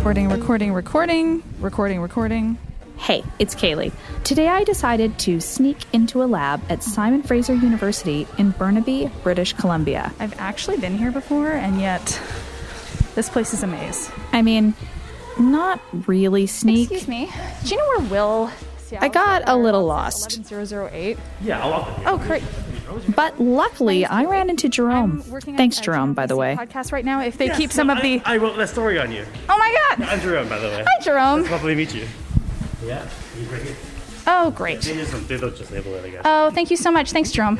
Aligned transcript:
Recording, 0.00 0.30
recording, 0.30 0.72
recording, 0.72 1.42
recording, 1.60 2.00
recording. 2.00 2.58
Hey, 2.96 3.22
it's 3.38 3.54
Kaylee. 3.54 3.92
Today 4.24 4.48
I 4.48 4.64
decided 4.64 5.18
to 5.18 5.40
sneak 5.40 5.76
into 5.92 6.22
a 6.22 6.24
lab 6.24 6.62
at 6.70 6.82
Simon 6.82 7.22
Fraser 7.22 7.52
University 7.54 8.26
in 8.38 8.52
Burnaby, 8.52 9.10
British 9.22 9.52
Columbia. 9.52 10.10
I've 10.18 10.40
actually 10.40 10.78
been 10.78 10.96
here 10.96 11.12
before, 11.12 11.50
and 11.50 11.78
yet 11.82 12.18
this 13.14 13.28
place 13.28 13.52
is 13.52 13.62
a 13.62 13.66
maze. 13.66 14.10
I 14.32 14.40
mean, 14.40 14.72
not 15.38 15.82
really 16.08 16.46
sneak. 16.46 16.90
Excuse 16.90 17.06
me. 17.06 17.30
Do 17.64 17.68
you 17.68 17.76
know 17.76 17.86
where 17.98 18.10
Will? 18.10 18.50
I 18.98 19.08
got 19.08 19.42
a 19.46 19.54
little 19.54 19.84
lost. 19.84 20.30
11008. 20.30 21.18
Yeah, 21.42 21.62
I'll 21.62 21.70
walk 21.70 21.98
you. 21.98 22.04
Oh, 22.06 22.16
great. 22.16 22.42
But 23.14 23.40
luckily, 23.40 24.04
I 24.04 24.24
ran 24.24 24.50
into 24.50 24.68
Jerome. 24.68 25.22
I'm 25.22 25.30
working 25.30 25.54
on 25.54 25.58
Thanks, 25.58 25.78
Jerome, 25.80 26.14
by 26.14 26.26
the 26.26 26.36
way. 26.36 26.56
Podcast 26.56 26.92
right 26.92 27.04
now. 27.04 27.20
If 27.20 27.38
they 27.38 27.46
Yes, 27.46 27.56
keep 27.56 27.72
some 27.72 27.88
no, 27.88 27.94
of 27.94 28.02
the. 28.02 28.20
I, 28.24 28.34
I 28.34 28.36
wrote 28.38 28.56
that 28.56 28.68
story 28.68 28.98
on 28.98 29.10
you. 29.12 29.24
Oh 29.48 29.58
my 29.58 29.76
God! 29.96 30.08
I'm 30.08 30.20
Jerome, 30.20 30.48
by 30.48 30.58
the 30.58 30.68
way. 30.68 30.84
Hi, 30.86 31.04
Jerome. 31.04 31.42
Lovely 31.50 31.72
to 31.72 31.76
meet 31.76 31.94
you. 31.94 32.06
Yeah, 32.84 33.06
he's 33.36 33.46
right 33.48 33.62
here. 33.62 33.76
Oh, 34.26 34.50
great. 34.52 34.80
They 34.82 34.94
just, 34.94 35.28
they 35.28 35.38
don't 35.38 35.56
just 35.56 35.70
label 35.72 35.94
it, 35.94 36.04
I 36.04 36.10
guess. 36.10 36.22
Oh, 36.24 36.50
thank 36.50 36.70
you 36.70 36.76
so 36.76 36.90
much. 36.90 37.10
Thanks, 37.12 37.32
Jerome. 37.32 37.58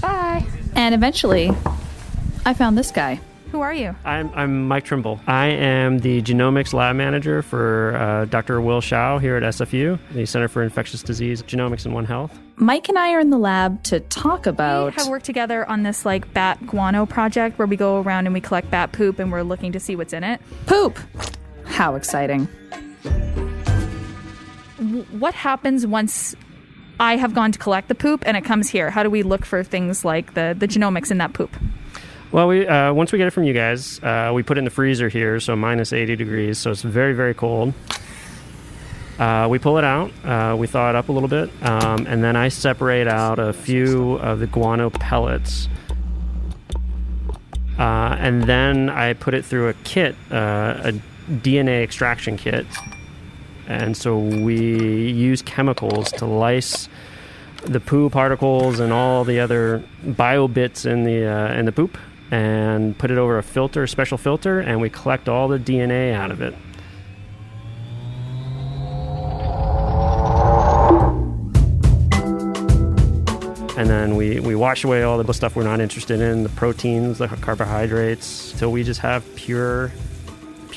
Bye. 0.00 0.44
And 0.74 0.94
eventually, 0.94 1.50
I 2.44 2.54
found 2.54 2.76
this 2.76 2.90
guy. 2.90 3.20
Who 3.52 3.60
are 3.62 3.72
you? 3.72 3.94
I'm, 4.04 4.30
I'm 4.34 4.68
Mike 4.68 4.84
Trimble. 4.84 5.20
I 5.26 5.46
am 5.46 6.00
the 6.00 6.20
genomics 6.22 6.74
lab 6.74 6.96
manager 6.96 7.42
for 7.42 7.96
uh, 7.96 8.24
Dr. 8.26 8.60
Will 8.60 8.80
Shao 8.82 9.18
here 9.18 9.36
at 9.36 9.42
SFU, 9.42 9.98
the 10.12 10.26
Center 10.26 10.48
for 10.48 10.62
Infectious 10.62 11.02
Disease 11.02 11.42
Genomics 11.44 11.86
and 11.86 11.94
One 11.94 12.04
Health. 12.04 12.38
Mike 12.60 12.88
and 12.88 12.98
I 12.98 13.12
are 13.12 13.20
in 13.20 13.30
the 13.30 13.38
lab 13.38 13.84
to 13.84 14.00
talk 14.00 14.46
about. 14.46 14.96
We 14.96 15.02
have 15.02 15.08
worked 15.08 15.24
together 15.24 15.68
on 15.68 15.84
this 15.84 16.04
like 16.04 16.32
bat 16.34 16.66
guano 16.66 17.06
project 17.06 17.56
where 17.56 17.66
we 17.68 17.76
go 17.76 18.00
around 18.00 18.26
and 18.26 18.34
we 18.34 18.40
collect 18.40 18.68
bat 18.68 18.90
poop 18.90 19.20
and 19.20 19.30
we're 19.30 19.42
looking 19.42 19.70
to 19.72 19.80
see 19.80 19.94
what's 19.94 20.12
in 20.12 20.24
it. 20.24 20.40
poop. 20.66 20.98
How 21.64 21.94
exciting. 21.94 22.46
What 25.12 25.34
happens 25.34 25.86
once 25.86 26.34
I 26.98 27.16
have 27.16 27.32
gone 27.32 27.52
to 27.52 27.58
collect 27.60 27.86
the 27.86 27.94
poop 27.94 28.24
and 28.26 28.36
it 28.36 28.44
comes 28.44 28.68
here? 28.68 28.90
How 28.90 29.04
do 29.04 29.10
we 29.10 29.22
look 29.22 29.44
for 29.44 29.62
things 29.62 30.04
like 30.04 30.34
the, 30.34 30.56
the 30.58 30.66
genomics 30.66 31.12
in 31.12 31.18
that 31.18 31.34
poop? 31.34 31.54
Well, 32.32 32.48
we 32.48 32.66
uh, 32.66 32.92
once 32.92 33.12
we 33.12 33.18
get 33.18 33.28
it 33.28 33.30
from 33.30 33.44
you 33.44 33.54
guys, 33.54 34.02
uh, 34.02 34.32
we 34.34 34.42
put 34.42 34.58
it 34.58 34.60
in 34.60 34.64
the 34.64 34.70
freezer 34.70 35.08
here, 35.08 35.38
so 35.40 35.54
minus 35.54 35.92
80 35.92 36.16
degrees, 36.16 36.58
so 36.58 36.72
it's 36.72 36.82
very, 36.82 37.14
very 37.14 37.34
cold. 37.34 37.72
Uh, 39.18 39.48
we 39.50 39.58
pull 39.58 39.78
it 39.78 39.84
out, 39.84 40.12
uh, 40.24 40.54
we 40.56 40.68
thaw 40.68 40.90
it 40.90 40.94
up 40.94 41.08
a 41.08 41.12
little 41.12 41.28
bit, 41.28 41.50
um, 41.62 42.06
and 42.06 42.22
then 42.22 42.36
I 42.36 42.48
separate 42.48 43.08
out 43.08 43.40
a 43.40 43.52
few 43.52 44.14
of 44.14 44.38
the 44.38 44.46
guano 44.46 44.90
pellets. 44.90 45.68
Uh, 47.78 48.16
and 48.18 48.44
then 48.44 48.88
I 48.88 49.14
put 49.14 49.34
it 49.34 49.44
through 49.44 49.68
a 49.68 49.74
kit, 49.84 50.14
uh, 50.30 50.80
a 50.84 50.92
DNA 51.30 51.82
extraction 51.82 52.36
kit. 52.36 52.66
And 53.66 53.96
so 53.96 54.18
we 54.18 55.10
use 55.10 55.42
chemicals 55.42 56.10
to 56.12 56.24
lyse 56.24 56.88
the 57.64 57.80
poo 57.80 58.08
particles 58.10 58.80
and 58.80 58.92
all 58.92 59.24
the 59.24 59.40
other 59.40 59.82
bio 60.02 60.48
bits 60.48 60.86
in 60.86 61.04
the 61.04 61.26
uh, 61.26 61.52
in 61.54 61.66
the 61.66 61.72
poop, 61.72 61.98
and 62.30 62.96
put 62.98 63.10
it 63.10 63.18
over 63.18 63.36
a 63.36 63.42
filter, 63.42 63.86
special 63.86 64.16
filter, 64.16 64.60
and 64.60 64.80
we 64.80 64.88
collect 64.88 65.28
all 65.28 65.48
the 65.48 65.58
DNA 65.58 66.14
out 66.14 66.30
of 66.30 66.40
it. 66.40 66.54
And 73.78 73.88
then 73.88 74.16
we, 74.16 74.40
we 74.40 74.56
wash 74.56 74.82
away 74.82 75.04
all 75.04 75.22
the 75.22 75.32
stuff 75.32 75.54
we're 75.54 75.62
not 75.62 75.78
interested 75.78 76.20
in, 76.20 76.42
the 76.42 76.48
proteins, 76.48 77.18
the 77.18 77.28
carbohydrates, 77.28 78.50
till 78.58 78.72
we 78.72 78.82
just 78.82 78.98
have 78.98 79.24
pure 79.36 79.92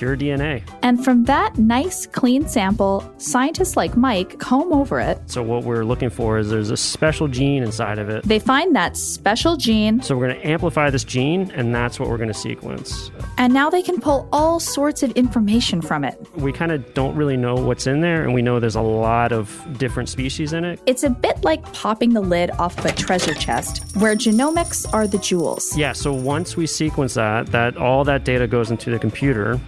pure 0.02 0.18
DNA. 0.18 0.64
And 0.82 1.04
from 1.06 1.26
that 1.26 1.60
nice, 1.60 2.08
clean 2.08 2.48
sample, 2.48 3.08
scientists 3.20 3.78
like 3.78 3.96
Mike 3.96 4.40
comb 4.40 4.74
over 4.74 5.00
it. 5.00 5.20
So 5.28 5.44
what 5.44 5.64
we're 5.64 5.84
looking 5.86 6.10
for 6.10 6.40
is 6.40 6.50
there's 6.50 6.72
a 6.72 6.76
special 6.78 7.28
gene 7.28 7.62
inside 7.62 8.00
of 8.00 8.10
it. 8.10 8.24
They 8.24 8.40
find 8.40 8.76
that 8.76 8.98
special 8.98 9.58
gene, 9.58 10.02
So 10.02 10.18
we're 10.18 10.30
going 10.30 10.42
to 10.42 10.48
amplify 10.48 10.90
this 10.90 11.04
gene, 11.04 11.52
and 11.52 11.76
that's 11.76 12.00
what 12.00 12.10
we're 12.10 12.18
going 12.18 12.30
to 12.30 12.34
sequence. 12.34 13.12
and 13.38 13.54
now 13.54 13.70
they 13.70 13.84
can 13.84 14.02
pull 14.02 14.28
all 14.32 14.60
sorts 14.60 15.04
of 15.04 15.12
information 15.12 15.84
from 15.84 16.04
it. 16.04 16.18
We 16.36 16.52
kind 16.52 16.72
of 16.72 16.96
don't 16.96 17.16
really 17.16 17.38
know 17.38 17.54
what's 17.54 17.86
in 17.86 18.02
there, 18.02 18.24
and 18.24 18.34
we 18.34 18.42
know 18.42 18.60
there's 18.60 18.74
a 18.76 18.82
lot 18.82 19.32
of 19.32 19.46
different 19.78 20.10
species 20.10 20.52
in 20.52 20.66
it. 20.66 20.80
It's 20.88 21.04
a 21.04 21.12
bit 21.12 21.44
like 21.44 21.62
popping 21.74 22.14
the 22.14 22.22
lid 22.22 22.50
off 22.58 22.76
of 22.80 22.86
a 22.86 22.92
treasure 22.92 23.36
chest, 23.36 23.96
where 23.98 24.16
genomics 24.16 24.92
are 24.94 25.06
the 25.06 25.20
jewels. 25.20 25.78
Yeah, 25.78 25.92
so 25.94 26.12
once 26.12 26.58
we 26.58 26.66
sequence 26.66 27.14
that, 27.14 27.46
that 27.52 27.78
all 27.78 28.04
that 28.06 28.24
data 28.24 28.48
goes 28.48 28.72
into 28.72 28.90
the 28.90 28.98
computer, 28.98 29.60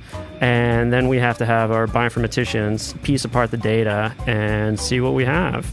and 0.44 0.92
then 0.92 1.08
we 1.08 1.18
have 1.20 1.38
to 1.38 1.46
have 1.46 1.72
our 1.72 1.88
bioinformaticians 1.88 3.02
piece 3.02 3.24
apart 3.24 3.50
the 3.50 3.56
data 3.56 4.14
and 4.28 4.78
see 4.78 5.00
what 5.00 5.14
we 5.14 5.24
have. 5.24 5.72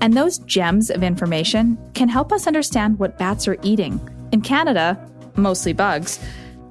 And 0.00 0.14
those 0.14 0.38
gems 0.38 0.90
of 0.90 1.04
information 1.04 1.78
can 1.94 2.08
help 2.08 2.32
us 2.32 2.48
understand 2.48 2.98
what 2.98 3.16
bats 3.16 3.46
are 3.46 3.56
eating. 3.62 4.00
In 4.32 4.40
Canada, 4.40 4.98
mostly 5.36 5.72
bugs. 5.72 6.18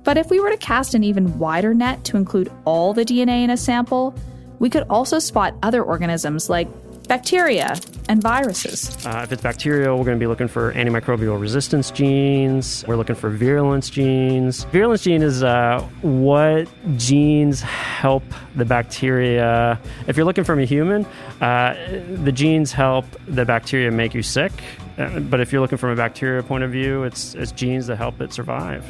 But 0.03 0.17
if 0.17 0.29
we 0.29 0.41
were 0.41 0.49
to 0.49 0.57
cast 0.57 0.93
an 0.93 1.05
even 1.05 1.39
wider 1.39 1.73
net 1.73 2.03
to 2.03 2.17
include 2.17 2.51
all 2.65 2.93
the 2.93 3.05
DNA 3.05 3.45
in 3.45 3.49
a 3.49 3.55
sample, 3.55 4.13
we 4.59 4.69
could 4.69 4.83
also 4.89 5.19
spot 5.19 5.55
other 5.63 5.81
organisms 5.81 6.49
like 6.49 6.67
bacteria 7.05 7.75
and 8.09 8.21
viruses. 8.21 9.05
Uh, 9.05 9.21
if 9.23 9.31
it's 9.31 9.41
bacterial, 9.41 9.97
we're 9.97 10.05
going 10.05 10.17
to 10.17 10.23
be 10.23 10.27
looking 10.27 10.47
for 10.47 10.73
antimicrobial 10.73 11.39
resistance 11.39 11.91
genes. 11.91 12.85
We're 12.87 12.95
looking 12.95 13.15
for 13.15 13.29
virulence 13.29 13.89
genes. 13.89 14.63
Virulence 14.65 15.03
gene 15.03 15.21
is 15.21 15.43
uh, 15.43 15.81
what 16.01 16.67
genes 16.97 17.61
help 17.61 18.23
the 18.55 18.65
bacteria. 18.65 19.79
If 20.07 20.17
you're 20.17 20.25
looking 20.25 20.43
from 20.43 20.59
a 20.59 20.65
human, 20.65 21.05
uh, 21.41 21.75
the 22.23 22.31
genes 22.31 22.71
help 22.71 23.05
the 23.27 23.45
bacteria 23.45 23.91
make 23.91 24.13
you 24.13 24.23
sick. 24.23 24.51
Uh, 24.97 25.19
but 25.19 25.39
if 25.39 25.51
you're 25.51 25.61
looking 25.61 25.77
from 25.77 25.89
a 25.89 25.95
bacteria 25.95 26.41
point 26.43 26.63
of 26.63 26.71
view, 26.71 27.03
it's, 27.03 27.35
it's 27.35 27.51
genes 27.51 27.87
that 27.87 27.97
help 27.97 28.21
it 28.21 28.33
survive. 28.33 28.85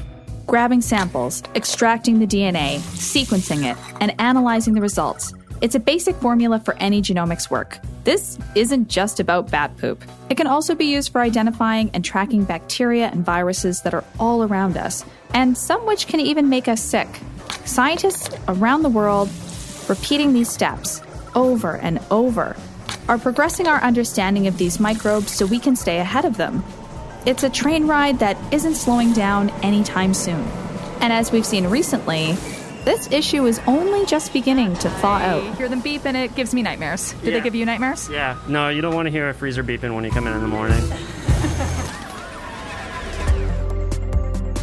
Grabbing 0.45 0.81
samples, 0.81 1.41
extracting 1.55 2.19
the 2.19 2.27
DNA, 2.27 2.77
sequencing 2.77 3.69
it, 3.69 3.77
and 3.99 4.13
analyzing 4.21 4.75
the 4.75 4.81
results. 4.81 5.33
It's 5.61 5.75
a 5.75 5.79
basic 5.79 6.15
formula 6.17 6.59
for 6.59 6.75
any 6.75 7.01
genomics 7.01 7.49
work. 7.49 7.79
This 8.03 8.37
isn't 8.55 8.89
just 8.89 9.19
about 9.19 9.49
bat 9.49 9.75
poop. 9.77 10.03
It 10.29 10.35
can 10.35 10.47
also 10.47 10.75
be 10.75 10.85
used 10.85 11.11
for 11.11 11.21
identifying 11.21 11.89
and 11.93 12.03
tracking 12.03 12.43
bacteria 12.43 13.07
and 13.07 13.25
viruses 13.25 13.81
that 13.81 13.93
are 13.93 14.03
all 14.19 14.43
around 14.43 14.75
us, 14.77 15.05
and 15.33 15.57
some 15.57 15.85
which 15.85 16.07
can 16.07 16.19
even 16.19 16.49
make 16.49 16.67
us 16.67 16.81
sick. 16.81 17.07
Scientists 17.63 18.35
around 18.47 18.83
the 18.83 18.89
world, 18.89 19.29
repeating 19.87 20.33
these 20.33 20.49
steps 20.49 21.01
over 21.35 21.77
and 21.77 21.99
over, 22.11 22.55
are 23.07 23.17
progressing 23.17 23.67
our 23.67 23.81
understanding 23.81 24.47
of 24.47 24.57
these 24.57 24.79
microbes 24.79 25.31
so 25.31 25.45
we 25.45 25.59
can 25.59 25.75
stay 25.75 25.99
ahead 25.99 26.25
of 26.25 26.37
them. 26.37 26.63
It's 27.25 27.43
a 27.43 27.49
train 27.49 27.87
ride 27.87 28.19
that 28.19 28.37
isn't 28.53 28.75
slowing 28.75 29.13
down 29.13 29.49
anytime 29.63 30.13
soon. 30.13 30.43
And 31.01 31.13
as 31.13 31.31
we've 31.31 31.45
seen 31.45 31.67
recently, 31.67 32.35
this 32.85 33.11
issue 33.11 33.45
is 33.45 33.59
only 33.67 34.05
just 34.05 34.31
beginning 34.31 34.75
to 34.75 34.89
thaw 34.89 35.15
out. 35.17 35.43
I 35.43 35.47
out. 35.49 35.57
hear 35.57 35.67
them 35.67 35.81
beep 35.81 36.05
and 36.05 36.15
it 36.15 36.35
gives 36.35 36.53
me 36.53 36.61
nightmares. 36.61 37.13
Do 37.13 37.27
Yeah. 37.29 37.37
they 37.37 37.41
give 37.41 37.55
you 37.55 37.65
nightmares? 37.65 38.07
Yeah, 38.09 38.37
no, 38.47 38.69
you 38.69 38.81
don't 38.81 38.95
want 38.95 39.07
to 39.07 39.11
hear 39.11 39.27
a 39.29 39.33
freezer 39.33 39.63
beeping 39.63 39.93
when 39.95 40.03
you 40.03 40.11
come 40.11 40.27
in 40.27 40.33
in 40.33 40.41
the 40.41 40.47
morning. 40.47 40.81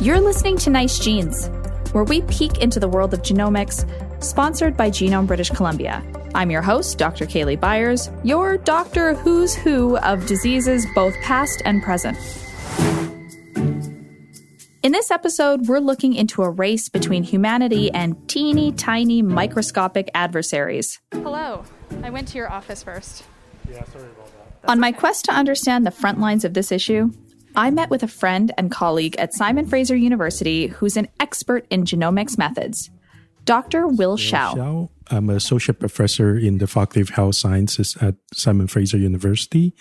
You're 0.00 0.20
listening 0.20 0.56
to 0.58 0.70
Nice 0.70 0.98
Genes, 0.98 1.46
where 1.92 2.02
we 2.02 2.22
peek 2.22 2.58
into 2.58 2.80
the 2.80 2.88
world 2.88 3.14
of 3.14 3.22
genomics, 3.22 3.86
sponsored 4.22 4.76
by 4.76 4.90
Genome 4.90 5.28
British 5.28 5.50
Columbia. 5.50 6.02
I'm 6.34 6.50
your 6.50 6.62
host, 6.62 6.98
Dr. 6.98 7.24
Kaylee 7.24 7.60
Byers, 7.60 8.10
your 8.24 8.56
doctor 8.56 9.14
who's 9.14 9.54
who 9.54 9.96
of 9.98 10.26
diseases 10.26 10.86
both 10.96 11.14
past 11.22 11.62
and 11.64 11.82
present. 11.84 12.16
In 14.82 14.90
this 14.90 15.12
episode, 15.12 15.68
we're 15.68 15.78
looking 15.78 16.12
into 16.12 16.42
a 16.42 16.50
race 16.50 16.88
between 16.88 17.22
humanity 17.22 17.88
and 17.92 18.16
teeny 18.28 18.72
tiny 18.72 19.22
microscopic 19.22 20.10
adversaries. 20.12 21.00
Hello. 21.12 21.62
I 22.02 22.10
went 22.10 22.26
to 22.28 22.36
your 22.36 22.50
office 22.50 22.82
first. 22.82 23.22
Yeah, 23.70 23.84
sorry 23.84 24.06
about 24.06 24.26
that. 24.62 24.68
On 24.68 24.80
my 24.80 24.90
quest 24.90 25.24
to 25.26 25.32
understand 25.32 25.86
the 25.86 25.92
front 25.92 26.18
lines 26.18 26.44
of 26.44 26.54
this 26.54 26.72
issue, 26.72 27.12
I 27.54 27.70
met 27.70 27.90
with 27.90 28.02
a 28.02 28.08
friend 28.08 28.50
and 28.58 28.72
colleague 28.72 29.14
at 29.18 29.32
Simon 29.32 29.66
Fraser 29.66 29.94
University 29.94 30.66
who's 30.66 30.96
an 30.96 31.06
expert 31.20 31.64
in 31.70 31.84
genomics 31.84 32.36
methods, 32.36 32.90
Dr. 33.44 33.86
Will 33.86 34.16
Shao. 34.16 34.54
Xiao. 34.54 34.88
I'm 35.12 35.30
an 35.30 35.36
associate 35.36 35.78
professor 35.78 36.36
in 36.36 36.58
the 36.58 36.66
Faculty 36.66 37.02
of 37.02 37.10
Health 37.10 37.36
Sciences 37.36 37.96
at 38.00 38.16
Simon 38.32 38.66
Fraser 38.66 38.98
University. 38.98 39.74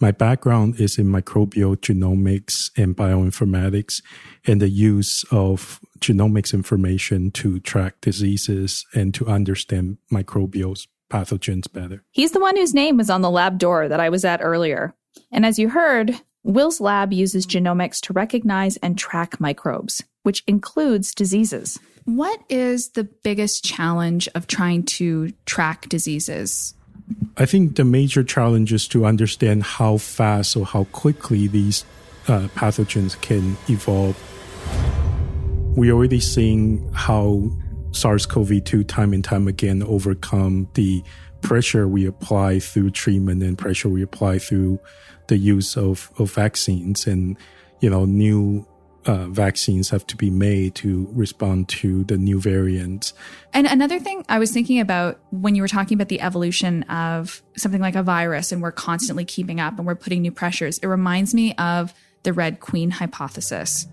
My 0.00 0.12
background 0.12 0.80
is 0.80 0.98
in 0.98 1.08
microbial 1.08 1.76
genomics 1.76 2.70
and 2.74 2.96
bioinformatics 2.96 4.02
and 4.46 4.60
the 4.60 4.70
use 4.70 5.24
of 5.30 5.78
genomics 5.98 6.54
information 6.54 7.30
to 7.32 7.60
track 7.60 8.00
diseases 8.00 8.86
and 8.94 9.12
to 9.12 9.26
understand 9.26 9.98
microbial 10.10 10.86
pathogens 11.10 11.70
better. 11.70 12.02
He's 12.12 12.32
the 12.32 12.40
one 12.40 12.56
whose 12.56 12.72
name 12.72 12.96
was 12.96 13.10
on 13.10 13.20
the 13.20 13.30
lab 13.30 13.58
door 13.58 13.88
that 13.88 14.00
I 14.00 14.08
was 14.08 14.24
at 14.24 14.40
earlier. 14.42 14.94
And 15.30 15.44
as 15.44 15.58
you 15.58 15.68
heard, 15.68 16.18
Will's 16.44 16.80
lab 16.80 17.12
uses 17.12 17.46
genomics 17.46 18.00
to 18.02 18.14
recognize 18.14 18.78
and 18.78 18.96
track 18.96 19.38
microbes. 19.38 20.02
which 20.22 20.44
includes 20.46 21.14
diseases. 21.14 21.78
What 22.04 22.40
is 22.48 22.90
the 22.90 23.04
biggest 23.04 23.64
challenge 23.64 24.28
of 24.34 24.46
trying 24.46 24.84
to 24.84 25.32
track 25.46 25.88
diseases? 25.88 26.74
I 27.36 27.46
think 27.46 27.76
the 27.76 27.84
major 27.84 28.22
challenge 28.22 28.72
is 28.72 28.86
to 28.88 29.06
understand 29.06 29.62
how 29.62 29.96
fast 29.96 30.56
or 30.56 30.66
how 30.66 30.84
quickly 30.84 31.46
these 31.46 31.84
uh, 32.28 32.48
pathogens 32.54 33.20
can 33.20 33.56
evolve. 33.68 34.16
We're 35.76 35.92
already 35.92 36.20
seeing 36.20 36.90
how 36.92 37.50
SARS-CoV-2 37.92 38.86
time 38.86 39.12
and 39.12 39.24
time 39.24 39.48
again 39.48 39.82
overcome 39.82 40.68
the 40.74 41.02
pressure 41.40 41.88
we 41.88 42.06
apply 42.06 42.60
through 42.60 42.90
treatment 42.90 43.42
and 43.42 43.56
pressure 43.56 43.88
we 43.88 44.02
apply 44.02 44.38
through 44.38 44.78
the 45.28 45.38
use 45.38 45.76
of, 45.76 46.10
of 46.18 46.30
vaccines 46.32 47.06
and 47.06 47.36
you 47.80 47.88
know 47.88 48.04
new 48.04 48.66
uh, 49.06 49.26
vaccines 49.26 49.90
have 49.90 50.06
to 50.08 50.16
be 50.16 50.30
made 50.30 50.74
to 50.76 51.08
respond 51.12 51.68
to 51.68 52.04
the 52.04 52.18
new 52.18 52.40
variants. 52.40 53.14
And 53.52 53.66
another 53.66 53.98
thing 53.98 54.24
I 54.28 54.38
was 54.38 54.52
thinking 54.52 54.80
about 54.80 55.18
when 55.30 55.54
you 55.54 55.62
were 55.62 55.68
talking 55.68 55.96
about 55.96 56.08
the 56.08 56.20
evolution 56.20 56.82
of 56.84 57.42
something 57.56 57.80
like 57.80 57.96
a 57.96 58.02
virus 58.02 58.52
and 58.52 58.62
we're 58.62 58.72
constantly 58.72 59.24
keeping 59.24 59.60
up 59.60 59.78
and 59.78 59.86
we're 59.86 59.94
putting 59.94 60.22
new 60.22 60.32
pressures, 60.32 60.78
it 60.78 60.86
reminds 60.86 61.34
me 61.34 61.54
of 61.54 61.94
the 62.22 62.32
Red 62.32 62.60
Queen 62.60 62.90
hypothesis. 62.90 63.86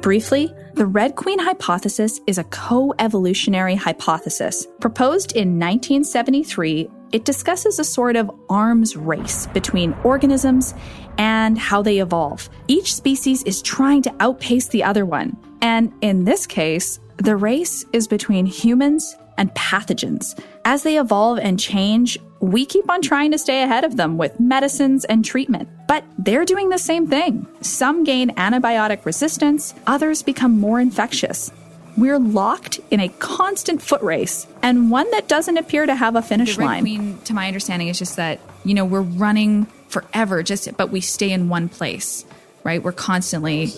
Briefly, 0.00 0.52
the 0.74 0.84
Red 0.84 1.16
Queen 1.16 1.38
hypothesis 1.38 2.20
is 2.26 2.36
a 2.36 2.44
co 2.44 2.94
evolutionary 2.98 3.74
hypothesis. 3.74 4.66
Proposed 4.80 5.32
in 5.32 5.58
1973, 5.58 6.90
it 7.12 7.24
discusses 7.24 7.78
a 7.78 7.84
sort 7.84 8.16
of 8.16 8.30
arms 8.50 8.96
race 8.96 9.46
between 9.54 9.94
organisms 10.04 10.74
and 11.18 11.58
how 11.58 11.82
they 11.82 11.98
evolve. 11.98 12.48
Each 12.68 12.94
species 12.94 13.42
is 13.44 13.62
trying 13.62 14.02
to 14.02 14.14
outpace 14.20 14.68
the 14.68 14.84
other 14.84 15.04
one. 15.04 15.36
And 15.60 15.92
in 16.00 16.24
this 16.24 16.46
case, 16.46 17.00
the 17.16 17.36
race 17.36 17.84
is 17.92 18.08
between 18.08 18.46
humans 18.46 19.16
and 19.38 19.52
pathogens. 19.54 20.38
As 20.64 20.82
they 20.82 20.98
evolve 20.98 21.38
and 21.38 21.58
change, 21.58 22.18
we 22.40 22.66
keep 22.66 22.90
on 22.90 23.00
trying 23.02 23.30
to 23.32 23.38
stay 23.38 23.62
ahead 23.62 23.84
of 23.84 23.96
them 23.96 24.18
with 24.18 24.38
medicines 24.38 25.04
and 25.06 25.24
treatment. 25.24 25.68
But 25.88 26.04
they're 26.18 26.44
doing 26.44 26.68
the 26.68 26.78
same 26.78 27.06
thing. 27.06 27.46
Some 27.60 28.04
gain 28.04 28.30
antibiotic 28.30 29.04
resistance, 29.04 29.74
others 29.86 30.22
become 30.22 30.58
more 30.58 30.80
infectious. 30.80 31.50
We're 31.96 32.18
locked 32.18 32.80
in 32.90 33.00
a 33.00 33.08
constant 33.08 33.80
foot 33.80 34.02
race 34.02 34.46
and 34.62 34.90
one 34.90 35.10
that 35.12 35.28
doesn't 35.28 35.56
appear 35.56 35.86
to 35.86 35.94
have 35.94 36.16
a 36.16 36.22
finish 36.22 36.56
the 36.56 36.60
Red 36.60 36.66
line. 36.66 36.82
Queen, 36.82 37.18
to 37.24 37.34
my 37.34 37.46
understanding, 37.46 37.88
is 37.88 37.98
just 37.98 38.16
that, 38.16 38.40
you 38.64 38.74
know, 38.74 38.84
we're 38.84 39.00
running 39.00 39.66
forever, 39.94 40.42
just 40.42 40.76
but 40.76 40.90
we 40.90 41.00
stay 41.00 41.30
in 41.30 41.48
one 41.48 41.68
place, 41.68 42.24
right? 42.64 42.82
We're 42.82 42.92
constantly 42.92 43.72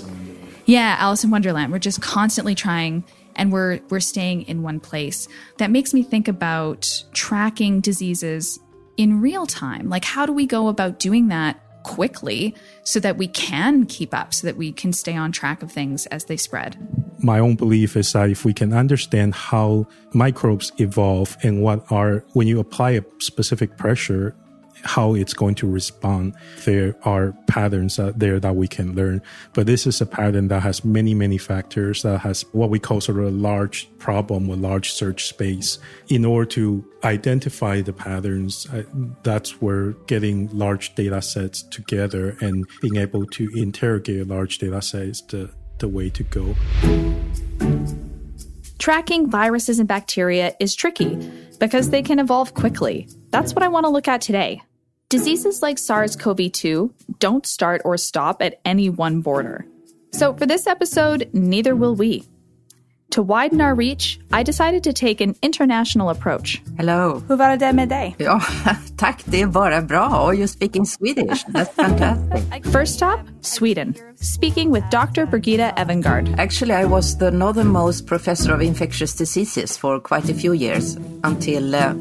Yeah, 0.65 0.97
Alice 0.99 1.23
in 1.23 1.31
Wonderland. 1.31 1.71
We're 1.71 1.79
just 1.79 2.01
constantly 2.01 2.55
trying 2.55 3.05
and 3.37 3.53
we're 3.53 3.81
we're 3.91 4.01
staying 4.01 4.43
in 4.43 4.63
one 4.63 4.81
place. 4.81 5.29
That 5.59 5.71
makes 5.71 5.93
me 5.93 6.03
think 6.03 6.27
about 6.27 7.05
tracking 7.13 7.81
diseases 7.81 8.59
in 8.97 9.21
real 9.21 9.47
time. 9.47 9.91
Like 9.91 10.05
how 10.05 10.25
do 10.25 10.33
we 10.33 10.47
go 10.47 10.69
about 10.69 10.99
doing 10.99 11.29
that 11.29 11.61
quickly 11.83 12.55
so 12.83 12.99
that 12.99 13.17
we 13.17 13.29
can 13.29 13.87
keep 13.87 14.13
up, 14.13 14.35
so 14.35 14.47
that 14.47 14.57
we 14.57 14.73
can 14.73 14.93
stay 14.93 15.15
on 15.15 15.31
track 15.31 15.63
of 15.63 15.71
things 15.71 16.07
as 16.07 16.25
they 16.25 16.37
spread? 16.37 16.77
my 17.19 17.39
own 17.39 17.55
belief 17.57 17.97
is 17.97 18.13
that 18.13 18.29
if 18.29 18.45
we 18.45 18.53
can 18.53 18.73
understand 18.73 19.35
how 19.35 19.87
microbes 20.13 20.71
evolve 20.79 21.37
and 21.43 21.63
what 21.63 21.85
are 21.91 22.23
when 22.35 22.47
you 22.47 22.61
apply 22.61 22.91
a 22.91 23.03
specific 23.19 23.77
pressure 23.79 24.35
how 24.87 25.15
it's 25.15 25.35
going 25.35 25.55
to 25.55 25.69
respond 25.69 26.35
there 26.65 26.95
are 27.03 27.33
patterns 27.47 27.99
out 27.99 28.19
there 28.19 28.41
that 28.41 28.57
we 28.57 28.67
can 28.69 28.95
learn 28.95 29.21
but 29.53 29.67
this 29.67 29.87
is 29.87 30.01
a 30.01 30.07
pattern 30.07 30.49
that 30.49 30.63
has 30.63 30.85
many 30.85 31.15
many 31.15 31.39
factors 31.39 32.03
that 32.03 32.19
has 32.19 32.43
what 32.53 32.71
we 32.71 32.79
call 32.79 33.01
sort 33.01 33.19
of 33.19 33.25
a 33.25 33.31
large 33.31 33.89
problem 33.99 34.47
with 34.47 34.59
large 34.59 34.93
search 34.93 35.27
space 35.27 35.79
in 36.09 36.25
order 36.25 36.47
to 36.47 36.85
identify 37.05 37.81
the 37.81 37.93
patterns 37.93 38.67
uh, 38.73 38.83
that's 39.23 39.61
where 39.61 39.93
getting 40.07 40.49
large 40.57 40.95
data 40.95 41.21
sets 41.21 41.63
together 41.65 42.37
and 42.41 42.67
being 42.81 42.97
able 42.97 43.27
to 43.27 43.51
interrogate 43.55 44.27
large 44.27 44.59
data 44.59 44.81
sets 44.81 45.21
the 45.23 45.51
the 45.79 45.89
way 45.89 46.11
to 46.11 46.23
go. 46.25 46.55
Tracking 48.79 49.31
viruses 49.31 49.79
and 49.79 49.89
bacteria 49.89 50.55
is 50.61 50.75
tricky 50.75 51.17
because 51.59 51.91
they 51.91 52.03
can 52.03 52.19
evolve 52.19 52.55
quickly. 52.55 53.09
That's 53.31 53.55
what 53.55 53.63
I 53.63 53.69
want 53.69 53.85
to 53.85 53.91
look 53.91 54.09
at 54.09 54.21
today. 54.21 54.63
Diseases 55.09 55.63
like 55.63 55.79
SARS 55.79 56.17
CoV 56.17 56.51
2 56.51 56.93
don't 57.21 57.47
start 57.47 57.81
or 57.85 57.97
stop 57.97 58.43
at 58.43 58.61
any 58.65 58.91
one 58.91 59.21
border. 59.21 59.65
So, 60.13 60.35
for 60.35 60.47
this 60.47 60.67
episode, 60.67 61.31
neither 61.33 61.77
will 61.77 61.95
we. 61.95 62.25
To 63.11 63.23
widen 63.23 63.61
our 63.61 63.75
reach, 63.75 64.19
I 64.33 64.43
decided 64.43 64.83
to 64.85 64.93
take 64.93 65.21
an 65.23 65.35
international 65.41 66.11
approach. 66.11 66.61
Hello. 66.77 67.23
Hur 67.29 67.37
var 67.37 67.57
det 67.57 67.73
med 67.73 67.89
dig? 67.89 68.15
Ja, 68.19 68.41
tack, 68.97 69.23
det 69.25 69.41
är 69.43 69.47
bara 69.47 69.83
bra. 69.83 70.07
Oh, 70.07 70.35
you're 70.35 70.47
speaking 70.49 70.85
Swedish. 70.87 71.45
That's 71.49 71.71
fantastic. 71.75 72.67
First 72.73 72.95
stop, 72.95 73.21
Sweden. 73.41 73.95
Speaking 74.17 74.71
with 74.73 74.85
Dr. 74.91 75.27
Birgitta 75.27 75.73
Evengard. 75.77 76.35
Actually, 76.39 76.75
I 76.75 76.85
was 76.85 77.19
the 77.19 77.31
northernmost 77.31 78.07
professor 78.07 78.53
of 78.55 78.61
infectious 78.61 79.15
diseases 79.17 79.77
for 79.79 80.01
quite 80.01 80.29
a 80.31 80.35
few 80.35 80.53
years 80.53 80.97
until 81.25 81.75
uh, 81.75 81.95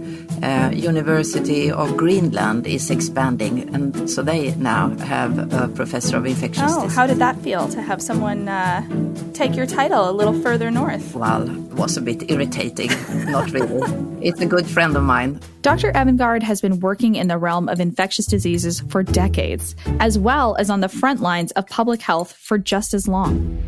uh, 0.43 0.71
University 0.73 1.71
of 1.71 1.95
Greenland 1.97 2.65
is 2.67 2.89
expanding, 2.89 3.69
and 3.75 4.09
so 4.09 4.23
they 4.23 4.53
now 4.55 4.89
have 4.99 5.37
a 5.53 5.67
professor 5.67 6.17
of 6.17 6.25
infectious 6.25 6.63
Oh, 6.71 6.75
diseases. 6.83 6.95
how 6.97 7.07
did 7.07 7.17
that 7.19 7.35
feel 7.43 7.67
to 7.69 7.81
have 7.81 8.01
someone 8.01 8.47
uh, 8.49 8.81
take 9.33 9.55
your 9.57 9.65
title 9.67 10.09
a 10.09 10.13
little 10.13 10.33
further 10.41 10.71
north? 10.71 10.94
Well, 11.13 11.49
it 11.49 11.73
was 11.73 11.97
a 11.97 12.01
bit 12.01 12.29
irritating. 12.29 12.89
Not 13.31 13.51
really. 13.51 13.81
It's 14.25 14.39
a 14.41 14.45
good 14.45 14.65
friend 14.67 14.95
of 14.95 15.03
mine. 15.03 15.39
Dr. 15.61 15.91
Evangard 15.93 16.43
has 16.43 16.61
been 16.61 16.79
working 16.79 17.15
in 17.15 17.27
the 17.27 17.37
realm 17.37 17.69
of 17.69 17.79
infectious 17.79 18.25
diseases 18.25 18.81
for 18.89 19.03
decades, 19.03 19.75
as 19.99 20.17
well 20.19 20.55
as 20.57 20.69
on 20.69 20.81
the 20.81 20.89
front 20.89 21.21
lines 21.21 21.51
of 21.53 21.65
public 21.67 22.01
health 22.01 22.33
for 22.33 22.57
just 22.57 22.93
as 22.93 23.07
long. 23.07 23.61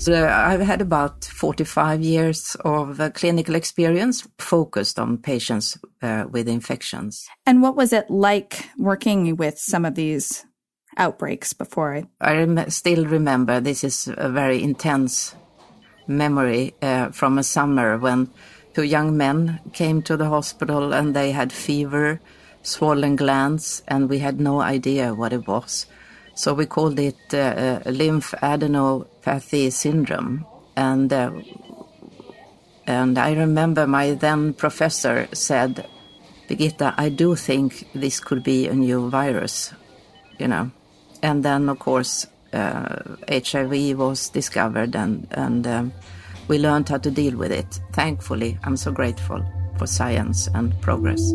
So 0.00 0.28
I've 0.28 0.60
had 0.60 0.80
about 0.80 1.24
45 1.24 2.00
years 2.02 2.56
of 2.64 3.00
uh, 3.00 3.10
clinical 3.10 3.56
experience 3.56 4.28
focused 4.38 4.96
on 4.98 5.18
patients 5.18 5.76
uh, 6.02 6.24
with 6.30 6.48
infections. 6.48 7.26
And 7.46 7.62
what 7.62 7.74
was 7.74 7.92
it 7.92 8.08
like 8.08 8.68
working 8.78 9.34
with 9.36 9.58
some 9.58 9.84
of 9.84 9.96
these 9.96 10.44
outbreaks 10.96 11.52
before? 11.52 11.96
I- 11.96 12.06
I 12.20 12.34
rem- 12.36 12.70
still 12.70 13.06
remember 13.06 13.58
this 13.58 13.82
is 13.82 14.08
a 14.16 14.28
very 14.28 14.62
intense 14.62 15.34
memory 16.08 16.74
uh, 16.82 17.10
from 17.10 17.38
a 17.38 17.42
summer 17.42 17.98
when 17.98 18.30
two 18.74 18.82
young 18.82 19.16
men 19.16 19.60
came 19.72 20.02
to 20.02 20.16
the 20.16 20.28
hospital 20.28 20.92
and 20.92 21.14
they 21.14 21.30
had 21.32 21.52
fever, 21.52 22.20
swollen 22.62 23.16
glands, 23.16 23.82
and 23.86 24.08
we 24.08 24.18
had 24.18 24.40
no 24.40 24.60
idea 24.60 25.14
what 25.14 25.32
it 25.32 25.46
was. 25.46 25.86
So 26.34 26.54
we 26.54 26.66
called 26.66 26.98
it 26.98 27.18
uh, 27.32 27.36
uh, 27.36 27.80
lymphadenopathy 27.84 29.72
syndrome. 29.72 30.46
And 30.76 31.12
uh, 31.12 31.32
and 32.86 33.18
I 33.18 33.34
remember 33.34 33.86
my 33.86 34.12
then 34.12 34.54
professor 34.54 35.28
said, 35.34 35.86
Birgitta, 36.48 36.94
I 36.96 37.10
do 37.10 37.34
think 37.34 37.86
this 37.94 38.18
could 38.18 38.42
be 38.42 38.66
a 38.66 38.74
new 38.74 39.10
virus, 39.10 39.74
you 40.38 40.48
know. 40.48 40.70
And 41.22 41.44
then, 41.44 41.68
of 41.68 41.78
course, 41.78 42.26
HIV 42.52 43.98
was 43.98 44.28
discovered, 44.30 44.96
and 44.96 45.26
and 45.32 45.66
um, 45.66 45.92
we 46.48 46.58
learned 46.58 46.88
how 46.88 46.98
to 46.98 47.10
deal 47.10 47.36
with 47.36 47.52
it. 47.52 47.80
Thankfully, 47.92 48.58
I'm 48.64 48.76
so 48.76 48.90
grateful 48.90 49.44
for 49.78 49.86
science 49.86 50.48
and 50.54 50.78
progress. 50.80 51.32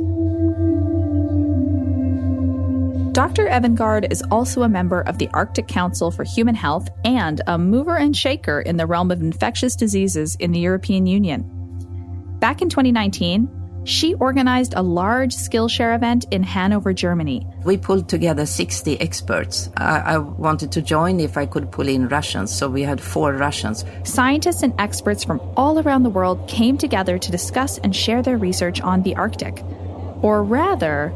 Dr. 3.13 3.47
Evangard 3.47 4.11
is 4.11 4.23
also 4.31 4.63
a 4.63 4.69
member 4.69 5.01
of 5.01 5.19
the 5.19 5.29
Arctic 5.35 5.67
Council 5.67 6.09
for 6.09 6.23
Human 6.23 6.55
Health 6.55 6.89
and 7.05 7.41
a 7.45 7.59
mover 7.59 7.95
and 7.95 8.17
shaker 8.17 8.59
in 8.61 8.77
the 8.77 8.87
realm 8.87 9.11
of 9.11 9.21
infectious 9.21 9.75
diseases 9.75 10.35
in 10.39 10.51
the 10.51 10.59
European 10.59 11.05
Union. 11.05 11.45
Back 12.39 12.63
in 12.63 12.69
2019, 12.69 13.47
she 13.85 14.13
organized 14.15 14.73
a 14.75 14.81
large 14.81 15.35
Skillshare 15.35 15.95
event 15.95 16.25
in 16.31 16.43
Hanover, 16.43 16.93
Germany. 16.93 17.45
We 17.65 17.77
pulled 17.77 18.07
together 18.07 18.45
60 18.45 18.99
experts. 19.01 19.69
I, 19.77 19.99
I 19.99 20.17
wanted 20.17 20.71
to 20.73 20.81
join 20.81 21.19
if 21.19 21.37
I 21.37 21.45
could 21.45 21.71
pull 21.71 21.87
in 21.87 22.07
Russians, 22.07 22.53
so 22.53 22.69
we 22.69 22.83
had 22.83 23.01
four 23.01 23.33
Russians. 23.33 23.83
Scientists 24.03 24.63
and 24.63 24.73
experts 24.79 25.23
from 25.23 25.41
all 25.57 25.79
around 25.79 26.03
the 26.03 26.09
world 26.09 26.47
came 26.47 26.77
together 26.77 27.17
to 27.17 27.31
discuss 27.31 27.77
and 27.79 27.95
share 27.95 28.21
their 28.21 28.37
research 28.37 28.79
on 28.81 29.03
the 29.03 29.15
Arctic. 29.15 29.63
Or 30.21 30.43
rather, 30.43 31.09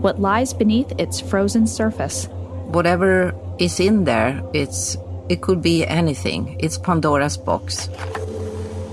what 0.00 0.20
lies 0.20 0.54
beneath 0.54 0.92
its 0.98 1.20
frozen 1.20 1.66
surface. 1.66 2.26
Whatever 2.68 3.34
is 3.58 3.80
in 3.80 4.04
there, 4.04 4.42
it's 4.52 4.96
it 5.28 5.40
could 5.40 5.60
be 5.60 5.84
anything. 5.84 6.56
It's 6.60 6.78
Pandora's 6.78 7.36
box. 7.36 7.88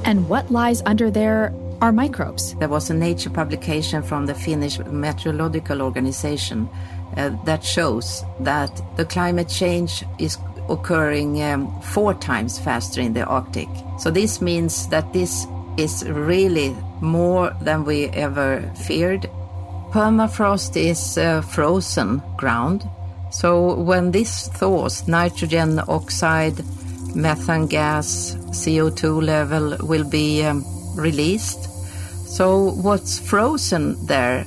And 0.04 0.28
what 0.28 0.52
lies 0.52 0.82
under 0.86 1.12
there 1.12 1.54
are 1.84 1.92
microbes. 1.92 2.56
There 2.56 2.70
was 2.70 2.90
a 2.90 2.94
Nature 2.94 3.30
publication 3.30 4.04
from 4.04 4.26
the 4.26 4.34
Finnish 4.34 4.80
Meteorological 4.80 5.82
Organization 5.82 6.70
uh, 7.18 7.32
that 7.44 7.62
shows 7.62 8.24
that 8.40 8.72
the 8.96 9.04
climate 9.04 9.50
change 9.50 10.06
is 10.18 10.38
occurring 10.70 11.44
um, 11.44 11.82
four 11.82 12.14
times 12.14 12.58
faster 12.58 13.02
in 13.02 13.12
the 13.12 13.26
Arctic. 13.26 13.68
So 14.00 14.12
this 14.12 14.40
means 14.42 14.88
that 14.88 15.12
this 15.12 15.46
is 15.76 16.08
really 16.08 16.74
more 17.02 17.54
than 17.60 17.84
we 17.84 18.06
ever 18.12 18.62
feared. 18.88 19.30
Permafrost 19.92 20.78
is 20.78 21.18
uh, 21.18 21.42
frozen 21.42 22.22
ground. 22.38 22.90
So 23.30 23.74
when 23.74 24.12
this 24.12 24.48
thaws, 24.48 25.06
nitrogen 25.10 25.82
oxide, 25.90 26.64
methane 27.14 27.68
gas, 27.68 28.38
CO2 28.52 29.22
level 29.22 29.76
will 29.86 30.10
be 30.10 30.46
um, 30.46 30.64
released. 30.96 31.73
So 32.34 32.72
what's 32.82 33.20
frozen 33.20 34.04
there 34.08 34.44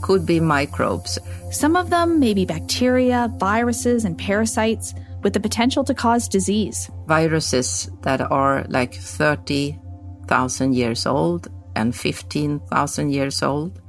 could 0.00 0.24
be 0.24 0.38
microbes. 0.38 1.18
Some 1.50 1.74
of 1.74 1.90
them 1.90 2.20
may 2.20 2.34
be 2.34 2.44
bacteria, 2.44 3.34
viruses, 3.40 4.04
and 4.04 4.16
parasites 4.16 4.94
with 5.24 5.32
the 5.32 5.40
potential 5.40 5.82
to 5.82 5.92
cause 5.92 6.28
disease. 6.28 6.88
Viruses 7.08 7.90
that 8.02 8.20
are 8.20 8.64
like 8.68 8.94
30,000 8.94 10.72
years 10.72 11.04
old 11.04 11.48
and 11.74 11.96
15,000 11.96 13.10
years 13.10 13.42
old. 13.42 13.80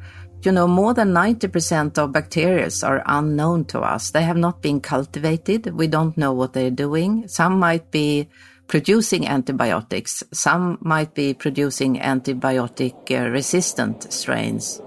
You 0.42 0.52
know, 0.52 0.68
more 0.68 0.96
than 0.96 1.14
90% 1.14 2.00
of 2.00 2.12
bacteria 2.12 2.70
are 2.82 3.04
unknown 3.06 3.66
to 3.66 3.82
us. 3.82 4.10
They 4.10 4.24
have 4.24 4.38
not 4.38 4.64
been 4.64 4.82
cultivated. 4.82 5.76
We 5.76 5.86
don't 5.86 6.18
know 6.18 6.34
what 6.34 6.54
they're 6.54 6.72
doing. 6.72 7.28
Some 7.28 7.60
might 7.60 7.92
be 7.92 8.30
producing 8.68 9.28
antibiotics. 9.28 10.24
Some 10.32 10.78
might 10.82 11.14
be 11.14 11.34
producing 11.34 12.00
antibiotic 12.00 12.96
uh, 13.12 13.30
resistant 13.30 14.12
strains. 14.12 14.82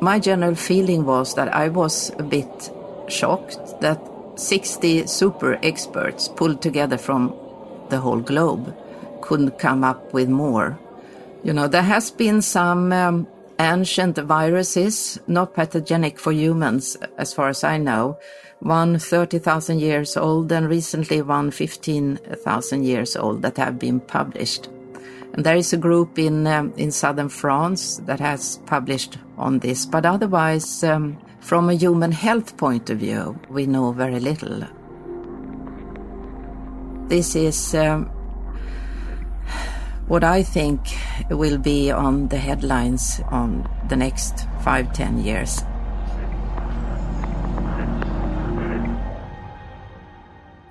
My 0.00 0.18
general 0.18 0.54
feeling 0.54 1.04
was 1.04 1.34
that 1.34 1.54
I 1.54 1.68
was 1.68 2.10
a 2.18 2.22
bit 2.22 2.70
shocked 3.08 3.58
that 3.80 4.00
60 4.36 5.06
super 5.06 5.58
experts 5.62 6.28
pulled 6.28 6.62
together 6.62 6.96
from 6.96 7.34
the 7.90 8.00
whole 8.00 8.20
globe 8.20 8.74
couldn't 9.20 9.58
come 9.58 9.84
up 9.84 10.12
with 10.12 10.28
more. 10.28 10.78
You 11.44 11.52
know, 11.52 11.68
there 11.68 11.82
has 11.82 12.10
been 12.10 12.42
some 12.42 12.92
um, 12.92 13.26
ancient 13.58 14.16
viruses, 14.18 15.20
not 15.26 15.54
pathogenic 15.54 16.18
for 16.18 16.32
humans, 16.32 16.96
as 17.18 17.32
far 17.32 17.48
as 17.48 17.62
I 17.62 17.78
know. 17.78 18.18
One 18.60 18.98
30,000 18.98 19.80
years 19.80 20.16
old 20.16 20.52
and 20.52 20.68
recently 20.68 21.22
one 21.22 21.50
15,000 21.50 22.84
years 22.84 23.16
old 23.16 23.40
that 23.42 23.56
have 23.56 23.78
been 23.78 24.00
published. 24.00 24.68
And 25.32 25.44
there 25.44 25.56
is 25.56 25.72
a 25.72 25.78
group 25.78 26.18
in 26.18 26.46
um, 26.46 26.72
in 26.76 26.90
southern 26.90 27.28
France 27.28 28.02
that 28.06 28.20
has 28.20 28.58
published 28.66 29.16
on 29.38 29.60
this, 29.60 29.86
but 29.86 30.04
otherwise, 30.04 30.84
um, 30.84 31.16
from 31.40 31.70
a 31.70 31.74
human 31.74 32.12
health 32.12 32.56
point 32.56 32.90
of 32.90 32.98
view, 32.98 33.38
we 33.48 33.66
know 33.66 33.92
very 33.92 34.20
little. 34.20 34.64
This 37.08 37.34
is 37.34 37.74
um, 37.74 38.10
what 40.06 40.24
I 40.24 40.42
think 40.42 40.80
will 41.30 41.58
be 41.58 41.90
on 41.90 42.28
the 42.28 42.38
headlines 42.38 43.20
on 43.30 43.68
the 43.88 43.96
next 43.96 44.46
five, 44.62 44.92
ten 44.92 45.18
years. 45.24 45.62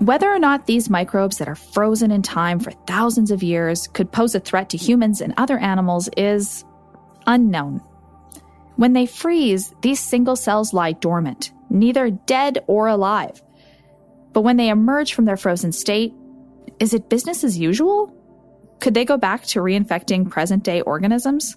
Whether 0.10 0.34
or 0.34 0.39
not 0.39 0.66
these 0.66 0.89
microbes 0.89 1.38
that 1.38 1.48
are 1.48 1.54
frozen 1.54 2.10
in 2.10 2.24
time 2.24 2.60
for 2.60 2.72
thousands 2.72 3.30
of 3.30 3.44
years 3.44 3.88
could 3.88 4.12
pose 4.12 4.34
a 4.34 4.39
threat 4.39 4.72
to 4.72 4.75
humans 4.75 5.22
and 5.22 5.36
other 5.38 5.60
animals 5.60 6.10
is 6.18 6.66
unknown. 7.28 7.80
When 8.75 8.94
they 8.94 9.06
freeze, 9.06 9.72
these 9.84 10.00
single 10.00 10.36
cells 10.36 10.74
lie 10.74 10.94
dormant, 10.94 11.51
neither 11.70 12.10
dead 12.10 12.63
or 12.66 12.88
alive. 12.88 13.39
But 14.34 14.42
when 14.42 14.58
they 14.58 14.70
emerge 14.70 15.13
from 15.13 15.25
their 15.25 15.38
frozen 15.38 15.72
state, 15.72 16.16
is 16.80 16.96
it 16.96 17.08
business 17.08 17.44
as 17.44 17.60
usual? 17.60 18.12
Could 18.80 18.96
they 18.96 19.06
go 19.06 19.18
back 19.18 19.44
to 19.50 19.60
reinfecting 19.60 20.28
present 20.32 20.63
day 20.63 20.82
organisms? 20.82 21.56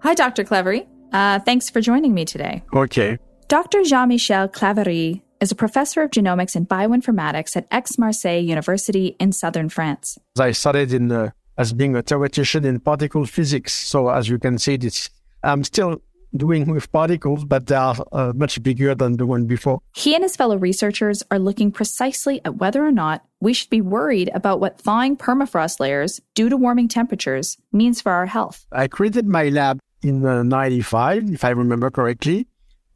Hi, 0.00 0.14
Dr. 0.14 0.44
Claverie. 0.44 0.88
Uh, 1.12 1.40
thanks 1.40 1.68
for 1.68 1.82
joining 1.82 2.14
me 2.14 2.24
today. 2.24 2.62
Okay. 2.72 3.18
Dr. 3.48 3.82
Jean 3.82 4.08
Michel 4.08 4.48
Claverie 4.48 5.22
is 5.42 5.50
a 5.50 5.56
professor 5.56 6.02
of 6.02 6.10
genomics 6.10 6.54
and 6.54 6.68
bioinformatics 6.68 7.56
at 7.56 7.66
Aix-Marseille 7.72 8.38
University 8.38 9.16
in 9.18 9.32
southern 9.32 9.68
France. 9.68 10.16
I 10.38 10.52
studied 10.52 10.92
in 10.92 11.10
uh, 11.10 11.30
as 11.58 11.72
being 11.72 11.96
a 11.96 12.02
theoretician 12.02 12.64
in 12.64 12.78
particle 12.78 13.26
physics. 13.26 13.72
So 13.72 14.08
as 14.08 14.28
you 14.28 14.38
can 14.38 14.56
see, 14.58 14.76
this 14.76 15.10
I'm 15.42 15.64
still 15.64 16.00
doing 16.34 16.70
with 16.70 16.90
particles, 16.92 17.44
but 17.44 17.66
they 17.66 17.74
are 17.74 17.96
uh, 18.12 18.32
much 18.36 18.62
bigger 18.62 18.94
than 18.94 19.16
the 19.16 19.26
one 19.26 19.46
before. 19.46 19.80
He 19.96 20.14
and 20.14 20.22
his 20.22 20.36
fellow 20.36 20.56
researchers 20.56 21.24
are 21.32 21.40
looking 21.40 21.72
precisely 21.72 22.40
at 22.44 22.56
whether 22.56 22.86
or 22.86 22.92
not 22.92 23.24
we 23.40 23.52
should 23.52 23.68
be 23.68 23.80
worried 23.80 24.30
about 24.32 24.60
what 24.60 24.80
thawing 24.80 25.16
permafrost 25.16 25.80
layers 25.80 26.20
due 26.34 26.48
to 26.48 26.56
warming 26.56 26.86
temperatures 26.86 27.58
means 27.72 28.00
for 28.00 28.12
our 28.12 28.26
health. 28.26 28.64
I 28.70 28.86
created 28.86 29.26
my 29.26 29.48
lab 29.48 29.80
in 30.02 30.24
uh, 30.24 30.44
95, 30.44 31.30
if 31.32 31.44
I 31.44 31.50
remember 31.50 31.90
correctly. 31.90 32.46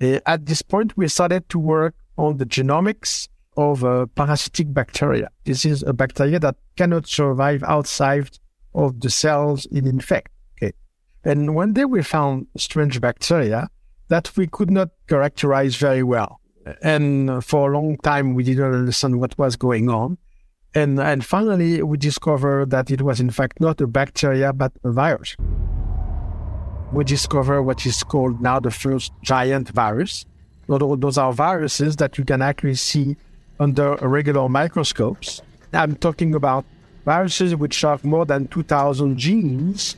Uh, 0.01 0.21
at 0.27 0.47
this 0.47 0.63
point, 0.63 0.97
we 0.97 1.09
started 1.09 1.49
to 1.49 1.59
work 1.59 1.95
on 2.17 2.39
the 2.39 2.47
genomics 2.47 3.29
of 3.57 3.83
a 3.83 4.07
parasitic 4.07 4.73
bacteria. 4.73 5.29
This 5.45 5.65
is 5.65 5.83
a 5.83 5.93
bacteria 5.93 6.39
that 6.41 6.57
cannot 6.77 7.07
survive 7.07 7.63
outside 7.63 8.39
of 8.75 9.01
the 9.01 9.11
cells 9.11 9.67
it 9.73 9.87
infects. 9.87 10.31
Okay. 10.59 10.73
And 11.25 11.55
one 11.55 11.73
day 11.73 11.85
we 11.85 12.03
found 12.03 12.47
strange 12.57 13.01
bacteria 13.01 13.69
that 14.09 14.37
we 14.37 14.47
could 14.47 14.71
not 14.71 14.91
characterize 15.09 15.77
very 15.77 16.03
well. 16.03 16.41
And 16.83 17.45
for 17.45 17.73
a 17.73 17.75
long 17.75 17.97
time, 17.99 18.35
we 18.35 18.43
didn't 18.43 18.75
understand 18.75 19.21
what 19.21 19.39
was 19.39 19.57
going 19.57 19.89
on. 19.89 20.19
And, 20.75 21.01
and 21.01 21.25
finally, 21.25 21.83
we 21.83 21.97
discovered 21.97 22.71
that 22.71 22.91
it 22.91 23.01
was 23.01 23.21
in 23.21 23.31
fact 23.31 23.61
not 23.61 23.81
a 23.81 23.87
bacteria, 23.87 24.53
but 24.53 24.73
a 24.85 24.93
virus. 24.93 25.37
We 26.93 27.05
discovered 27.05 27.63
what 27.63 27.87
is 27.87 28.03
called 28.03 28.41
now 28.41 28.61
the 28.61 28.71
first 28.71 29.13
giant 29.23 29.71
virus, 29.71 30.25
those 30.69 31.19
are 31.19 31.33
viruses 31.33 31.97
that 31.97 32.19
you 32.19 32.25
can 32.25 32.43
actually 32.43 32.75
see 32.75 33.17
under 33.59 33.97
regular 33.97 34.49
microscopes. 34.49 35.41
I'm 35.73 35.97
talking 35.97 36.35
about 36.35 36.65
viruses 37.05 37.55
which 37.55 37.81
have 37.83 38.05
more 38.05 38.27
than 38.27 38.49
2,000 38.49 39.17
genes, 39.17 39.97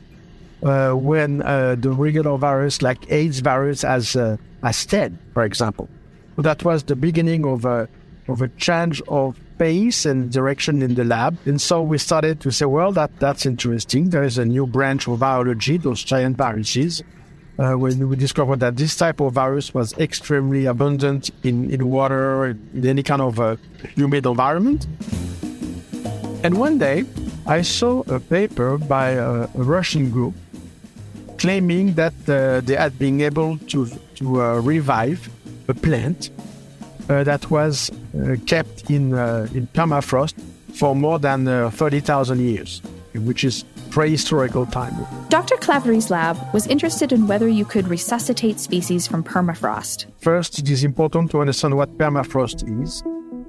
uh, 0.63 0.93
when 0.93 1.43
uh, 1.43 1.77
the 1.79 1.91
regular 1.91 2.37
virus, 2.37 2.83
like 2.83 3.11
AIDS 3.11 3.41
virus, 3.41 3.83
has, 3.83 4.17
uh, 4.17 4.37
has 4.63 4.85
10, 4.87 5.19
for 5.33 5.45
example. 5.45 5.89
So 6.37 6.43
that 6.43 6.65
was 6.65 6.83
the 6.83 6.97
beginning 6.97 7.47
of 7.47 7.65
a, 7.65 7.89
of 8.29 8.43
a 8.43 8.49
change 8.49 9.01
of 9.09 9.39
pace 9.59 10.05
and 10.05 10.31
direction 10.31 10.83
in 10.83 10.95
the 10.95 11.05
lab. 11.05 11.37
And 11.47 11.61
so 11.61 11.83
we 11.83 11.99
started 11.99 12.41
to 12.41 12.53
say, 12.53 12.67
well, 12.67 12.93
that, 12.93 13.19
that's 13.19 13.47
interesting. 13.47 14.11
There 14.11 14.23
is 14.23 14.39
a 14.39 14.45
new 14.45 14.67
branch 14.67 15.09
of 15.09 15.19
biology, 15.19 15.79
those 15.79 16.05
giant 16.05 16.37
viruses 16.37 17.03
uh, 17.59 17.75
when 17.75 18.09
we 18.09 18.17
discovered 18.17 18.61
that 18.61 18.77
this 18.77 18.97
type 18.97 19.21
of 19.21 19.33
virus 19.33 19.75
was 19.75 19.93
extremely 19.99 20.67
abundant 20.67 21.31
in, 21.43 21.71
in 21.71 21.91
water, 21.91 22.57
in 22.75 22.87
any 22.87 23.03
kind 23.03 23.21
of 23.21 23.41
uh, 23.41 23.57
humid 23.97 24.27
environment. 24.27 24.87
And 26.45 26.59
one 26.59 26.79
day, 26.79 27.05
I 27.47 27.63
saw 27.63 28.03
a 28.07 28.21
paper 28.21 28.79
by 28.79 29.11
a, 29.11 29.43
a 29.43 29.49
Russian 29.55 30.11
group 30.11 30.35
claiming 31.39 31.95
that 31.95 32.15
uh, 32.29 32.61
they 32.61 32.77
had 32.77 32.99
been 32.99 33.21
able 33.21 33.59
to, 33.59 33.87
to 34.17 34.43
uh, 34.43 34.61
revive 34.61 35.29
a 35.69 35.75
plant 35.75 36.31
uh, 37.09 37.25
that 37.25 37.51
was 37.51 37.91
uh, 37.91 38.37
kept 38.47 38.91
in, 38.91 39.13
in 39.55 39.67
permafrost 39.69 40.35
for 40.75 40.95
more 40.95 41.19
than 41.19 41.71
30,000 41.71 42.39
years, 42.39 42.83
which 43.27 43.45
is 43.45 43.65
prehistorical 43.91 44.71
time. 44.71 44.95
Dr. 45.29 45.57
Clavery's 45.57 46.11
lab 46.11 46.37
was 46.53 46.67
interested 46.67 47.13
in 47.13 47.27
whether 47.27 47.49
you 47.49 47.65
could 47.65 47.89
resuscitate 47.89 48.61
species 48.61 49.07
from 49.07 49.25
permafrost. 49.25 50.07
First, 50.19 50.59
it 50.59 50.69
is 50.69 50.85
important 50.85 51.31
to 51.31 51.41
understand 51.41 51.77
what 51.77 51.97
permafrost 51.99 52.63
is. 52.83 53.03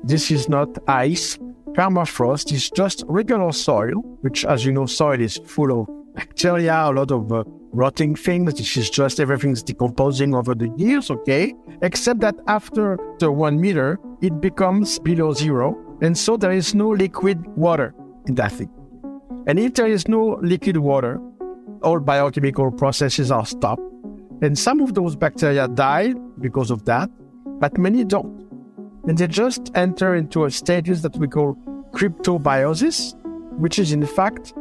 This 0.04 0.32
is 0.32 0.48
not 0.50 0.70
ice. 0.88 1.38
Permafrost 1.74 2.52
is 2.52 2.70
just 2.70 3.04
regular 3.08 3.52
soil, 3.52 4.02
which, 4.22 4.46
as 4.46 4.66
you 4.66 4.72
know, 4.72 4.86
soil 4.86 5.20
is 5.20 5.38
full 5.46 5.82
of 5.82 6.16
bacteria, 6.16 6.74
a 6.74 6.92
lot 6.92 7.12
of 7.12 7.32
uh, 7.32 7.44
rotting 7.72 8.16
things. 8.16 8.54
This 8.56 8.76
is 8.78 8.90
just 8.90 9.20
everything's 9.20 9.64
decomposing 9.64 10.34
over 10.34 10.56
the 10.56 10.70
years, 10.78 11.12
okay? 11.12 11.54
Except 11.82 12.20
that 12.22 12.36
after 12.48 12.98
the 13.20 13.32
one 13.32 13.60
meter, 13.60 14.00
it 14.22 14.42
becomes 14.42 15.00
below 15.00 15.34
zero. 15.34 15.78
And 16.02 16.18
so 16.18 16.38
there 16.38 16.52
is 16.52 16.74
no 16.74 16.90
liquid 16.90 17.46
water 17.56 17.94
in 18.28 18.36
that 18.36 18.54
thing. 18.54 18.70
And 19.50 19.58
if 19.58 19.74
there 19.74 19.88
is 19.88 20.08
no 20.08 20.38
liquid 20.44 20.78
water, 20.78 21.20
all 21.82 22.00
biochemical 22.00 22.72
processes 22.72 23.32
are 23.32 23.48
stopped. 23.48 23.82
And 24.44 24.56
some 24.56 24.80
of 24.80 24.94
those 24.94 25.16
bacteria 25.16 25.68
die 25.68 26.14
because 26.40 26.70
of 26.70 26.86
that, 26.86 27.10
but 27.60 27.76
many 27.76 28.04
don't. 28.04 28.48
And 29.08 29.18
they 29.18 29.26
just 29.26 29.72
enter 29.74 30.14
into 30.14 30.46
a 30.46 30.52
status 30.52 31.02
that 31.02 31.18
we 31.18 31.28
call 31.28 31.58
cryptobiosis, 31.94 33.16
which 33.58 33.80
is 33.80 33.92
in 33.92 34.06
fact, 34.06 34.54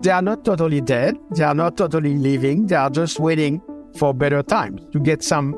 they 0.00 0.10
are 0.10 0.22
not 0.22 0.42
totally 0.42 0.80
dead, 0.80 1.18
they 1.36 1.44
are 1.44 1.54
not 1.54 1.76
totally 1.76 2.14
living, 2.14 2.66
they 2.66 2.76
are 2.76 2.88
just 2.88 3.20
waiting 3.20 3.60
for 3.98 4.14
better 4.14 4.42
times 4.42 4.80
to 4.92 5.00
get 5.00 5.22
some 5.22 5.54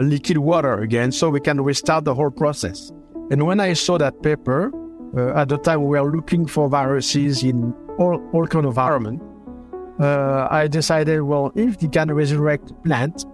liquid 0.00 0.38
water 0.38 0.80
again 0.80 1.12
so 1.12 1.30
we 1.30 1.38
can 1.38 1.60
restart 1.60 2.04
the 2.04 2.16
whole 2.16 2.32
process. 2.32 2.90
And 3.30 3.46
when 3.46 3.60
I 3.60 3.74
saw 3.74 3.96
that 3.98 4.24
paper, 4.24 4.72
uh, 5.16 5.40
at 5.40 5.50
the 5.50 5.58
time 5.58 5.84
we 5.84 6.00
were 6.00 6.10
looking 6.10 6.46
for 6.46 6.68
viruses 6.68 7.44
in 7.44 7.72
all, 7.98 8.22
all 8.32 8.46
kind 8.46 8.64
of 8.64 8.70
environment, 8.70 9.22
uh, 10.00 10.48
I 10.50 10.66
decided, 10.66 11.22
well, 11.22 11.52
if 11.54 11.78
they 11.78 11.88
can 11.88 12.12
resurrect 12.12 12.72
plant, 12.84 13.24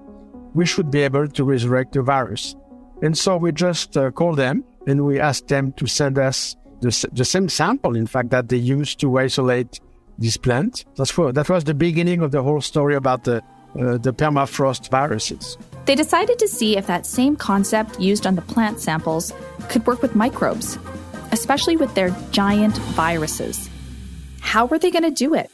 we 0.55 0.67
should 0.67 0.91
be 0.91 1.01
able 1.01 1.29
to 1.29 1.45
resurrect 1.45 1.93
the 1.93 2.03
virus. 2.03 2.57
And 3.03 3.17
so 3.17 3.37
we 3.37 3.53
just 3.53 3.97
uh, 3.97 4.11
called 4.11 4.37
them 4.37 4.65
and 4.87 5.07
we 5.07 5.19
asked 5.19 5.49
them 5.49 5.73
to 5.73 5.87
send 5.87 6.19
us 6.19 6.57
the, 6.81 7.09
the 7.13 7.25
same 7.25 7.49
sample, 7.49 7.97
in 7.97 8.07
fact, 8.07 8.31
that 8.31 8.49
they 8.49 8.57
used 8.57 9.01
to 9.01 9.19
isolate 9.19 9.81
this 10.19 10.37
plant. 10.37 10.85
That's 10.97 11.11
for, 11.11 11.33
that 11.33 11.49
was 11.49 11.65
the 11.65 11.75
beginning 11.75 12.21
of 12.21 12.31
the 12.31 12.43
whole 12.43 12.61
story 12.61 12.95
about 12.95 13.25
the, 13.25 13.43
uh, 13.79 13.99
the 13.99 14.13
permafrost 14.13 14.91
viruses. 14.91 15.57
They 15.87 15.95
decided 15.95 16.39
to 16.39 16.49
see 16.49 16.77
if 16.77 16.87
that 16.87 17.07
same 17.07 17.37
concept 17.37 17.99
used 18.01 18.27
on 18.27 18.35
the 18.35 18.43
plant 18.43 18.81
samples 18.81 19.33
could 19.69 19.87
work 19.87 20.03
with 20.03 20.15
microbes, 20.15 20.79
especially 21.33 21.77
with 21.77 21.95
their 21.95 22.15
giant 22.33 22.77
viruses. 22.79 23.71
How 24.41 24.67
were 24.67 24.79
they 24.79 24.91
going 24.91 25.05
to 25.05 25.11
do 25.11 25.35
it? 25.35 25.51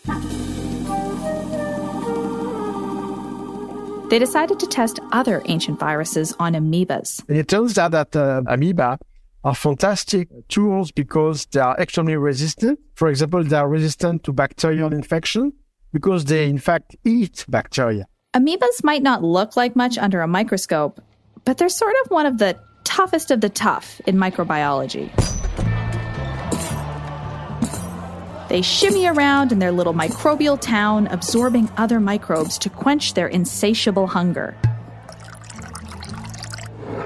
They 4.08 4.20
decided 4.20 4.60
to 4.60 4.66
test 4.66 5.00
other 5.10 5.42
ancient 5.46 5.80
viruses 5.80 6.32
on 6.38 6.54
amoebas. 6.54 7.28
And 7.28 7.36
it 7.36 7.48
turns 7.48 7.76
out 7.76 7.90
that 7.90 8.14
uh, 8.14 8.42
amoeba 8.46 8.98
are 9.42 9.54
fantastic 9.54 10.28
tools 10.48 10.92
because 10.92 11.46
they 11.46 11.60
are 11.60 11.76
extremely 11.76 12.16
resistant. 12.16 12.78
For 12.94 13.08
example, 13.08 13.42
they 13.42 13.56
are 13.56 13.68
resistant 13.68 14.22
to 14.24 14.32
bacterial 14.32 14.92
infection 14.92 15.52
because 15.92 16.24
they, 16.26 16.48
in 16.48 16.58
fact, 16.58 16.96
eat 17.04 17.44
bacteria. 17.48 18.06
Amoebas 18.34 18.84
might 18.84 19.02
not 19.02 19.24
look 19.24 19.56
like 19.56 19.74
much 19.74 19.98
under 19.98 20.20
a 20.20 20.28
microscope, 20.28 21.00
but 21.44 21.58
they're 21.58 21.68
sort 21.68 21.94
of 22.04 22.10
one 22.10 22.26
of 22.26 22.38
the 22.38 22.56
toughest 22.84 23.30
of 23.30 23.40
the 23.40 23.48
tough 23.48 24.00
in 24.06 24.16
microbiology. 24.16 25.10
They 28.48 28.62
shimmy 28.62 29.06
around 29.06 29.50
in 29.50 29.58
their 29.58 29.72
little 29.72 29.94
microbial 29.94 30.60
town, 30.60 31.08
absorbing 31.08 31.68
other 31.76 31.98
microbes 31.98 32.58
to 32.58 32.70
quench 32.70 33.14
their 33.14 33.26
insatiable 33.26 34.06
hunger. 34.06 34.56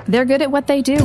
They're 0.06 0.24
good 0.24 0.42
at 0.42 0.50
what 0.50 0.66
they 0.66 0.82
do. 0.82 0.98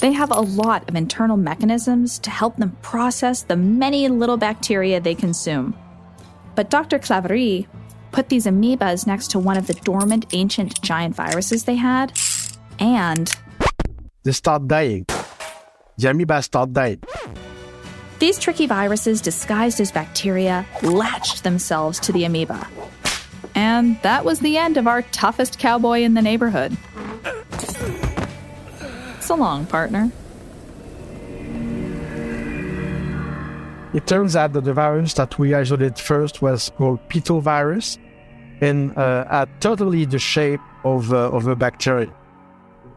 They 0.00 0.12
have 0.12 0.30
a 0.30 0.40
lot 0.40 0.88
of 0.88 0.94
internal 0.94 1.36
mechanisms 1.36 2.18
to 2.20 2.30
help 2.30 2.56
them 2.56 2.76
process 2.82 3.42
the 3.42 3.56
many 3.56 4.08
little 4.08 4.36
bacteria 4.36 5.00
they 5.00 5.14
consume. 5.14 5.74
But 6.54 6.70
Dr. 6.70 6.98
Claverie 6.98 7.66
put 8.12 8.28
these 8.28 8.46
amoebas 8.46 9.06
next 9.06 9.30
to 9.32 9.38
one 9.38 9.56
of 9.56 9.66
the 9.66 9.74
dormant 9.74 10.26
ancient 10.32 10.80
giant 10.82 11.14
viruses 11.14 11.64
they 11.64 11.76
had, 11.76 12.12
and 12.78 13.34
they 14.22 14.32
start 14.32 14.68
dying. 14.68 15.06
The 15.98 16.10
amoeba 16.10 16.42
start 16.42 16.72
dying. 16.72 17.02
These 18.18 18.38
tricky 18.38 18.66
viruses, 18.66 19.20
disguised 19.20 19.80
as 19.80 19.92
bacteria, 19.92 20.66
latched 20.82 21.44
themselves 21.44 22.00
to 22.00 22.12
the 22.12 22.24
amoeba. 22.24 22.66
And 23.54 24.00
that 24.02 24.24
was 24.24 24.40
the 24.40 24.56
end 24.56 24.76
of 24.76 24.86
our 24.86 25.02
toughest 25.02 25.58
cowboy 25.58 26.00
in 26.00 26.14
the 26.14 26.22
neighborhood. 26.22 26.76
So 29.20 29.34
long, 29.34 29.66
partner. 29.66 30.10
It 33.92 34.06
turns 34.06 34.36
out 34.36 34.52
that 34.52 34.64
the 34.64 34.74
virus 34.74 35.14
that 35.14 35.38
we 35.38 35.54
isolated 35.54 35.98
first 35.98 36.42
was 36.42 36.70
called 36.76 37.00
pitovirus 37.08 37.98
and 38.60 38.96
uh, 38.96 39.26
had 39.28 39.48
totally 39.60 40.04
the 40.04 40.18
shape 40.18 40.60
of, 40.84 41.12
uh, 41.12 41.30
of 41.30 41.46
a 41.46 41.56
bacteria. 41.56 42.12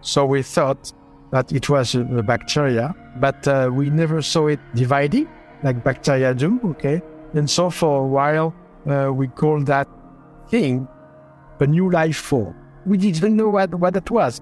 So 0.01 0.25
we 0.25 0.43
thought 0.43 0.93
that 1.31 1.51
it 1.51 1.69
was 1.69 1.95
a, 1.95 2.01
a 2.01 2.23
bacteria, 2.23 2.93
but 3.19 3.47
uh, 3.47 3.69
we 3.71 3.89
never 3.89 4.21
saw 4.21 4.47
it 4.47 4.59
dividing 4.75 5.27
like 5.63 5.83
bacteria 5.83 6.33
do. 6.33 6.59
Okay, 6.63 7.01
and 7.33 7.49
so 7.49 7.69
for 7.69 8.03
a 8.03 8.07
while 8.07 8.53
uh, 8.89 9.11
we 9.13 9.27
called 9.27 9.65
that 9.67 9.87
thing 10.49 10.87
a 11.59 11.67
new 11.67 11.91
life 11.91 12.17
form. 12.17 12.55
We 12.85 12.97
didn't 12.97 13.35
know 13.35 13.49
what 13.49 13.75
what 13.75 13.95
it 13.95 14.09
was, 14.09 14.41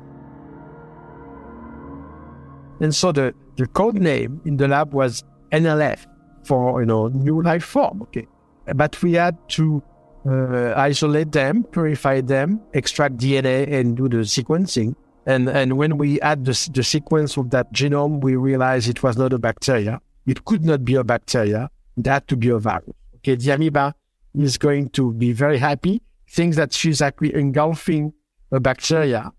and 2.80 2.94
so 2.94 3.12
the 3.12 3.34
the 3.56 3.68
code 3.68 3.96
name 3.96 4.42
in 4.46 4.58
the 4.58 4.68
lab 4.68 4.94
was 4.94 5.24
NLF 5.52 6.06
for 6.46 6.80
you 6.82 6.86
know 6.86 7.08
new 7.08 7.42
life 7.42 7.64
form. 7.64 8.04
Okay, 8.04 8.28
but 8.76 9.02
we 9.02 9.14
had 9.14 9.38
to 9.50 9.82
uh, 10.30 10.74
isolate 10.76 11.32
them, 11.32 11.64
purify 11.64 12.22
them, 12.22 12.62
extract 12.74 13.18
DNA, 13.18 13.72
and 13.72 13.98
do 13.98 14.08
the 14.08 14.18
sequencing. 14.18 14.96
And, 15.28 15.50
and 15.50 15.78
when 15.78 15.98
we 15.98 16.22
add 16.22 16.46
the, 16.46 16.70
the 16.74 16.84
sequence 16.84 17.36
of 17.36 17.50
that 17.50 17.74
genome, 17.74 18.22
we 18.22 18.38
realized 18.38 18.88
it 18.88 19.04
was 19.04 19.18
not 19.18 19.34
a 19.34 19.38
bacteria. 19.38 20.00
It 20.26 20.46
could 20.46 20.64
not 20.64 20.86
be 20.86 20.96
a 20.96 21.04
bacteria. 21.04 21.70
It 21.98 22.08
had 22.08 22.28
to 22.30 22.38
be 22.38 22.48
a 22.48 22.58
virus. 22.58 22.96
Okay, 23.18 23.36
the 23.36 23.52
amoeba 23.52 23.94
is 24.34 24.58
going 24.58 24.90
to 24.92 25.12
be 25.12 25.34
very 25.34 25.58
happy, 25.58 26.02
thinks 26.30 26.56
that 26.56 26.72
she's 26.72 27.02
actually 27.02 27.36
engulfing 27.36 28.14
a 28.54 28.62
bacteria, 28.62 29.34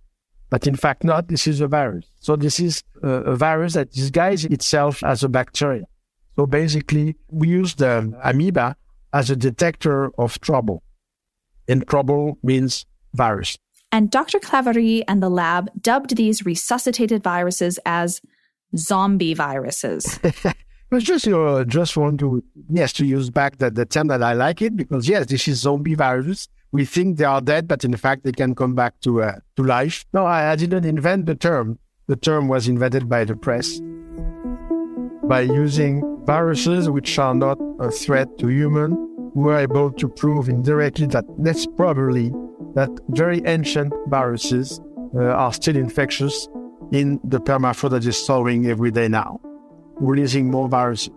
but 0.50 0.66
in 0.66 0.76
fact 0.76 1.04
not. 1.04 1.28
This 1.28 1.46
is 1.46 1.62
a 1.62 1.68
virus. 1.68 2.04
So 2.20 2.36
this 2.36 2.60
is 2.60 2.82
a, 3.02 3.08
a 3.08 3.36
virus 3.36 3.72
that 3.72 3.90
disguises 3.90 4.44
itself 4.50 5.02
as 5.02 5.24
a 5.24 5.28
bacteria. 5.28 5.84
So 6.36 6.44
basically, 6.46 7.16
we 7.30 7.48
use 7.48 7.76
the 7.76 8.12
amoeba 8.22 8.76
as 9.14 9.30
a 9.30 9.36
detector 9.36 10.10
of 10.20 10.38
trouble. 10.40 10.82
And 11.66 11.86
trouble 11.88 12.38
means 12.42 12.84
virus. 13.14 13.56
And 13.90 14.10
Dr. 14.10 14.38
Claverie 14.38 15.02
and 15.08 15.22
the 15.22 15.30
lab 15.30 15.70
dubbed 15.80 16.16
these 16.16 16.44
resuscitated 16.44 17.22
viruses 17.22 17.78
as 17.86 18.20
zombie 18.76 19.34
viruses. 19.34 20.18
But 20.90 21.02
just 21.02 21.26
you 21.26 21.32
know, 21.32 21.64
just 21.64 21.96
want 21.98 22.18
to 22.20 22.42
yes 22.70 22.94
to 22.94 23.04
use 23.04 23.28
back 23.28 23.58
the, 23.58 23.70
the 23.70 23.84
term 23.84 24.06
that 24.08 24.22
I 24.22 24.32
like 24.32 24.62
it 24.62 24.74
because 24.74 25.06
yes, 25.06 25.26
this 25.26 25.46
is 25.46 25.60
zombie 25.60 25.94
virus. 25.94 26.48
We 26.72 26.86
think 26.86 27.18
they 27.18 27.24
are 27.24 27.42
dead, 27.42 27.68
but 27.68 27.84
in 27.84 27.94
fact 27.96 28.24
they 28.24 28.32
can 28.32 28.54
come 28.54 28.74
back 28.74 28.98
to 29.00 29.22
uh, 29.22 29.36
to 29.56 29.64
life. 29.64 30.06
No, 30.14 30.24
I, 30.24 30.52
I 30.52 30.56
didn't 30.56 30.86
invent 30.86 31.26
the 31.26 31.34
term. 31.34 31.78
The 32.06 32.16
term 32.16 32.48
was 32.48 32.68
invented 32.68 33.06
by 33.06 33.24
the 33.24 33.36
press 33.36 33.80
by 35.24 35.42
using 35.42 36.02
viruses 36.24 36.88
which 36.88 37.18
are 37.18 37.34
not 37.34 37.58
a 37.80 37.90
threat 37.90 38.38
to 38.38 38.48
human. 38.48 39.17
We 39.38 39.44
were 39.44 39.58
able 39.58 39.92
to 39.92 40.08
prove 40.08 40.48
indirectly 40.48 41.06
that 41.06 41.24
that's 41.38 41.64
probably 41.64 42.32
that 42.74 42.90
very 43.10 43.40
ancient 43.46 43.94
viruses 44.08 44.80
uh, 45.14 45.26
are 45.26 45.52
still 45.52 45.76
infectious 45.76 46.48
in 46.90 47.20
the 47.22 47.38
permafrost 47.38 47.90
that 47.90 48.04
is 48.04 48.16
solving 48.16 48.66
every 48.66 48.90
day 48.90 49.06
now, 49.06 49.40
releasing 50.00 50.50
more 50.50 50.68
viruses. 50.68 51.10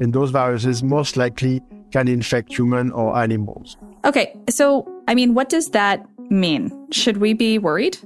And 0.00 0.12
those 0.12 0.32
viruses 0.32 0.82
most 0.82 1.16
likely 1.16 1.60
can 1.92 2.08
infect 2.08 2.52
human 2.52 2.90
or 2.90 3.16
animals. 3.16 3.76
Okay, 4.04 4.36
so 4.48 4.84
I 5.06 5.14
mean, 5.14 5.34
what 5.34 5.48
does 5.48 5.70
that 5.70 6.04
mean? 6.28 6.72
Should 6.90 7.18
we 7.18 7.34
be 7.34 7.60
worried? 7.60 7.98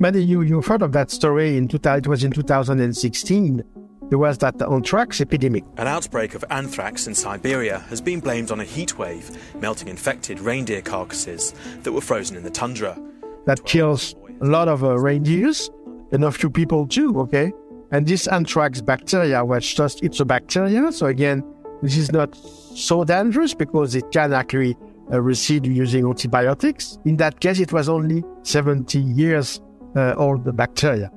Maddie, 0.00 0.24
you, 0.24 0.42
you've 0.42 0.66
heard 0.66 0.82
of 0.82 0.90
that 0.94 1.12
story 1.12 1.56
in 1.56 1.68
2000, 1.68 2.06
it 2.06 2.08
was 2.08 2.24
in 2.24 2.32
2016 2.32 3.62
there 4.08 4.18
was 4.18 4.38
that 4.38 4.60
anthrax 4.62 5.20
epidemic. 5.20 5.64
An 5.76 5.86
outbreak 5.86 6.34
of 6.34 6.44
anthrax 6.50 7.06
in 7.06 7.14
Siberia 7.14 7.78
has 7.88 8.00
been 8.00 8.20
blamed 8.20 8.50
on 8.50 8.60
a 8.60 8.64
heat 8.64 8.98
wave, 8.98 9.30
melting 9.60 9.88
infected 9.88 10.40
reindeer 10.40 10.82
carcasses 10.82 11.54
that 11.82 11.92
were 11.92 12.00
frozen 12.00 12.36
in 12.36 12.42
the 12.42 12.50
tundra. 12.50 12.98
That 13.46 13.64
kills 13.64 14.14
a 14.40 14.46
lot 14.46 14.68
of 14.68 14.84
uh, 14.84 14.98
reindeers 14.98 15.70
and 16.12 16.24
a 16.24 16.32
few 16.32 16.50
people 16.50 16.86
too, 16.86 17.18
okay? 17.20 17.52
And 17.90 18.06
this 18.06 18.26
anthrax 18.26 18.80
bacteria 18.80 19.44
was 19.44 19.72
just, 19.72 20.02
it's 20.02 20.20
a 20.20 20.24
bacteria. 20.24 20.92
So 20.92 21.06
again, 21.06 21.42
this 21.82 21.96
is 21.96 22.12
not 22.12 22.34
so 22.36 23.04
dangerous 23.04 23.54
because 23.54 23.94
it 23.94 24.10
can 24.12 24.32
actually 24.32 24.76
uh, 25.12 25.20
recede 25.20 25.66
using 25.66 26.06
antibiotics. 26.06 26.98
In 27.04 27.16
that 27.16 27.40
case, 27.40 27.60
it 27.60 27.72
was 27.72 27.88
only 27.88 28.22
70 28.42 28.98
years 28.98 29.60
uh, 29.96 30.14
old 30.16 30.56
bacteria 30.56 31.10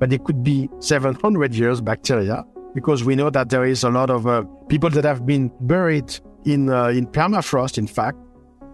but 0.00 0.12
it 0.12 0.24
could 0.24 0.42
be 0.42 0.68
700 0.80 1.54
years 1.54 1.80
bacteria 1.80 2.44
because 2.74 3.04
we 3.04 3.14
know 3.14 3.30
that 3.30 3.50
there 3.50 3.64
is 3.64 3.84
a 3.84 3.90
lot 3.90 4.10
of 4.10 4.26
uh, 4.26 4.42
people 4.68 4.90
that 4.90 5.04
have 5.04 5.26
been 5.26 5.52
buried 5.60 6.18
in 6.46 6.70
uh, 6.70 6.86
in 6.86 7.06
permafrost, 7.06 7.78
in 7.78 7.86
fact, 7.86 8.18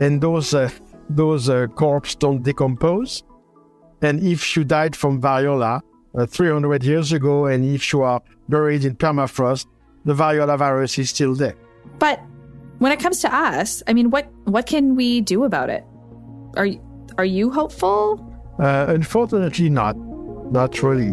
and 0.01 0.21
those 0.23 0.55
uh, 0.55 0.71
those 1.11 1.49
uh, 1.49 1.67
corpses 1.75 2.15
don't 2.15 2.43
decompose. 2.43 3.23
And 4.03 4.23
if 4.23 4.57
you 4.57 4.65
died 4.65 4.95
from 4.95 5.21
variola 5.21 5.81
uh, 6.17 6.27
300 6.27 6.85
years 6.85 7.12
ago, 7.12 7.47
and 7.47 7.65
if 7.65 7.93
you 7.93 8.03
are 8.03 8.23
buried 8.49 8.85
in 8.85 8.95
permafrost, 8.95 9.67
the 10.05 10.15
variola 10.15 10.57
virus 10.59 10.99
is 10.99 11.11
still 11.11 11.35
there. 11.35 11.57
But 11.99 12.21
when 12.79 12.93
it 12.93 13.01
comes 13.01 13.21
to 13.21 13.35
us, 13.35 13.83
I 13.89 13.95
mean, 13.95 14.11
what 14.11 14.31
what 14.45 14.67
can 14.67 14.95
we 14.95 15.23
do 15.23 15.45
about 15.45 15.71
it? 15.71 15.85
Are 16.57 16.69
are 17.19 17.25
you 17.25 17.51
hopeful? 17.51 18.23
Uh, 18.59 18.87
unfortunately, 18.89 19.69
not 19.69 19.97
not 20.51 20.83
really. 20.83 21.13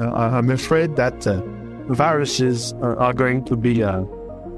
Uh, 0.00 0.12
I'm 0.12 0.50
afraid 0.50 0.96
that 0.96 1.26
uh, 1.26 1.42
viruses 1.92 2.72
are, 2.80 3.12
going 3.12 3.44
to 3.44 3.56
be 3.56 3.80
a, 3.82 4.02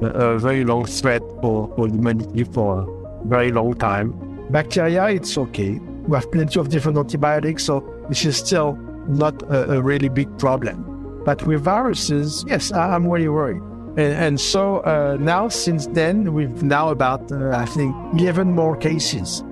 a, 0.02 0.38
very 0.38 0.64
long 0.64 0.84
threat 0.84 1.22
for, 1.40 1.72
for 1.74 1.88
humanity 1.88 2.44
for 2.44 2.82
a 2.82 3.26
very 3.26 3.50
long 3.50 3.74
time. 3.74 4.12
Bacteria, 4.50 5.08
it's 5.08 5.36
okay. 5.38 5.78
We 6.06 6.16
have 6.16 6.30
plenty 6.30 6.60
of 6.60 6.68
different 6.68 6.98
antibiotics, 6.98 7.64
so 7.64 7.82
this 8.08 8.24
is 8.24 8.36
still 8.36 8.74
not 9.08 9.42
a, 9.44 9.72
a 9.72 9.82
really 9.82 10.08
big 10.08 10.36
problem. 10.38 11.22
But 11.24 11.44
with 11.46 11.62
viruses, 11.62 12.44
yes, 12.46 12.72
I, 12.72 12.94
am 12.94 13.08
really 13.08 13.28
worried. 13.28 13.62
And, 13.96 14.00
and 14.00 14.40
so 14.40 14.78
uh, 14.78 15.16
now, 15.20 15.48
since 15.48 15.86
then, 15.88 16.34
we've 16.34 16.62
now 16.62 16.90
about, 16.90 17.30
uh, 17.32 17.50
I 17.50 17.66
think, 17.66 17.94
11 18.14 18.52
more 18.52 18.76
cases 18.76 19.42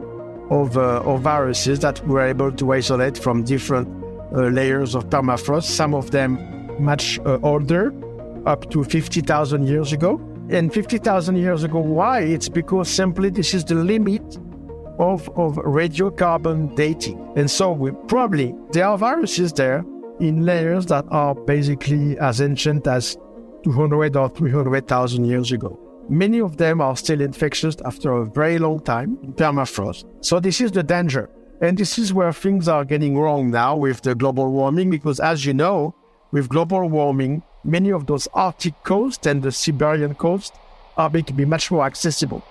of, 0.50 0.76
uh, 0.76 1.02
of 1.02 1.22
viruses 1.22 1.80
that 1.80 2.06
we're 2.06 2.26
able 2.26 2.52
to 2.52 2.72
isolate 2.72 3.16
from 3.16 3.44
different 3.44 3.99
layers 4.32 4.94
of 4.94 5.08
permafrost, 5.10 5.64
some 5.64 5.94
of 5.94 6.10
them 6.10 6.38
much 6.82 7.18
uh, 7.20 7.38
older, 7.42 7.92
up 8.46 8.70
to 8.70 8.84
50,000 8.84 9.66
years 9.66 9.92
ago. 9.92 10.20
And 10.48 10.72
50,000 10.72 11.36
years 11.36 11.62
ago, 11.62 11.78
why? 11.78 12.20
It's 12.20 12.48
because 12.48 12.88
simply 12.88 13.30
this 13.30 13.54
is 13.54 13.64
the 13.64 13.76
limit 13.76 14.38
of, 14.98 15.28
of 15.30 15.56
radiocarbon 15.56 16.74
dating. 16.74 17.32
And 17.36 17.50
so 17.50 17.72
we 17.72 17.92
probably, 18.08 18.54
there 18.72 18.86
are 18.86 18.98
viruses 18.98 19.52
there 19.52 19.84
in 20.18 20.44
layers 20.44 20.86
that 20.86 21.04
are 21.10 21.34
basically 21.34 22.18
as 22.18 22.40
ancient 22.40 22.86
as 22.86 23.16
200 23.64 24.16
or 24.16 24.28
300,000 24.28 25.24
years 25.24 25.52
ago. 25.52 25.78
Many 26.08 26.40
of 26.40 26.56
them 26.56 26.80
are 26.80 26.96
still 26.96 27.20
infectious 27.20 27.76
after 27.84 28.12
a 28.12 28.26
very 28.26 28.58
long 28.58 28.80
time 28.80 29.16
permafrost. 29.36 30.04
So 30.20 30.40
this 30.40 30.60
is 30.60 30.72
the 30.72 30.82
danger. 30.82 31.30
And 31.60 31.76
this 31.76 31.98
is 31.98 32.12
where 32.12 32.32
things 32.32 32.68
are 32.68 32.86
getting 32.86 33.18
wrong 33.18 33.50
now 33.50 33.76
with 33.76 34.00
the 34.00 34.14
global 34.14 34.50
warming, 34.50 34.88
because 34.88 35.20
as 35.20 35.44
you 35.44 35.52
know, 35.52 35.94
with 36.32 36.48
global 36.48 36.88
warming, 36.88 37.42
many 37.64 37.90
of 37.90 38.06
those 38.06 38.26
Arctic 38.32 38.82
coasts 38.82 39.26
and 39.26 39.42
the 39.42 39.52
Siberian 39.52 40.14
coast 40.14 40.54
are 40.96 41.10
going 41.10 41.24
to 41.24 41.34
be 41.34 41.44
much 41.44 41.70
more 41.70 41.84
accessible. 41.84 42.42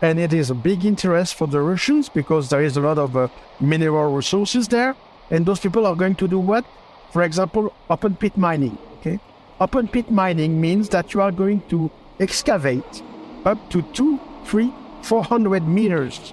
And 0.00 0.18
it 0.18 0.32
is 0.32 0.50
a 0.50 0.54
big 0.54 0.84
interest 0.84 1.34
for 1.34 1.46
the 1.46 1.60
Russians 1.60 2.08
because 2.08 2.48
there 2.48 2.62
is 2.62 2.76
a 2.76 2.80
lot 2.80 2.98
of 2.98 3.16
uh, 3.16 3.28
mineral 3.60 4.12
resources 4.12 4.68
there. 4.68 4.96
And 5.30 5.44
those 5.46 5.60
people 5.60 5.86
are 5.86 5.94
going 5.94 6.14
to 6.16 6.26
do 6.26 6.38
what? 6.38 6.64
For 7.12 7.22
example, 7.22 7.72
open 7.90 8.16
pit 8.16 8.36
mining. 8.36 8.78
Okay, 8.98 9.20
open 9.60 9.86
pit 9.86 10.10
mining 10.10 10.60
means 10.60 10.88
that 10.88 11.12
you 11.12 11.20
are 11.20 11.30
going 11.30 11.62
to 11.68 11.90
excavate 12.18 13.02
up 13.44 13.58
to 13.70 13.82
two, 13.92 14.18
three, 14.44 14.72
four 15.02 15.22
hundred 15.22 15.68
meters 15.68 16.32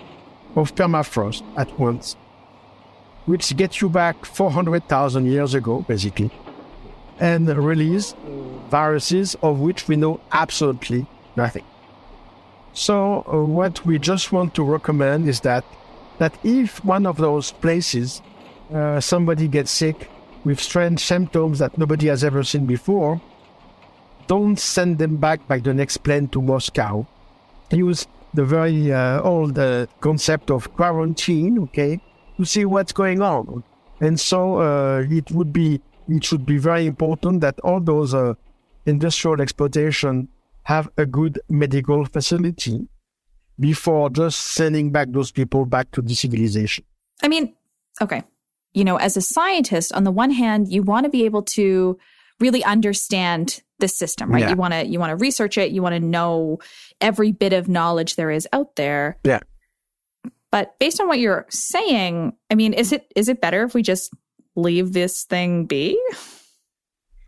of 0.55 0.75
permafrost 0.75 1.43
at 1.57 1.79
once, 1.79 2.15
which 3.25 3.55
gets 3.55 3.81
you 3.81 3.89
back 3.89 4.25
400,000 4.25 5.25
years 5.25 5.53
ago, 5.53 5.85
basically, 5.87 6.31
and 7.19 7.47
release 7.47 8.15
viruses 8.69 9.35
of 9.41 9.59
which 9.59 9.87
we 9.87 9.95
know 9.95 10.19
absolutely 10.31 11.05
nothing. 11.35 11.65
So, 12.73 13.25
uh, 13.27 13.43
what 13.43 13.85
we 13.85 13.99
just 13.99 14.31
want 14.31 14.53
to 14.55 14.63
recommend 14.63 15.27
is 15.27 15.41
that 15.41 15.65
that 16.19 16.37
if 16.43 16.83
one 16.83 17.05
of 17.05 17.17
those 17.17 17.51
places 17.51 18.21
uh, 18.73 18.99
somebody 18.99 19.47
gets 19.47 19.71
sick 19.71 20.09
with 20.43 20.59
strange 20.59 20.99
symptoms 20.99 21.59
that 21.59 21.77
nobody 21.77 22.07
has 22.07 22.23
ever 22.23 22.43
seen 22.43 22.65
before, 22.65 23.19
don't 24.27 24.59
send 24.59 24.99
them 24.99 25.17
back 25.17 25.47
by 25.47 25.57
the 25.59 25.73
next 25.73 25.97
plane 25.97 26.27
to 26.27 26.41
Moscow. 26.41 27.07
Use 27.71 28.07
the 28.33 28.45
very 28.45 28.93
uh, 28.93 29.21
old 29.21 29.57
uh, 29.57 29.87
concept 30.01 30.51
of 30.51 30.73
quarantine, 30.75 31.59
okay, 31.59 31.99
to 32.37 32.45
see 32.45 32.65
what's 32.65 32.91
going 32.91 33.21
on. 33.21 33.63
And 34.01 34.19
so 34.19 34.61
uh, 34.61 35.03
it 35.09 35.31
would 35.31 35.51
be, 35.51 35.81
it 36.07 36.23
should 36.23 36.45
be 36.45 36.57
very 36.57 36.85
important 36.85 37.41
that 37.41 37.59
all 37.61 37.79
those 37.79 38.13
uh, 38.13 38.33
industrial 38.85 39.41
exploitation 39.41 40.29
have 40.63 40.89
a 40.97 41.05
good 41.05 41.39
medical 41.49 42.05
facility 42.05 42.87
before 43.59 44.09
just 44.09 44.39
sending 44.39 44.91
back 44.91 45.07
those 45.11 45.31
people 45.31 45.65
back 45.65 45.91
to 45.91 46.01
the 46.01 46.15
civilization. 46.15 46.85
I 47.21 47.27
mean, 47.27 47.55
okay. 48.01 48.23
You 48.73 48.83
know, 48.83 48.97
as 48.97 49.17
a 49.17 49.21
scientist, 49.21 49.91
on 49.93 50.03
the 50.03 50.11
one 50.11 50.31
hand, 50.31 50.71
you 50.71 50.83
want 50.83 51.05
to 51.05 51.09
be 51.09 51.25
able 51.25 51.41
to 51.43 51.97
really 52.39 52.63
understand 52.63 53.61
the 53.79 53.87
system, 53.87 54.31
right? 54.31 54.41
Yeah. 54.41 54.49
You 54.51 54.55
want 54.55 54.73
to 54.73 54.85
you 54.85 54.99
want 54.99 55.11
to 55.11 55.15
research 55.15 55.57
it, 55.57 55.71
you 55.71 55.81
want 55.81 55.95
to 55.95 55.99
know 55.99 56.59
every 57.01 57.31
bit 57.31 57.53
of 57.53 57.67
knowledge 57.67 58.15
there 58.15 58.31
is 58.31 58.47
out 58.53 58.75
there. 58.75 59.17
Yeah. 59.23 59.39
But 60.51 60.77
based 60.79 60.99
on 60.99 61.07
what 61.07 61.19
you're 61.19 61.45
saying, 61.49 62.33
I 62.49 62.55
mean, 62.55 62.73
is 62.73 62.91
it 62.91 63.11
is 63.15 63.29
it 63.29 63.41
better 63.41 63.63
if 63.63 63.73
we 63.73 63.81
just 63.81 64.11
leave 64.55 64.93
this 64.93 65.23
thing 65.25 65.65
be? 65.65 65.99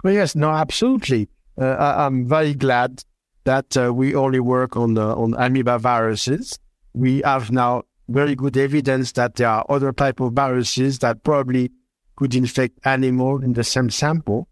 Well, 0.03 0.13
yes, 0.13 0.35
no, 0.35 0.49
absolutely. 0.49 1.29
Uh, 1.59 1.65
I, 1.65 2.05
am 2.07 2.27
very 2.27 2.55
glad 2.55 3.03
that 3.43 3.77
uh, 3.77 3.93
we 3.93 4.15
only 4.15 4.39
work 4.39 4.75
on 4.75 4.95
the, 4.95 5.03
on 5.03 5.35
amoeba 5.35 5.77
viruses. 5.77 6.57
We 6.93 7.21
have 7.23 7.51
now 7.51 7.83
very 8.09 8.35
good 8.35 8.57
evidence 8.57 9.11
that 9.13 9.35
there 9.35 9.47
are 9.47 9.65
other 9.69 9.91
type 9.91 10.19
of 10.19 10.33
viruses 10.33 10.99
that 10.99 11.23
probably 11.23 11.71
could 12.15 12.33
infect 12.33 12.79
animal 12.83 13.43
in 13.43 13.53
the 13.53 13.63
same 13.63 13.89
sample 13.89 14.47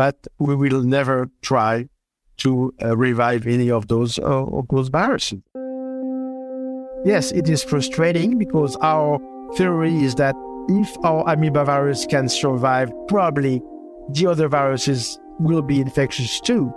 but 0.00 0.26
we 0.38 0.54
will 0.56 0.82
never 0.82 1.28
try 1.42 1.86
to 2.38 2.72
uh, 2.82 2.96
revive 2.96 3.46
any 3.46 3.70
of 3.70 3.88
those 3.88 4.18
uh, 4.18 4.46
of 4.58 4.66
those 4.68 4.88
viruses. 4.88 5.42
Yes, 7.04 7.32
it 7.32 7.50
is 7.50 7.62
frustrating 7.62 8.38
because 8.38 8.78
our 8.80 9.20
theory 9.58 9.94
is 10.02 10.14
that 10.14 10.34
if 10.70 10.88
our 11.04 11.22
amoeba 11.28 11.66
virus 11.66 12.06
can 12.06 12.30
survive, 12.30 12.90
probably 13.08 13.60
the 14.14 14.26
other 14.26 14.48
viruses 14.48 15.18
will 15.38 15.60
be 15.60 15.82
infectious 15.82 16.40
too. 16.40 16.72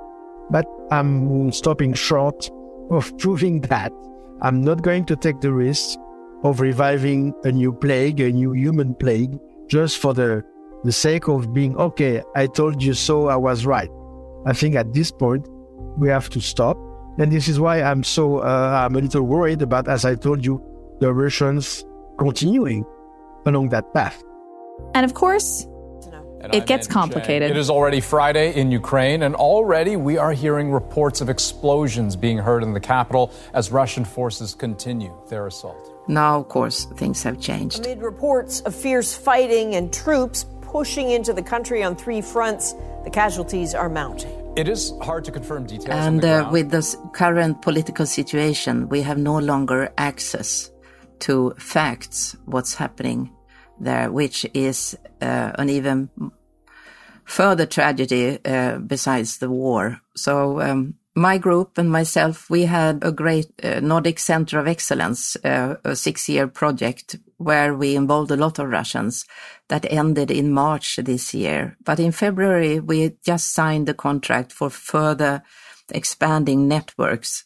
But 0.50 0.66
I'm 0.92 1.50
stopping 1.54 1.94
short 1.94 2.52
of 2.92 3.18
proving 3.20 3.62
that. 3.72 3.94
I'm 4.42 4.62
not 4.62 4.82
going 4.82 5.06
to 5.06 5.16
take 5.16 5.40
the 5.40 5.54
risk 5.54 5.98
of 6.44 6.60
reviving 6.60 7.34
a 7.46 7.54
new 7.54 7.72
plague, 7.72 8.20
a 8.20 8.34
new 8.34 8.52
human 8.52 8.96
plague, 8.96 9.40
just 9.70 10.00
for 10.00 10.14
the 10.14 10.44
the 10.84 10.92
sake 10.92 11.28
of 11.28 11.54
being, 11.54 11.78
okay, 11.78 12.22
I 12.36 12.48
told 12.48 12.84
you 12.84 12.94
so, 12.94 13.28
I 13.28 13.36
was 13.36 13.66
right. 13.66 13.90
I 14.46 14.54
think 14.54 14.76
at 14.76 14.94
this 14.94 15.12
point, 15.12 15.48
we 15.98 16.10
have 16.10 16.30
to 16.32 16.42
stop. 16.42 16.78
And 17.18 17.32
this 17.32 17.48
is 17.48 17.60
why 17.60 17.82
I'm 17.82 18.04
so, 18.04 18.40
uh, 18.40 18.86
I'm 18.86 18.96
a 18.96 19.00
little 19.00 19.24
worried 19.24 19.62
about, 19.62 19.88
as 19.88 20.04
I 20.04 20.16
told 20.16 20.44
you, 20.44 20.62
the 21.00 21.14
Russians 21.14 21.86
continuing 22.18 22.86
along 23.46 23.70
that 23.70 23.94
path. 23.94 24.22
And 24.96 25.06
of 25.06 25.14
course, 25.14 25.68
and 26.44 26.54
it 26.54 26.64
I'm 26.64 26.66
gets 26.66 26.88
complicated. 26.88 27.52
It 27.52 27.58
is 27.58 27.70
already 27.70 28.02
Friday 28.02 28.54
in 28.54 28.70
Ukraine, 28.70 29.24
and 29.24 29.34
already 29.34 29.96
we 29.96 30.18
are 30.18 30.34
hearing 30.34 30.72
reports 30.72 31.22
of 31.22 31.30
explosions 31.30 32.18
being 32.18 32.38
heard 32.38 32.64
in 32.64 32.74
the 32.74 32.82
capital 32.82 33.32
as 33.54 33.72
Russian 33.72 34.04
forces 34.04 34.54
continue 34.54 35.14
their 35.30 35.48
assault. 35.48 35.92
Now, 36.10 36.40
of 36.42 36.50
course, 36.50 36.84
things 36.98 37.24
have 37.24 37.40
changed. 37.40 37.86
Amid 37.86 38.02
reports 38.02 38.60
of 38.62 38.76
fierce 38.76 39.16
fighting 39.16 39.76
and 39.76 39.94
troops 39.94 40.46
pushing 40.74 41.12
into 41.12 41.32
the 41.34 41.44
country 41.44 41.84
on 41.84 41.96
three 41.96 42.20
fronts. 42.20 42.74
The 43.04 43.12
casualties 43.12 43.76
are 43.76 43.90
mounting. 43.90 44.34
It 44.58 44.68
is 44.68 44.92
hard 45.02 45.24
to 45.26 45.32
confirm 45.32 45.68
details. 45.68 46.06
And 46.08 46.26
uh, 46.26 46.50
with 46.52 46.72
this 46.72 46.98
current 47.14 47.62
political 47.62 48.08
situation, 48.08 48.90
we 48.90 49.04
have 49.04 49.20
no 49.20 49.38
longer 49.38 49.94
access 49.98 50.72
to 51.20 51.54
facts, 51.60 52.36
what's 52.46 52.74
happening 52.74 53.32
there, 53.80 54.12
which 54.12 54.48
is 54.54 54.98
uh, 55.22 55.52
an 55.60 55.70
even 55.70 56.10
further 57.24 57.68
tragedy 57.68 58.40
uh, 58.44 58.80
besides 58.80 59.38
the 59.38 59.50
war. 59.50 60.02
So 60.16 60.60
um, 60.60 60.96
my 61.16 61.38
group 61.38 61.78
and 61.78 61.92
myself, 61.92 62.50
we 62.50 62.64
had 62.64 63.04
a 63.04 63.12
great 63.12 63.52
uh, 63.64 63.80
Nordic 63.80 64.20
Center 64.20 64.60
of 64.60 64.68
Excellence, 64.68 65.38
uh, 65.44 65.76
a 65.84 65.96
six-year 65.96 66.48
project 66.48 67.18
where 67.38 67.76
we 67.76 67.96
involved 67.96 68.32
a 68.32 68.38
lot 68.38 68.60
of 68.60 68.70
Russians 68.70 69.26
that 69.74 69.92
ended 69.92 70.30
in 70.30 70.52
March 70.52 70.98
this 70.98 71.34
year. 71.34 71.76
But 71.84 72.00
in 72.00 72.12
February, 72.12 72.80
we 72.80 73.18
just 73.26 73.54
signed 73.54 73.88
the 73.88 73.96
contract 73.96 74.52
for 74.52 74.70
further 74.70 75.42
expanding 75.90 76.68
networks, 76.68 77.44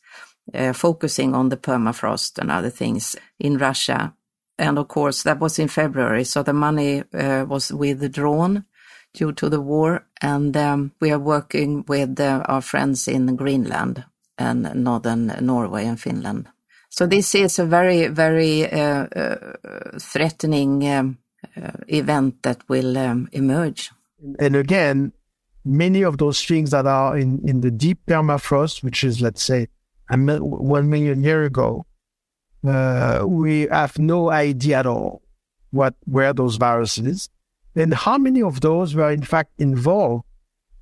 uh, 0.54 0.74
focusing 0.74 1.34
on 1.34 1.48
the 1.48 1.56
permafrost 1.56 2.38
and 2.38 2.52
other 2.52 2.70
things 2.70 3.16
in 3.40 3.58
Russia. 3.58 4.14
And 4.60 4.78
of 4.78 4.90
course, 4.90 5.24
that 5.24 5.40
was 5.40 5.58
in 5.58 5.70
February. 5.70 6.26
So 6.26 6.44
the 6.44 6.52
money 6.52 7.02
uh, 7.14 7.46
was 7.48 7.72
withdrawn 7.72 8.66
due 9.14 9.32
to 9.32 9.50
the 9.50 9.62
war. 9.62 10.06
And 10.22 10.58
um, 10.58 10.92
we 11.00 11.12
are 11.12 11.20
working 11.20 11.86
with 11.88 12.20
uh, 12.20 12.44
our 12.46 12.62
friends 12.62 13.08
in 13.08 13.38
Greenland 13.38 14.04
and 14.38 14.76
northern 14.76 15.28
Norway 15.40 15.86
and 15.86 15.98
Finland. 15.98 16.50
So 16.90 17.08
this 17.08 17.36
is 17.36 17.58
a 17.58 17.66
very, 17.66 18.08
very 18.08 18.70
uh, 18.70 19.08
uh, 19.16 19.54
threatening 19.98 20.90
um, 20.90 21.20
event 21.88 22.44
that 22.44 22.68
will 22.70 22.98
um, 22.98 23.30
emerge. 23.32 23.92
And 24.40 24.56
again, 24.56 25.14
many 25.64 26.02
of 26.02 26.18
those 26.18 26.44
things 26.44 26.72
that 26.72 26.86
are 26.86 27.18
in, 27.18 27.42
in 27.48 27.62
the 27.62 27.72
deep 27.72 28.00
permafrost, 28.08 28.84
which 28.84 29.04
is, 29.04 29.22
let's 29.22 29.44
say, 29.44 29.68
one 30.10 30.90
million 30.90 31.24
year 31.24 31.44
ago, 31.44 31.86
uh, 32.68 33.24
we 33.26 33.68
have 33.68 34.00
no 34.00 34.32
idea 34.32 34.80
at 34.80 34.86
all 34.86 35.22
what 35.72 35.96
where 36.06 36.34
those 36.34 36.56
viruses 36.56 37.30
and 37.76 37.94
how 37.94 38.18
many 38.18 38.42
of 38.42 38.62
those 38.62 38.96
were 38.96 39.12
in 39.12 39.22
fact 39.22 39.52
involved 39.60 40.24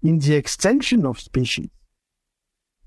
in 0.03 0.19
the 0.19 0.35
extension 0.35 1.05
of 1.05 1.19
species. 1.19 1.69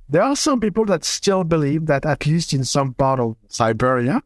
There 0.09 0.22
are 0.22 0.37
some 0.37 0.61
people 0.61 0.87
that 0.87 1.04
still 1.04 1.44
believe 1.44 1.87
that 1.87 2.07
at 2.07 2.24
least 2.24 2.54
in 2.54 2.64
some 2.64 2.94
part 2.94 3.20
of 3.20 3.37
Siberia, 3.48 4.22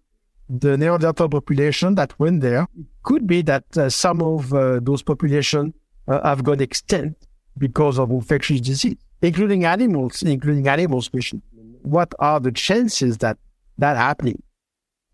the 0.48 0.76
Neanderthal 0.76 1.28
population 1.28 1.94
that 1.94 2.18
went 2.18 2.40
there, 2.40 2.66
it 2.78 2.86
could 3.02 3.26
be 3.26 3.42
that 3.42 3.64
uh, 3.76 3.88
some 3.88 4.20
of 4.22 4.52
uh, 4.52 4.80
those 4.82 5.02
population 5.02 5.74
uh, 6.08 6.20
have 6.26 6.44
gone 6.44 6.60
extinct 6.60 7.26
because 7.58 7.98
of 7.98 8.10
infectious 8.10 8.60
disease, 8.60 8.96
including 9.20 9.64
animals, 9.64 10.22
including 10.22 10.68
animal 10.68 11.02
species. 11.02 11.40
What 11.82 12.14
are 12.18 12.40
the 12.40 12.52
chances 12.52 13.18
that 13.18 13.38
that 13.78 13.96
happening? 13.96 14.42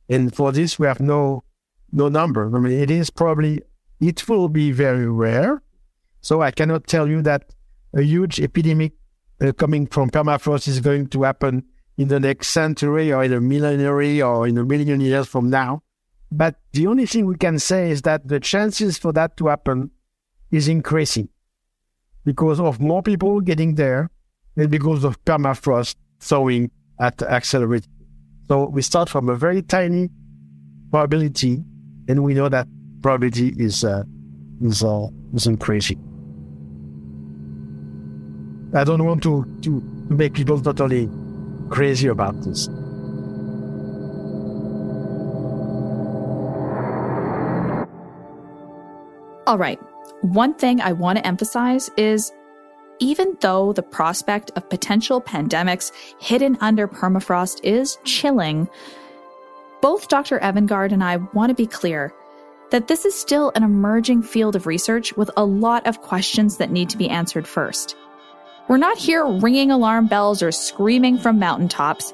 And 0.09 0.35
for 0.35 0.53
this, 0.53 0.79
we 0.79 0.87
have 0.87 1.01
no 1.01 1.45
no 1.93 2.09
number. 2.09 2.55
I 2.55 2.59
mean, 2.59 2.73
it 2.73 2.91
is 2.91 3.11
probably 3.11 3.63
it 4.01 4.29
will 4.29 4.49
be 4.49 4.73
very 4.73 5.09
rare. 5.09 5.63
So 6.21 6.43
I 6.43 6.51
cannot 6.51 6.87
tell 6.87 7.09
you 7.09 7.23
that 7.23 7.55
a 7.95 8.03
huge 8.03 8.41
epidemic 8.41 8.93
uh, 9.41 9.53
coming 9.53 9.87
from 9.87 10.11
permafrost 10.11 10.69
is 10.69 10.81
going 10.81 11.09
to 11.09 11.23
happen 11.23 11.65
in 11.99 12.07
the 12.09 12.21
next 12.21 12.49
century 12.49 13.13
or 13.13 13.25
in 13.25 13.33
a 13.33 13.41
millenary 13.41 14.23
or 14.23 14.47
in 14.47 14.57
a 14.57 14.65
million 14.65 15.01
years 15.01 15.27
from 15.27 15.51
now. 15.51 15.83
But 16.31 16.55
the 16.73 16.87
only 16.87 17.07
thing 17.07 17.27
we 17.27 17.37
can 17.37 17.59
say 17.59 17.91
is 17.91 18.03
that 18.03 18.29
the 18.29 18.39
chances 18.39 18.97
for 18.97 19.13
that 19.13 19.37
to 19.39 19.49
happen 19.49 19.91
is 20.53 20.69
increasing 20.69 21.29
because 22.25 22.61
of 22.61 22.81
more 22.81 23.03
people 23.03 23.41
getting 23.41 23.75
there 23.75 24.11
and 24.57 24.71
because 24.71 25.03
of 25.03 25.23
permafrost 25.25 25.97
thawing 26.21 26.71
at 27.01 27.21
accelerate. 27.23 27.89
So 28.47 28.67
we 28.69 28.83
start 28.83 29.09
from 29.09 29.29
a 29.29 29.35
very 29.35 29.63
tiny 29.63 30.09
probability 30.91 31.65
and 32.09 32.23
we 32.23 32.33
know 32.33 32.49
that 32.49 32.69
probability 33.03 33.55
is, 33.59 33.83
uh, 33.83 34.05
is, 34.63 34.85
uh, 34.85 35.09
is 35.35 35.47
increasing. 35.47 35.99
I 38.75 38.85
don't 38.85 39.05
want 39.05 39.23
to, 39.25 39.47
to 39.63 39.83
make 40.11 40.35
people 40.35 40.61
totally 40.61 41.09
crazy 41.69 42.09
about 42.09 42.41
this. 42.43 42.69
All 49.47 49.57
right. 49.57 49.79
One 50.21 50.53
thing 50.53 50.81
I 50.81 50.93
want 50.93 51.19
to 51.19 51.27
emphasize 51.27 51.91
is 51.97 52.33
even 52.99 53.37
though 53.41 53.73
the 53.73 53.83
prospect 53.83 54.51
of 54.57 54.69
potential 54.69 55.23
pandemics 55.23 55.93
hidden 56.21 56.59
under 56.61 56.89
permafrost 56.89 57.61
is 57.63 57.99
chilling, 58.05 58.69
both 59.81 60.09
Dr. 60.09 60.39
Evangard 60.41 60.93
and 60.93 61.03
I 61.03 61.17
want 61.17 61.51
to 61.51 61.55
be 61.55 61.67
clear 61.67 62.13
that 62.71 62.89
this 62.89 63.05
is 63.05 63.15
still 63.15 63.53
an 63.55 63.63
emerging 63.63 64.23
field 64.23 64.55
of 64.55 64.67
research 64.67 65.17
with 65.17 65.31
a 65.37 65.45
lot 65.45 65.87
of 65.87 66.03
questions 66.03 66.59
that 66.59 66.71
need 66.71 66.91
to 66.91 66.99
be 66.99 67.09
answered 67.09 67.47
first. 67.47 67.97
We're 68.69 68.77
not 68.77 68.99
here 68.99 69.27
ringing 69.27 69.71
alarm 69.71 70.09
bells 70.09 70.43
or 70.43 70.53
screaming 70.53 71.17
from 71.17 71.39
mountaintops, 71.39 72.13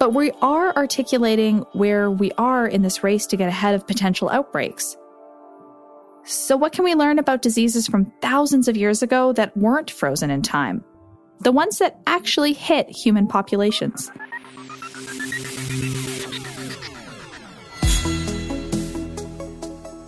but 0.00 0.12
we 0.12 0.32
are 0.42 0.74
articulating 0.74 1.58
where 1.72 2.10
we 2.10 2.32
are 2.32 2.66
in 2.66 2.82
this 2.82 3.04
race 3.04 3.26
to 3.26 3.36
get 3.36 3.48
ahead 3.48 3.76
of 3.76 3.86
potential 3.86 4.28
outbreaks. 4.28 4.96
So, 6.24 6.56
what 6.56 6.72
can 6.72 6.84
we 6.84 6.96
learn 6.96 7.20
about 7.20 7.42
diseases 7.42 7.86
from 7.86 8.12
thousands 8.20 8.66
of 8.66 8.76
years 8.76 9.04
ago 9.04 9.32
that 9.34 9.56
weren't 9.56 9.88
frozen 9.88 10.30
in 10.30 10.42
time? 10.42 10.84
The 11.40 11.52
ones 11.52 11.78
that 11.78 12.00
actually 12.08 12.54
hit 12.54 12.90
human 12.90 13.28
populations. 13.28 14.10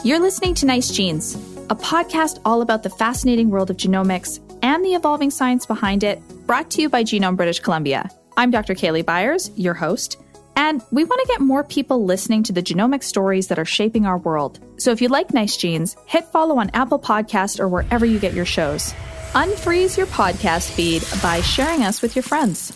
You're 0.02 0.18
listening 0.18 0.54
to 0.56 0.66
Nice 0.66 0.90
Genes, 0.90 1.36
a 1.70 1.76
podcast 1.76 2.40
all 2.44 2.60
about 2.60 2.82
the 2.82 2.90
fascinating 2.90 3.50
world 3.50 3.70
of 3.70 3.76
genomics 3.76 4.40
and 4.62 4.84
the 4.84 4.94
evolving 4.94 5.30
science 5.30 5.66
behind 5.66 6.04
it, 6.04 6.20
brought 6.46 6.70
to 6.70 6.82
you 6.82 6.88
by 6.88 7.04
Genome 7.04 7.36
British 7.36 7.60
Columbia. 7.60 8.10
I'm 8.36 8.50
Dr. 8.50 8.74
Kaylee 8.74 9.04
Byers, 9.04 9.50
your 9.56 9.74
host, 9.74 10.20
and 10.56 10.82
we 10.90 11.04
want 11.04 11.20
to 11.22 11.28
get 11.28 11.40
more 11.40 11.64
people 11.64 12.04
listening 12.04 12.42
to 12.44 12.52
the 12.52 12.62
genomic 12.62 13.02
stories 13.02 13.48
that 13.48 13.58
are 13.58 13.64
shaping 13.64 14.06
our 14.06 14.18
world. 14.18 14.60
So 14.78 14.90
if 14.90 15.00
you 15.00 15.08
like 15.08 15.32
Nice 15.32 15.56
Genes, 15.56 15.96
hit 16.06 16.24
follow 16.26 16.58
on 16.58 16.70
Apple 16.74 16.98
Podcast 16.98 17.60
or 17.60 17.68
wherever 17.68 18.04
you 18.04 18.18
get 18.18 18.34
your 18.34 18.44
shows. 18.44 18.92
Unfreeze 19.32 19.96
your 19.96 20.06
podcast 20.06 20.70
feed 20.70 21.02
by 21.22 21.40
sharing 21.40 21.84
us 21.84 22.02
with 22.02 22.16
your 22.16 22.22
friends. 22.22 22.72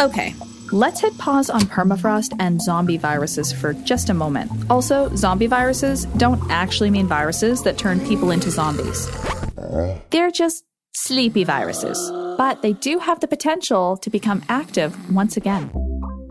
Okay, 0.00 0.34
Let's 0.74 1.02
hit 1.02 1.18
pause 1.18 1.50
on 1.50 1.60
permafrost 1.62 2.34
and 2.38 2.58
zombie 2.58 2.96
viruses 2.96 3.52
for 3.52 3.74
just 3.74 4.08
a 4.08 4.14
moment. 4.14 4.50
Also, 4.70 5.14
zombie 5.14 5.46
viruses 5.46 6.06
don't 6.16 6.40
actually 6.50 6.88
mean 6.88 7.06
viruses 7.06 7.62
that 7.64 7.76
turn 7.76 8.00
people 8.00 8.30
into 8.30 8.50
zombies. 8.50 9.06
They're 10.08 10.30
just 10.30 10.64
sleepy 10.94 11.44
viruses, 11.44 11.98
but 12.38 12.62
they 12.62 12.72
do 12.72 12.98
have 13.00 13.20
the 13.20 13.28
potential 13.28 13.98
to 13.98 14.08
become 14.08 14.42
active 14.48 14.96
once 15.14 15.36
again. 15.36 15.70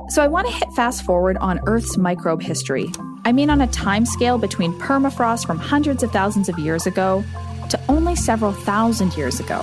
So 0.09 0.23
I 0.23 0.27
want 0.27 0.47
to 0.47 0.53
hit 0.53 0.69
fast 0.75 1.05
forward 1.05 1.37
on 1.37 1.59
Earth's 1.67 1.95
microbe 1.95 2.41
history. 2.41 2.91
I 3.25 3.33
mean, 3.33 3.51
on 3.51 3.61
a 3.61 3.67
time 3.67 4.07
scale 4.07 4.39
between 4.39 4.73
permafrost 4.79 5.45
from 5.45 5.59
hundreds 5.59 6.01
of 6.01 6.11
thousands 6.11 6.49
of 6.49 6.57
years 6.57 6.87
ago 6.87 7.23
to 7.69 7.79
only 7.87 8.15
several 8.15 8.53
thousand 8.53 9.15
years 9.15 9.39
ago. 9.39 9.59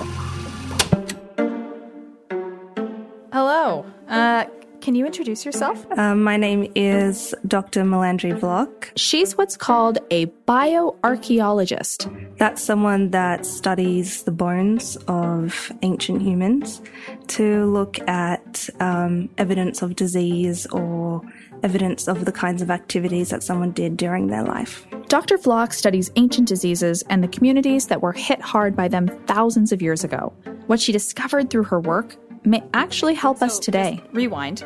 Hello. 3.33 3.85
Uh, 4.07 4.45
can 4.89 4.95
you 4.95 5.05
introduce 5.05 5.45
yourself? 5.45 5.85
Um, 5.99 6.23
my 6.23 6.35
name 6.35 6.71
is 6.73 7.35
Dr. 7.47 7.83
Melandri 7.83 8.33
Vlok. 8.39 8.89
She's 8.95 9.37
what's 9.37 9.55
called 9.55 9.99
a 10.09 10.25
bioarchaeologist. 10.47 12.37
That's 12.39 12.59
someone 12.59 13.11
that 13.11 13.45
studies 13.45 14.23
the 14.23 14.31
bones 14.31 14.97
of 15.07 15.71
ancient 15.83 16.23
humans 16.23 16.81
to 17.27 17.65
look 17.65 17.99
at 18.09 18.67
um, 18.79 19.29
evidence 19.37 19.83
of 19.83 19.95
disease 19.95 20.65
or 20.65 21.21
evidence 21.61 22.07
of 22.07 22.25
the 22.25 22.31
kinds 22.31 22.63
of 22.63 22.71
activities 22.71 23.29
that 23.29 23.43
someone 23.43 23.69
did 23.69 23.95
during 23.95 24.25
their 24.25 24.43
life. 24.43 24.87
Dr. 25.07 25.37
Vlok 25.37 25.71
studies 25.71 26.09
ancient 26.15 26.47
diseases 26.47 27.03
and 27.11 27.23
the 27.23 27.27
communities 27.27 27.85
that 27.85 28.01
were 28.01 28.13
hit 28.13 28.41
hard 28.41 28.75
by 28.75 28.87
them 28.87 29.07
thousands 29.27 29.71
of 29.71 29.83
years 29.83 30.03
ago. 30.03 30.33
What 30.65 30.79
she 30.79 30.91
discovered 30.91 31.51
through 31.51 31.65
her 31.65 31.79
work 31.79 32.15
may 32.43 32.63
actually 32.73 33.13
help 33.13 33.37
so, 33.37 33.45
us 33.45 33.59
today. 33.59 34.01
Rewind. 34.13 34.65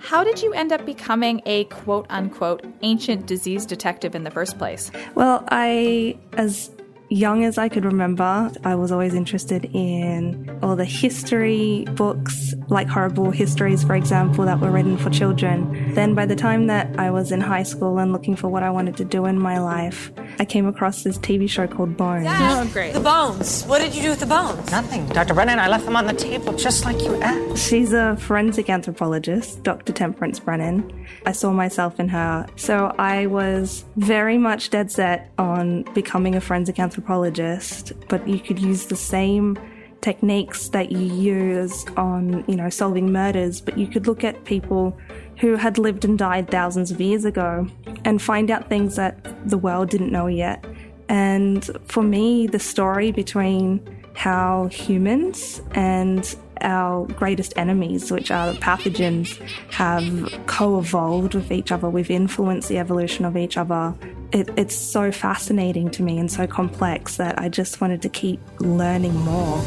How 0.00 0.24
did 0.24 0.42
you 0.42 0.52
end 0.52 0.72
up 0.72 0.86
becoming 0.86 1.42
a 1.44 1.64
quote 1.64 2.06
unquote 2.08 2.64
ancient 2.82 3.26
disease 3.26 3.66
detective 3.66 4.14
in 4.14 4.24
the 4.24 4.30
first 4.30 4.58
place? 4.58 4.90
Well, 5.14 5.44
I, 5.50 6.16
as 6.32 6.70
young 7.08 7.44
as 7.44 7.58
I 7.58 7.68
could 7.68 7.84
remember, 7.84 8.50
I 8.64 8.74
was 8.74 8.92
always 8.92 9.14
interested 9.14 9.64
in 9.74 10.58
all 10.62 10.76
the 10.76 10.84
history 10.84 11.86
books, 11.92 12.54
like 12.68 12.88
horrible 12.88 13.30
histories, 13.30 13.82
for 13.82 13.94
example, 13.94 14.44
that 14.44 14.60
were 14.60 14.70
written 14.70 14.98
for 14.98 15.10
children. 15.10 15.94
Then 15.94 16.14
by 16.14 16.26
the 16.26 16.36
time 16.36 16.66
that 16.66 16.98
I 16.98 17.10
was 17.10 17.32
in 17.32 17.40
high 17.40 17.62
school 17.62 17.98
and 17.98 18.12
looking 18.12 18.36
for 18.36 18.48
what 18.48 18.62
I 18.62 18.70
wanted 18.70 18.96
to 18.98 19.04
do 19.04 19.26
in 19.26 19.38
my 19.38 19.58
life, 19.58 20.12
I 20.38 20.44
came 20.44 20.66
across 20.66 21.02
this 21.02 21.18
TV 21.18 21.48
show 21.48 21.66
called 21.66 21.96
Bones. 21.96 22.24
Dad, 22.24 22.66
oh, 22.66 22.70
great. 22.72 22.92
The 22.92 23.00
bones. 23.00 23.64
What 23.64 23.78
did 23.80 23.94
you 23.94 24.02
do 24.02 24.10
with 24.10 24.20
the 24.20 24.26
bones? 24.26 24.70
Nothing. 24.70 25.06
Dr. 25.08 25.34
Brennan, 25.34 25.58
I 25.58 25.68
left 25.68 25.84
them 25.84 25.96
on 25.96 26.06
the 26.06 26.12
table 26.12 26.52
just 26.52 26.84
like 26.84 27.00
you 27.00 27.14
asked. 27.22 27.68
She's 27.68 27.92
a 27.92 28.16
forensic 28.16 28.68
anthropologist, 28.68 29.62
Dr. 29.62 29.92
Temperance 29.92 30.38
Brennan. 30.40 31.06
I 31.24 31.32
saw 31.32 31.52
myself 31.52 31.98
in 31.98 32.08
her. 32.08 32.46
So 32.56 32.94
I 32.98 33.26
was 33.26 33.84
very 33.96 34.38
much 34.38 34.70
dead 34.70 34.90
set 34.90 35.32
on 35.38 35.82
becoming 35.94 36.34
a 36.34 36.40
forensic 36.40 36.78
anthropologist 36.78 36.97
anthropologist, 36.98 37.92
but 38.08 38.26
you 38.26 38.40
could 38.40 38.58
use 38.58 38.86
the 38.86 38.96
same 38.96 39.56
techniques 40.00 40.68
that 40.70 40.92
you 40.92 40.98
use 40.98 41.84
on, 41.96 42.44
you 42.46 42.56
know, 42.56 42.68
solving 42.68 43.12
murders, 43.12 43.60
but 43.60 43.76
you 43.76 43.86
could 43.86 44.06
look 44.06 44.24
at 44.24 44.44
people 44.44 44.96
who 45.38 45.56
had 45.56 45.78
lived 45.78 46.04
and 46.04 46.18
died 46.18 46.50
thousands 46.50 46.90
of 46.90 47.00
years 47.00 47.24
ago 47.24 47.66
and 48.04 48.20
find 48.20 48.50
out 48.50 48.68
things 48.68 48.96
that 48.96 49.14
the 49.48 49.58
world 49.58 49.90
didn't 49.90 50.12
know 50.12 50.26
yet. 50.26 50.64
And 51.08 51.64
for 51.86 52.02
me, 52.02 52.46
the 52.46 52.58
story 52.58 53.12
between 53.12 53.80
how 54.14 54.66
humans 54.68 55.62
and 55.72 56.36
our 56.60 57.06
greatest 57.06 57.52
enemies, 57.56 58.10
which 58.10 58.30
are 58.30 58.52
pathogens, 58.54 59.36
have 59.72 60.46
co 60.46 60.78
evolved 60.78 61.34
with 61.34 61.50
each 61.52 61.72
other. 61.72 61.88
We've 61.88 62.10
influenced 62.10 62.68
the 62.68 62.78
evolution 62.78 63.24
of 63.24 63.36
each 63.36 63.56
other 63.56 63.94
it, 64.32 64.50
it's 64.56 64.74
so 64.74 65.10
fascinating 65.10 65.90
to 65.92 66.02
me 66.02 66.18
and 66.18 66.30
so 66.30 66.46
complex 66.46 67.16
that 67.16 67.38
I 67.38 67.48
just 67.48 67.80
wanted 67.80 68.02
to 68.02 68.08
keep 68.08 68.40
learning 68.60 69.14
more. 69.14 69.62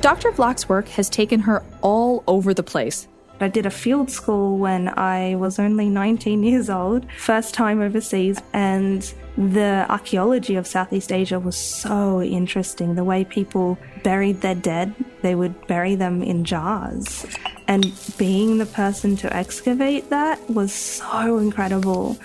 Dr. 0.00 0.32
Vlok's 0.32 0.68
work 0.68 0.88
has 0.88 1.08
taken 1.08 1.40
her 1.40 1.62
all 1.82 2.24
over 2.26 2.54
the 2.54 2.62
place. 2.62 3.06
I 3.42 3.48
did 3.48 3.64
a 3.64 3.70
field 3.70 4.10
school 4.10 4.58
when 4.58 4.88
I 4.98 5.34
was 5.36 5.58
only 5.58 5.88
19 5.88 6.42
years 6.42 6.68
old, 6.68 7.06
first 7.16 7.54
time 7.54 7.80
overseas, 7.80 8.38
and 8.52 9.14
the 9.40 9.86
archaeology 9.88 10.56
of 10.56 10.66
Southeast 10.66 11.10
Asia 11.10 11.40
was 11.40 11.56
so 11.56 12.20
interesting. 12.20 12.94
The 12.94 13.04
way 13.04 13.24
people 13.24 13.78
buried 14.02 14.42
their 14.42 14.54
dead, 14.54 14.94
they 15.22 15.34
would 15.34 15.66
bury 15.66 15.94
them 15.94 16.22
in 16.22 16.44
jars. 16.44 17.24
And 17.66 17.90
being 18.18 18.58
the 18.58 18.66
person 18.66 19.16
to 19.16 19.34
excavate 19.34 20.10
that 20.10 20.50
was 20.50 20.74
so 20.74 21.38
incredible. 21.38 22.18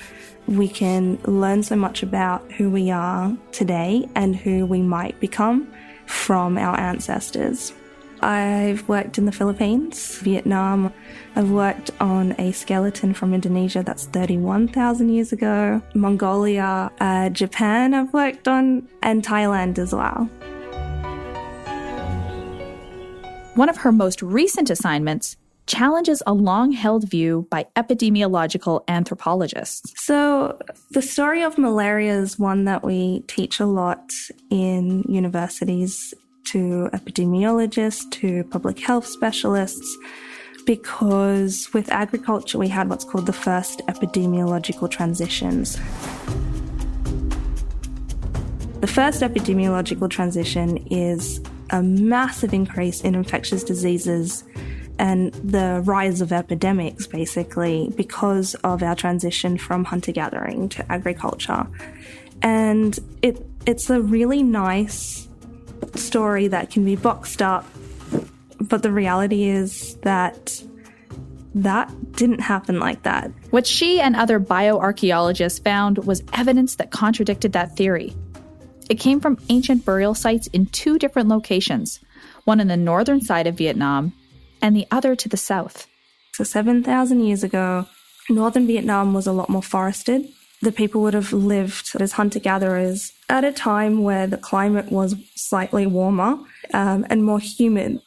We 0.47 0.67
can 0.67 1.17
learn 1.23 1.63
so 1.63 1.77
much 1.77 2.03
about 2.03 2.51
who 2.51 2.69
we 2.69 2.91
are 2.91 3.35
today 3.53 4.09
and 4.13 4.35
who 4.35 4.65
we 4.65 4.81
might 4.81 5.17
become 5.21 5.71
from 6.07 6.57
our 6.57 6.77
ancestors. 6.77 7.71
I've 8.25 8.89
worked 8.89 9.19
in 9.19 9.25
the 9.25 9.31
Philippines, 9.31 10.17
Vietnam. 10.17 10.91
I've 11.35 11.51
worked 11.51 11.91
on 11.99 12.33
a 12.39 12.53
skeleton 12.53 13.13
from 13.13 13.35
Indonesia 13.35 13.83
that's 13.83 14.07
31,000 14.07 15.09
years 15.09 15.31
ago, 15.31 15.79
Mongolia, 15.93 16.91
uh, 16.99 17.29
Japan, 17.29 17.93
I've 17.93 18.11
worked 18.13 18.47
on, 18.47 18.87
and 19.03 19.23
Thailand 19.23 19.77
as 19.77 19.93
well. 19.93 20.27
One 23.53 23.69
of 23.69 23.77
her 23.77 23.91
most 23.91 24.23
recent 24.23 24.71
assignments 24.71 25.37
challenges 25.67 26.23
a 26.25 26.33
long 26.33 26.71
held 26.71 27.07
view 27.07 27.47
by 27.51 27.67
epidemiological 27.75 28.83
anthropologists. 28.87 29.93
So, 30.03 30.57
the 30.91 31.01
story 31.03 31.43
of 31.43 31.59
malaria 31.59 32.19
is 32.19 32.39
one 32.39 32.65
that 32.65 32.83
we 32.83 33.19
teach 33.27 33.59
a 33.59 33.65
lot 33.67 34.11
in 34.49 35.03
universities 35.07 36.13
to 36.45 36.89
epidemiologists, 36.93 38.09
to 38.11 38.43
public 38.45 38.79
health 38.79 39.05
specialists, 39.05 39.97
because 40.65 41.69
with 41.73 41.91
agriculture, 41.91 42.57
we 42.57 42.67
had 42.67 42.89
what's 42.89 43.05
called 43.05 43.25
the 43.25 43.33
first 43.33 43.81
epidemiological 43.87 44.89
transitions. 44.89 45.77
The 48.81 48.87
first 48.87 49.21
epidemiological 49.21 50.09
transition 50.09 50.77
is 50.91 51.41
a 51.71 51.81
massive 51.81 52.53
increase 52.53 53.01
in 53.01 53.15
infectious 53.15 53.63
diseases 53.63 54.43
and 54.97 55.33
the 55.33 55.81
rise 55.85 56.21
of 56.21 56.31
epidemics, 56.31 57.05
basically, 57.07 57.91
because 57.97 58.55
of 58.63 58.81
our 58.81 58.95
transition 58.95 59.57
from 59.57 59.83
hunter 59.83 60.11
gathering 60.11 60.69
to 60.69 60.91
agriculture. 60.91 61.67
And 62.41 62.97
it, 63.21 63.45
it's 63.65 63.89
a 63.89 64.01
really 64.01 64.43
nice 64.43 65.27
story 65.95 66.47
that 66.47 66.69
can 66.69 66.85
be 66.85 66.95
boxed 66.95 67.41
up, 67.41 67.65
but 68.59 68.83
the 68.83 68.91
reality 68.91 69.43
is 69.43 69.95
that 69.97 70.61
that 71.55 71.89
didn't 72.11 72.41
happen 72.41 72.79
like 72.79 73.03
that. 73.03 73.31
What 73.49 73.65
she 73.65 74.01
and 74.01 74.15
other 74.15 74.39
bioarchaeologists 74.39 75.63
found 75.63 75.99
was 75.99 76.23
evidence 76.33 76.75
that 76.75 76.91
contradicted 76.91 77.53
that 77.53 77.77
theory. 77.77 78.13
It 78.89 78.99
came 78.99 79.19
from 79.19 79.39
ancient 79.49 79.85
burial 79.85 80.13
sites 80.13 80.47
in 80.47 80.67
two 80.67 80.99
different 80.99 81.29
locations, 81.29 81.99
one 82.43 82.59
in 82.59 82.67
the 82.67 82.77
northern 82.77 83.21
side 83.21 83.47
of 83.47 83.57
Vietnam 83.57 84.13
and 84.61 84.75
the 84.75 84.85
other 84.91 85.15
to 85.15 85.29
the 85.29 85.37
south. 85.37 85.87
So, 86.33 86.43
7,000 86.43 87.23
years 87.23 87.43
ago, 87.43 87.87
northern 88.29 88.67
Vietnam 88.67 89.13
was 89.13 89.25
a 89.25 89.31
lot 89.31 89.49
more 89.49 89.63
forested. 89.63 90.27
The 90.61 90.71
people 90.71 91.01
would 91.01 91.13
have 91.13 91.31
lived 91.31 91.91
as 91.99 92.13
hunter 92.13 92.39
gatherers 92.39 93.13
at 93.29 93.43
a 93.43 93.51
time 93.51 94.03
where 94.03 94.27
the 94.27 94.37
climate 94.37 94.91
was 94.91 95.15
slightly 95.35 95.85
warmer 95.87 96.37
um, 96.73 97.05
and 97.09 97.23
more 97.23 97.39
humid. 97.39 97.99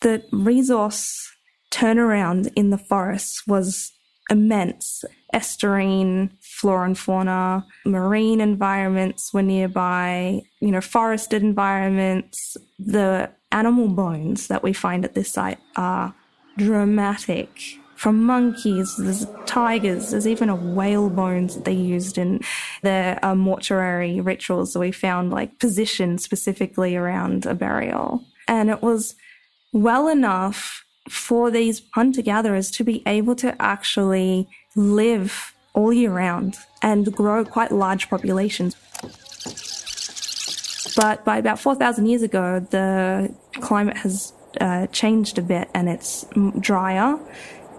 The 0.00 0.24
resource 0.32 1.30
turnaround 1.70 2.52
in 2.56 2.70
the 2.70 2.78
forests 2.78 3.46
was 3.46 3.92
immense. 4.30 5.04
Estuarine, 5.34 6.30
flora 6.40 6.86
and 6.86 6.98
fauna, 6.98 7.66
marine 7.84 8.40
environments 8.40 9.32
were 9.32 9.42
nearby, 9.42 10.42
you 10.60 10.70
know, 10.70 10.80
forested 10.80 11.42
environments. 11.42 12.56
The 12.78 13.30
animal 13.50 13.88
bones 13.88 14.48
that 14.48 14.62
we 14.62 14.72
find 14.72 15.04
at 15.04 15.14
this 15.14 15.30
site 15.30 15.58
are 15.76 16.14
dramatic. 16.56 17.78
From 18.02 18.24
monkeys, 18.24 18.96
there's 18.96 19.28
tigers, 19.46 20.10
there's 20.10 20.26
even 20.26 20.48
a 20.48 20.56
whale 20.56 21.08
bones 21.08 21.54
that 21.54 21.64
they 21.64 21.72
used 21.72 22.18
in 22.18 22.40
their 22.82 23.16
uh, 23.24 23.36
mortuary 23.36 24.20
rituals 24.20 24.72
that 24.72 24.80
we 24.80 24.90
found 24.90 25.30
like 25.30 25.60
positioned 25.60 26.20
specifically 26.20 26.96
around 26.96 27.46
a 27.46 27.54
burial. 27.54 28.24
And 28.48 28.70
it 28.70 28.82
was 28.82 29.14
well 29.72 30.08
enough 30.08 30.84
for 31.08 31.48
these 31.52 31.82
hunter 31.94 32.22
gatherers 32.22 32.72
to 32.72 32.82
be 32.82 33.04
able 33.06 33.36
to 33.36 33.54
actually 33.62 34.48
live 34.74 35.54
all 35.72 35.92
year 35.92 36.10
round 36.10 36.56
and 36.82 37.14
grow 37.14 37.44
quite 37.44 37.70
large 37.70 38.10
populations. 38.10 38.74
But 40.96 41.24
by 41.24 41.38
about 41.38 41.60
4,000 41.60 42.06
years 42.06 42.22
ago, 42.22 42.58
the 42.58 43.32
climate 43.60 43.98
has 43.98 44.32
uh, 44.60 44.88
changed 44.88 45.38
a 45.38 45.42
bit 45.42 45.70
and 45.72 45.88
it's 45.88 46.26
drier 46.58 47.20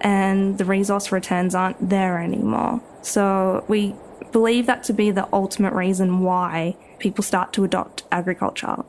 and 0.04 0.58
the 0.58 0.66
resource 0.66 1.12
returns 1.12 1.56
aren't 1.56 1.90
there 1.90 2.20
anymore. 2.20 2.82
So 3.02 3.64
we 3.68 3.96
believe 4.32 4.66
that 4.66 4.84
to 4.84 4.94
be 4.94 5.12
the 5.12 5.28
ultimate 5.34 5.74
reason 5.74 6.20
why 6.20 6.76
people 7.00 7.24
start 7.24 7.54
to 7.54 7.64
adopt 7.64 8.04
agriculture. 8.12 8.84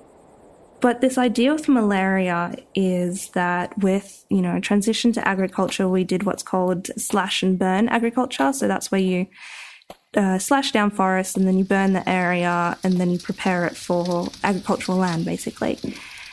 But 0.80 1.00
this 1.00 1.16
idea 1.16 1.54
with 1.54 1.68
malaria 1.68 2.56
is 2.74 3.30
that 3.30 3.78
with, 3.78 4.26
you 4.28 4.42
know, 4.42 4.60
transition 4.60 5.12
to 5.12 5.26
agriculture, 5.26 5.88
we 5.88 6.04
did 6.04 6.24
what's 6.24 6.42
called 6.42 6.90
slash 7.00 7.42
and 7.42 7.58
burn 7.58 7.88
agriculture. 7.88 8.52
So 8.52 8.68
that's 8.68 8.90
where 8.90 9.00
you 9.00 9.26
uh, 10.14 10.38
slash 10.38 10.72
down 10.72 10.90
forests 10.90 11.36
and 11.36 11.46
then 11.46 11.56
you 11.56 11.64
burn 11.64 11.92
the 11.92 12.06
area 12.08 12.76
and 12.84 12.94
then 12.94 13.10
you 13.10 13.18
prepare 13.18 13.64
it 13.64 13.76
for 13.76 14.28
agricultural 14.42 14.98
land, 14.98 15.24
basically. 15.24 15.78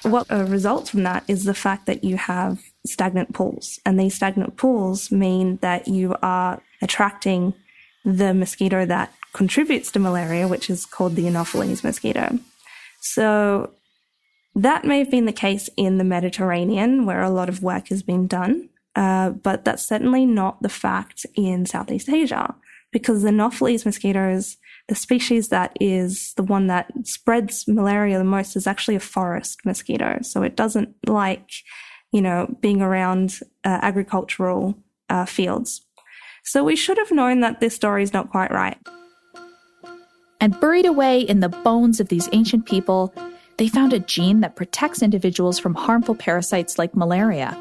What 0.04 0.30
uh, 0.32 0.44
results 0.44 0.90
from 0.90 1.04
that 1.04 1.24
is 1.28 1.46
the 1.46 1.54
fact 1.54 1.86
that 1.86 2.04
you 2.04 2.18
have 2.18 2.71
stagnant 2.86 3.34
pools. 3.34 3.80
And 3.86 4.00
these 4.00 4.16
stagnant 4.16 4.58
pools 4.58 5.12
mean 5.12 5.58
that 5.58 5.88
you 5.88 6.16
are 6.22 6.62
attracting 6.82 7.54
the 8.04 8.34
mosquito 8.34 8.86
that 8.86 9.14
contributes 9.34 9.92
to 9.92 10.00
malaria, 10.00 10.48
which 10.48 10.70
is 10.70 10.86
called 10.86 11.16
the 11.16 11.28
Anopheles 11.28 11.84
mosquito. 11.84 12.40
So 13.02 13.72
that 14.56 14.86
may 14.86 15.00
have 15.00 15.12
been 15.12 15.26
the 15.26 15.32
case 15.32 15.70
in 15.78 15.98
the 15.98 16.04
Mediterranean, 16.04 17.06
where 17.06 17.22
a 17.22 17.30
lot 17.30 17.50
of 17.50 17.64
work 17.64 17.88
has 17.88 18.04
been 18.04 18.28
done, 18.28 18.70
uh, 18.96 19.30
but 19.30 19.64
that's 19.64 19.88
certainly 19.88 20.26
not 20.26 20.62
the 20.62 20.70
fact 20.70 21.26
in 21.36 21.66
Southeast 21.66 22.10
Asia 22.10 22.56
because 22.92 23.22
the 23.22 23.30
Anopheles 23.30 23.86
mosquitoes, 23.86 24.58
the 24.88 24.96
species 24.96 25.48
that 25.48 25.78
is 25.80 26.34
the 26.34 26.44
one 26.44 26.68
that 26.68 26.92
spreads 27.04 27.66
malaria 27.68 28.18
the 28.18 28.24
most 28.24 28.56
is 28.56 28.68
actually 28.68 28.96
a 28.96 29.00
forest 29.00 29.62
mosquito. 29.66 30.20
So 30.24 30.44
it 30.44 30.58
doesn't 30.58 30.94
like, 31.08 31.50
you 32.12 32.22
know, 32.22 32.54
being 32.62 32.82
around 32.82 33.40
uh, 33.64 33.80
agricultural 33.82 34.76
uh, 35.10 35.26
fields. 35.26 35.82
So 36.44 36.64
we 36.64 36.76
should 36.76 36.98
have 36.98 37.12
known 37.12 37.42
that 37.42 37.60
this 37.60 37.76
story 37.76 38.04
is 38.04 38.14
not 38.14 38.30
quite 38.30 38.52
right. 38.52 38.78
And 40.40 40.60
buried 40.60 40.88
away 40.88 41.22
in 41.22 41.40
the 41.40 41.50
bones 41.50 42.00
of 42.00 42.10
these 42.10 42.28
ancient 42.32 42.66
people, 42.66 43.14
they 43.58 43.68
found 43.68 43.94
a 43.94 44.00
gene 44.00 44.40
that 44.40 44.56
protects 44.56 45.04
individuals 45.04 45.60
from 45.60 45.76
harmful 45.76 46.16
parasites 46.16 46.80
like 46.80 46.96
malaria. 46.96 47.56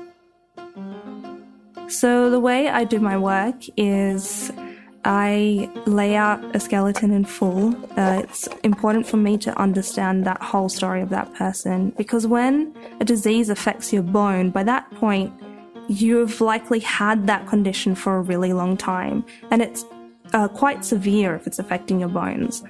So 1.89 2.31
the 2.31 2.41
way 2.41 2.69
I 2.69 2.85
do 2.85 3.01
my 3.01 3.19
work 3.19 3.57
is 3.77 4.51
I 5.05 5.71
lay 5.87 6.15
out 6.15 6.55
a 6.55 6.61
skeleton 6.61 7.11
in 7.11 7.25
full. 7.25 7.75
Uh, 7.99 8.21
it's 8.23 8.47
important 8.63 9.07
for 9.07 9.17
me 9.17 9.39
to 9.39 9.59
understand 9.59 10.27
that 10.27 10.43
whole 10.43 10.69
story 10.69 11.01
of 11.01 11.09
that 11.09 11.33
person 11.35 11.91
because 11.97 12.27
when 12.27 12.75
a 13.01 13.05
disease 13.05 13.49
affects 13.49 13.93
your 13.93 14.03
bone, 14.03 14.51
by 14.51 14.63
that 14.65 14.91
point, 14.93 15.33
you've 15.89 16.41
likely 16.41 16.81
had 16.81 17.27
that 17.27 17.47
condition 17.47 17.95
for 17.95 18.17
a 18.17 18.21
really 18.21 18.53
long 18.53 18.77
time 18.77 19.25
and 19.51 19.63
it's 19.63 19.85
uh, 20.33 20.49
quite 20.49 20.85
severe 20.85 21.35
if 21.35 21.47
it's 21.47 21.59
affecting 21.59 21.99
your 21.99 22.09
bones. 22.09 22.63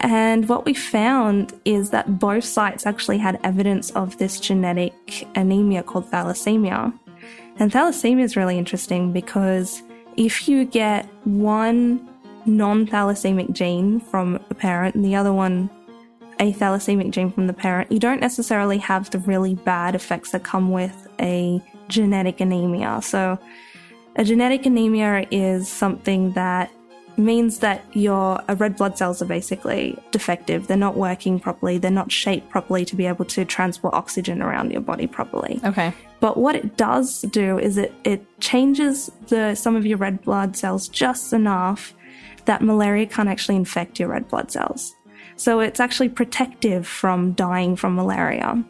And 0.00 0.48
what 0.48 0.64
we 0.64 0.74
found 0.74 1.52
is 1.64 1.90
that 1.90 2.18
both 2.18 2.44
sites 2.44 2.86
actually 2.86 3.18
had 3.18 3.38
evidence 3.44 3.90
of 3.90 4.18
this 4.18 4.40
genetic 4.40 4.94
anemia 5.36 5.82
called 5.82 6.10
thalassemia. 6.10 6.92
And 7.58 7.70
thalassemia 7.70 8.22
is 8.22 8.36
really 8.36 8.58
interesting 8.58 9.12
because 9.12 9.82
if 10.16 10.48
you 10.48 10.64
get 10.64 11.06
one 11.24 12.08
non 12.46 12.86
thalassemic 12.86 13.52
gene 13.52 14.00
from 14.00 14.36
a 14.50 14.54
parent 14.54 14.94
and 14.94 15.04
the 15.04 15.14
other 15.14 15.32
one 15.32 15.70
a 16.40 16.52
thalassemic 16.52 17.10
gene 17.10 17.30
from 17.30 17.46
the 17.46 17.52
parent, 17.52 17.92
you 17.92 18.00
don't 18.00 18.20
necessarily 18.20 18.78
have 18.78 19.10
the 19.10 19.18
really 19.20 19.54
bad 19.54 19.94
effects 19.94 20.32
that 20.32 20.42
come 20.42 20.70
with 20.70 21.06
a 21.20 21.62
genetic 21.88 22.40
anemia. 22.40 23.00
So, 23.02 23.38
a 24.16 24.24
genetic 24.24 24.66
anemia 24.66 25.26
is 25.30 25.68
something 25.68 26.32
that 26.32 26.70
means 27.16 27.58
that 27.58 27.84
your 27.92 28.42
uh, 28.48 28.54
red 28.56 28.76
blood 28.76 28.96
cells 28.96 29.22
are 29.22 29.26
basically 29.26 29.98
defective. 30.10 30.66
They're 30.66 30.76
not 30.76 30.96
working 30.96 31.38
properly. 31.38 31.78
They're 31.78 31.90
not 31.90 32.10
shaped 32.10 32.50
properly 32.50 32.84
to 32.86 32.96
be 32.96 33.06
able 33.06 33.24
to 33.26 33.44
transport 33.44 33.94
oxygen 33.94 34.42
around 34.42 34.72
your 34.72 34.80
body 34.80 35.06
properly. 35.06 35.60
Okay. 35.64 35.92
But 36.20 36.36
what 36.36 36.54
it 36.54 36.76
does 36.76 37.22
do 37.22 37.58
is 37.58 37.78
it, 37.78 37.92
it 38.04 38.24
changes 38.40 39.10
the 39.28 39.54
some 39.54 39.76
of 39.76 39.84
your 39.84 39.98
red 39.98 40.22
blood 40.22 40.56
cells 40.56 40.88
just 40.88 41.32
enough 41.32 41.94
that 42.44 42.62
malaria 42.62 43.06
can't 43.06 43.28
actually 43.28 43.56
infect 43.56 43.98
your 43.98 44.08
red 44.08 44.28
blood 44.28 44.50
cells. 44.50 44.94
So 45.36 45.60
it's 45.60 45.80
actually 45.80 46.10
protective 46.10 46.86
from 46.86 47.32
dying 47.32 47.76
from 47.76 47.94
malaria. 47.94 48.62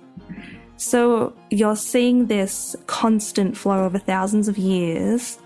So 0.76 1.34
you're 1.50 1.76
seeing 1.76 2.26
this 2.26 2.74
constant 2.86 3.56
flow 3.56 3.84
over 3.84 3.98
thousands 3.98 4.48
of 4.48 4.58
years 4.58 5.38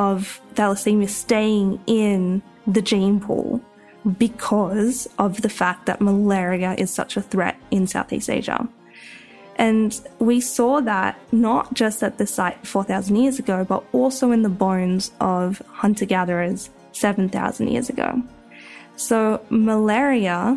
of 0.00 0.40
thalassemia 0.54 1.08
staying 1.08 1.78
in 1.86 2.42
the 2.66 2.80
gene 2.80 3.20
pool 3.20 3.60
because 4.16 5.06
of 5.18 5.42
the 5.42 5.48
fact 5.50 5.84
that 5.84 6.00
malaria 6.00 6.74
is 6.78 6.90
such 6.90 7.18
a 7.18 7.20
threat 7.20 7.56
in 7.70 7.86
Southeast 7.86 8.30
Asia. 8.30 8.66
And 9.56 10.00
we 10.18 10.40
saw 10.40 10.80
that 10.80 11.18
not 11.32 11.74
just 11.74 12.02
at 12.02 12.16
the 12.16 12.26
site 12.26 12.66
4,000 12.66 13.14
years 13.14 13.38
ago, 13.38 13.62
but 13.62 13.84
also 13.92 14.30
in 14.32 14.40
the 14.40 14.48
bones 14.48 15.12
of 15.20 15.60
hunter 15.68 16.06
gatherers 16.06 16.70
7,000 16.92 17.68
years 17.68 17.90
ago. 17.90 18.22
So, 18.96 19.44
malaria 19.50 20.56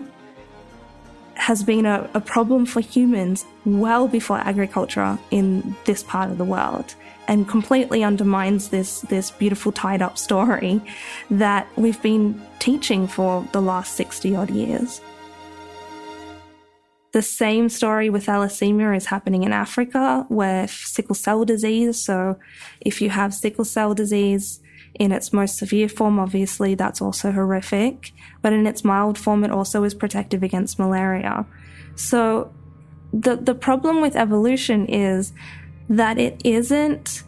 has 1.35 1.63
been 1.63 1.85
a, 1.85 2.09
a, 2.13 2.21
problem 2.21 2.65
for 2.65 2.79
humans 2.79 3.45
well 3.65 4.07
before 4.07 4.37
agriculture 4.37 5.17
in 5.31 5.75
this 5.83 6.03
part 6.03 6.29
of 6.29 6.37
the 6.37 6.45
world 6.45 6.95
and 7.28 7.47
completely 7.47 8.03
undermines 8.03 8.69
this, 8.69 9.01
this 9.01 9.32
beautiful 9.32 9.71
tied 9.71 10.01
up 10.01 10.17
story 10.17 10.82
that 11.30 11.67
we've 11.76 12.01
been 12.01 12.41
teaching 12.59 13.07
for 13.07 13.47
the 13.51 13.61
last 13.61 13.95
60 13.95 14.36
odd 14.36 14.49
years. 14.49 15.01
The 17.13 17.21
same 17.21 17.69
story 17.69 18.09
with 18.09 18.26
thalassemia 18.26 18.97
is 18.97 19.05
happening 19.05 19.43
in 19.43 19.53
Africa 19.53 20.26
with 20.30 20.71
sickle 20.71 21.13
cell 21.13 21.45
disease. 21.45 22.03
So 22.03 22.39
if 22.82 23.01
you 23.01 23.11
have 23.11 23.36
sickle 23.36 23.65
cell 23.65 23.93
disease 23.93 24.59
in 24.95 25.11
its 25.11 25.32
most 25.32 25.57
severe 25.57 25.88
form, 25.88 26.19
obviously 26.19 26.74
that's 26.74 27.01
also 27.01 27.32
horrific. 27.32 28.13
But 28.41 28.53
in 28.53 28.65
its 28.65 28.84
mild 28.84 29.19
form, 29.19 29.43
it 29.43 29.51
also 29.51 29.84
is 29.84 29.93
protective 29.93 30.41
against 30.41 30.80
malaria. 30.80 31.45
So 31.95 32.51
the, 33.13 33.36
the 33.36 33.53
problem 33.53 34.01
with 34.01 34.15
evolution 34.15 34.88
is 34.88 35.34
that 35.89 36.17
it 36.17 36.41
isn't 36.43 37.23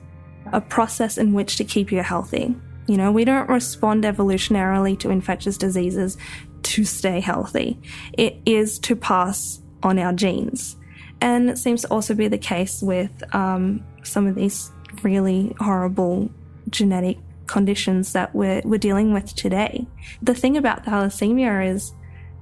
a 0.51 0.62
process 0.62 1.18
in 1.18 1.34
which 1.34 1.58
to 1.58 1.64
keep 1.64 1.91
you 1.91 2.01
healthy. 2.01 2.56
You 2.88 2.97
know, 2.97 3.12
we 3.12 3.26
don't 3.26 3.49
respond 3.49 4.03
evolutionarily 4.03 4.97
to 4.99 5.10
infectious 5.10 5.58
diseases 5.58 6.18
to 6.64 6.86
stay 6.86 7.20
healthy. 7.20 7.80
It 8.14 8.38
is 8.45 8.80
to 8.80 8.95
pass 8.95 9.62
on 9.84 9.99
our 9.99 10.14
genes. 10.14 10.78
And 11.22 11.49
it 11.49 11.58
seems 11.58 11.82
to 11.82 11.88
also 11.88 12.14
be 12.14 12.28
the 12.28 12.38
case 12.38 12.82
with 12.82 13.24
um, 13.34 13.84
some 14.03 14.28
of 14.28 14.36
these 14.36 14.72
really 15.03 15.56
horrible 15.60 16.30
genetic 16.70 17.18
conditions 17.47 18.14
that 18.14 18.34
we're, 18.36 18.62
we're 18.66 18.78
dealing 18.80 19.14
with 19.14 19.34
today. 19.36 19.88
The 20.22 20.36
thing 20.36 20.58
about 20.58 20.86
thalassemia 20.86 21.68
is 21.74 21.93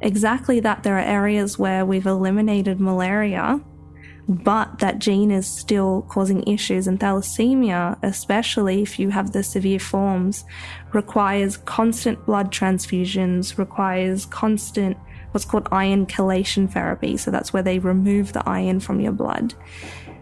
exactly 0.02 0.60
that 0.62 0.84
there 0.84 0.98
are 0.98 1.02
areas 1.02 1.60
where 1.60 1.86
we've 1.86 2.06
eliminated 2.06 2.80
malaria, 2.80 3.62
but 4.28 4.80
that 4.80 5.00
gene 5.00 5.32
is 5.32 5.48
still 5.48 6.04
causing 6.10 6.48
issues. 6.48 6.88
And 6.88 7.00
thalassemia, 7.00 7.98
especially 8.04 8.82
if 8.82 9.00
you 9.00 9.10
have 9.10 9.32
the 9.32 9.44
severe 9.44 9.80
forms, 9.80 10.46
requires 10.94 11.58
constant 11.58 12.26
blood 12.26 12.52
transfusions, 12.52 13.58
requires 13.58 14.26
constant 14.26 14.98
what's 15.32 15.46
called 15.46 15.68
iron 15.72 16.06
chelation 16.06 16.72
therapy. 16.72 17.18
So 17.18 17.32
that's 17.32 17.52
where 17.52 17.64
they 17.64 17.80
remove 17.80 18.34
the 18.34 18.48
iron 18.48 18.80
from 18.80 19.00
your 19.00 19.12
blood. 19.12 19.54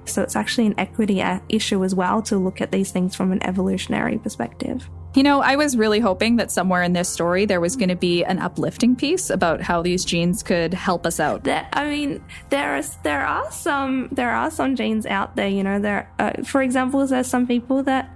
So 0.06 0.24
it's 0.24 0.36
actually 0.36 0.68
an 0.68 0.80
equity 0.80 1.24
issue 1.50 1.84
as 1.84 1.94
well 1.94 2.22
to 2.24 2.38
look 2.38 2.62
at 2.62 2.72
these 2.72 2.92
things 2.92 3.16
from 3.16 3.32
an 3.32 3.44
evolutionary 3.44 4.18
perspective. 4.18 4.90
You 5.14 5.24
know, 5.24 5.42
I 5.42 5.58
was 5.58 5.76
really 5.76 6.00
hoping 6.00 6.38
that 6.38 6.52
somewhere 6.52 6.82
in 6.84 6.94
this 6.94 7.10
story 7.10 7.46
there 7.46 7.60
was 7.60 7.76
going 7.76 7.90
to 7.90 7.98
be 7.98 8.24
an 8.24 8.40
uplifting 8.40 8.96
piece 8.96 9.30
about 9.30 9.62
how 9.62 9.82
these 9.82 10.06
genes 10.06 10.42
could 10.42 10.74
help 10.74 11.06
us 11.06 11.20
out. 11.20 11.44
There, 11.44 11.68
I 11.74 11.90
mean, 11.90 12.24
there 12.50 12.78
is 12.78 12.96
there 13.04 13.26
are 13.26 13.52
some 13.52 14.08
there 14.14 14.32
are 14.32 14.50
some 14.50 14.76
genes 14.78 15.06
out 15.06 15.36
there. 15.36 15.50
You 15.50 15.64
know, 15.64 15.80
there 15.80 16.10
uh, 16.18 16.44
for 16.44 16.62
example, 16.62 17.06
there's 17.06 17.28
some 17.28 17.46
people 17.46 17.84
that 17.84 18.10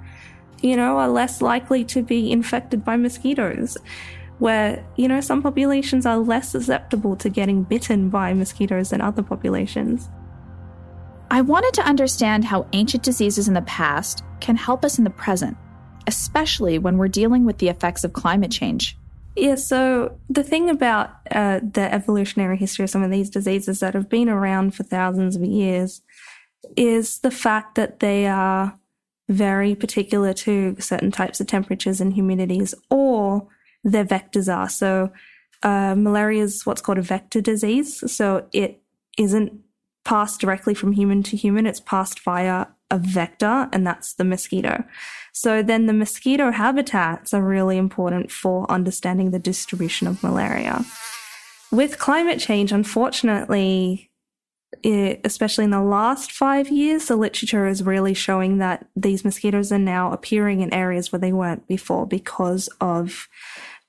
you 0.62 0.78
know 0.78 0.98
are 0.98 1.10
less 1.10 1.42
likely 1.42 1.84
to 1.86 2.02
be 2.02 2.32
infected 2.32 2.86
by 2.86 2.96
mosquitoes 2.96 3.78
where, 4.40 4.86
you 4.96 5.08
know, 5.08 5.22
some 5.22 5.42
populations 5.42 6.06
are 6.06 6.18
less 6.18 6.52
susceptible 6.52 7.16
to 7.18 7.30
getting 7.30 7.64
bitten 7.64 8.10
by 8.10 8.34
mosquitoes 8.34 8.90
than 8.90 9.02
other 9.02 9.24
populations. 9.24 10.10
I 11.32 11.42
wanted 11.42 11.74
to 11.76 11.88
understand 11.88 12.46
how 12.46 12.68
ancient 12.74 13.04
diseases 13.04 13.48
in 13.48 13.54
the 13.54 13.62
past 13.64 14.24
can 14.42 14.56
help 14.56 14.86
us 14.86 14.98
in 14.98 15.04
the 15.04 15.10
present, 15.10 15.58
especially 16.08 16.78
when 16.78 16.98
we're 16.98 17.08
dealing 17.08 17.46
with 17.46 17.58
the 17.58 17.70
effects 17.70 18.04
of 18.04 18.14
climate 18.14 18.52
change. 18.52 18.98
Yeah, 19.36 19.56
so 19.56 20.18
the 20.30 20.44
thing 20.44 20.70
about 20.70 21.12
uh, 21.30 21.60
the 21.62 21.94
evolutionary 21.94 22.58
history 22.58 22.84
of 22.84 22.90
some 22.90 23.04
of 23.04 23.12
these 23.12 23.30
diseases 23.30 23.82
that 23.82 23.94
have 23.94 24.10
been 24.10 24.30
around 24.30 24.76
for 24.76 24.84
thousands 24.84 25.36
of 25.36 25.44
years 25.44 26.02
is 26.78 27.20
the 27.20 27.32
fact 27.32 27.76
that 27.76 28.00
they 28.00 28.28
are 28.28 28.78
very 29.28 29.76
particular 29.76 30.34
to 30.34 30.76
certain 30.80 31.12
types 31.12 31.42
of 31.42 31.48
temperatures 31.48 32.00
and 32.00 32.14
humidities, 32.14 32.74
or 32.90 33.48
their 33.84 34.06
vectors 34.06 34.54
are. 34.54 34.70
So, 34.70 35.12
uh, 35.64 35.96
malaria 35.96 36.44
is 36.44 36.66
what's 36.66 36.82
called 36.82 37.00
a 37.00 37.02
vector 37.02 37.42
disease. 37.42 38.04
So 38.12 38.48
it 38.54 38.82
isn't 39.18 39.60
passed 40.04 40.40
directly 40.40 40.76
from 40.76 40.92
human 40.92 41.24
to 41.24 41.36
human. 41.36 41.66
It's 41.66 41.80
passed 41.80 42.20
via 42.20 42.68
a 42.92 43.00
vector, 43.00 43.68
and 43.74 43.86
that's 43.86 44.14
the 44.14 44.24
mosquito. 44.24 44.84
So 45.36 45.62
then 45.62 45.86
the 45.86 45.92
mosquito 45.92 46.50
habitats 46.50 47.34
are 47.34 47.44
really 47.44 47.78
important 47.78 48.32
for 48.32 48.72
understanding 48.72 49.32
the 49.32 49.38
distribution 49.38 50.08
of 50.08 50.24
malaria. 50.24 50.86
With 51.74 52.00
climate 52.00 52.40
change, 52.40 52.72
unfortunately, 52.72 54.10
it, 54.82 55.20
especially 55.26 55.66
in 55.66 55.72
the 55.72 55.82
last 55.82 56.32
five 56.32 56.70
years, 56.70 57.08
the 57.08 57.18
literature 57.18 57.68
is 57.68 57.84
really 57.84 58.14
showing 58.14 58.60
that 58.60 58.88
these 58.96 59.26
mosquitoes 59.26 59.74
are 59.74 59.78
now 59.78 60.14
appearing 60.14 60.62
in 60.62 60.74
areas 60.74 61.12
where 61.12 61.20
they 61.20 61.34
weren't 61.34 61.68
before 61.68 62.08
because 62.08 62.70
of 62.80 63.28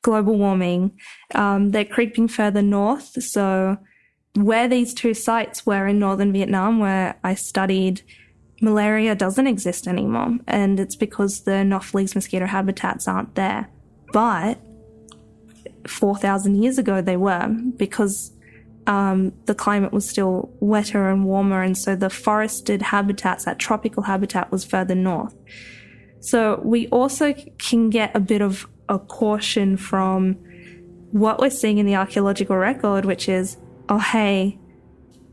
global 0.02 0.36
warming. 0.36 0.98
Um, 1.32 1.70
they're 1.70 1.84
creeping 1.84 2.26
further 2.26 2.60
north. 2.60 3.22
So, 3.22 3.76
where 4.34 4.66
these 4.66 4.92
two 4.92 5.14
sites 5.14 5.64
were 5.64 5.86
in 5.86 6.00
northern 6.00 6.32
Vietnam, 6.32 6.80
where 6.80 7.14
I 7.22 7.36
studied, 7.36 8.02
malaria 8.60 9.14
doesn't 9.14 9.46
exist 9.46 9.86
anymore. 9.86 10.38
And 10.46 10.80
it's 10.80 10.96
because 10.96 11.42
the 11.42 11.52
Anopheles 11.52 12.14
mosquito 12.14 12.46
habitats 12.46 13.06
aren't 13.06 13.34
there. 13.34 13.68
But 14.12 14.58
4,000 15.86 16.62
years 16.62 16.78
ago, 16.78 17.00
they 17.00 17.16
were 17.16 17.48
because 17.76 18.32
um, 18.86 19.32
the 19.46 19.54
climate 19.54 19.92
was 19.92 20.08
still 20.08 20.50
wetter 20.60 21.10
and 21.10 21.24
warmer. 21.24 21.62
And 21.62 21.76
so 21.76 21.96
the 21.96 22.10
forested 22.10 22.82
habitats, 22.82 23.44
that 23.44 23.58
tropical 23.58 24.04
habitat, 24.04 24.50
was 24.50 24.64
further 24.64 24.94
north. 24.94 25.34
So 26.20 26.60
we 26.64 26.88
also 26.88 27.34
can 27.58 27.90
get 27.90 28.14
a 28.14 28.20
bit 28.20 28.42
of 28.42 28.66
a 28.88 28.98
caution 28.98 29.76
from 29.76 30.34
what 31.10 31.40
we're 31.40 31.50
seeing 31.50 31.78
in 31.78 31.86
the 31.86 31.96
archaeological 31.96 32.56
record, 32.56 33.04
which 33.04 33.28
is, 33.28 33.56
oh, 33.88 33.98
hey, 33.98 34.58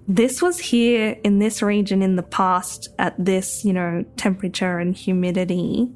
this 0.08 0.42
was 0.42 0.60
here 0.60 1.18
in 1.24 1.40
this 1.40 1.62
region 1.62 2.02
in 2.02 2.16
the 2.16 2.24
past 2.24 2.90
at 3.00 3.16
this, 3.24 3.64
you 3.64 3.74
know, 3.74 4.04
temperature 4.18 4.78
and 4.78 4.96
humidity. 4.96 5.90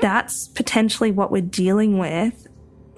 That's 0.00 0.48
potentially 0.48 1.10
what 1.10 1.30
we're 1.30 1.42
dealing 1.42 1.98
with 1.98 2.46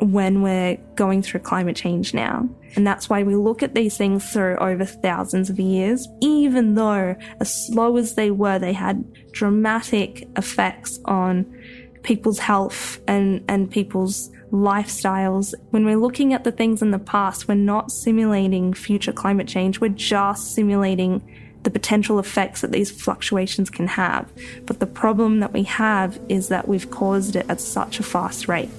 when 0.01 0.43
we're 0.43 0.77
going 0.97 1.23
through 1.23 1.41
climate 1.41 1.77
change 1.77 2.15
now. 2.15 2.49
And 2.77 2.85
that's 2.87 3.09
why 3.09 3.23
we 3.23 3.37
look 3.37 3.63
at 3.63 3.75
these 3.75 3.97
things 3.97 4.29
through 4.33 4.57
over 4.57 4.85
thousands 4.85 5.49
of 5.49 5.61
years, 5.61 6.09
even 6.21 6.75
though 6.75 7.15
as 7.41 7.67
slow 7.67 7.97
as 7.97 8.15
they 8.15 8.33
were, 8.33 8.59
they 8.59 8.73
had 8.73 9.05
dramatic 9.33 10.29
effects 10.37 10.99
on 11.05 11.47
people's 12.03 12.41
health 12.41 13.01
and, 13.07 13.45
and 13.49 13.71
people's 13.71 14.31
lifestyles. 14.55 15.53
When 15.71 15.85
we're 15.85 15.99
looking 15.99 16.33
at 16.33 16.45
the 16.45 16.53
things 16.53 16.81
in 16.81 16.93
the 16.93 16.99
past, 16.99 17.49
we're 17.49 17.57
not 17.57 17.91
simulating 17.91 18.73
future 18.73 19.13
climate 19.13 19.49
change, 19.49 19.81
we're 19.81 19.89
just 19.89 20.55
simulating 20.55 21.23
the 21.65 21.71
potential 21.71 22.19
effects 22.19 22.61
that 22.61 22.71
these 22.71 22.91
fluctuations 22.91 23.69
can 23.69 23.89
have. 23.89 24.31
But 24.65 24.79
the 24.79 24.87
problem 24.87 25.41
that 25.41 25.53
we 25.53 25.65
have 25.65 26.21
is 26.29 26.49
that 26.49 26.69
we've 26.69 26.89
caused 26.91 27.37
it 27.37 27.47
at 27.49 27.61
such 27.61 27.99
a 27.99 28.03
fast 28.03 28.47
rate. 28.47 28.71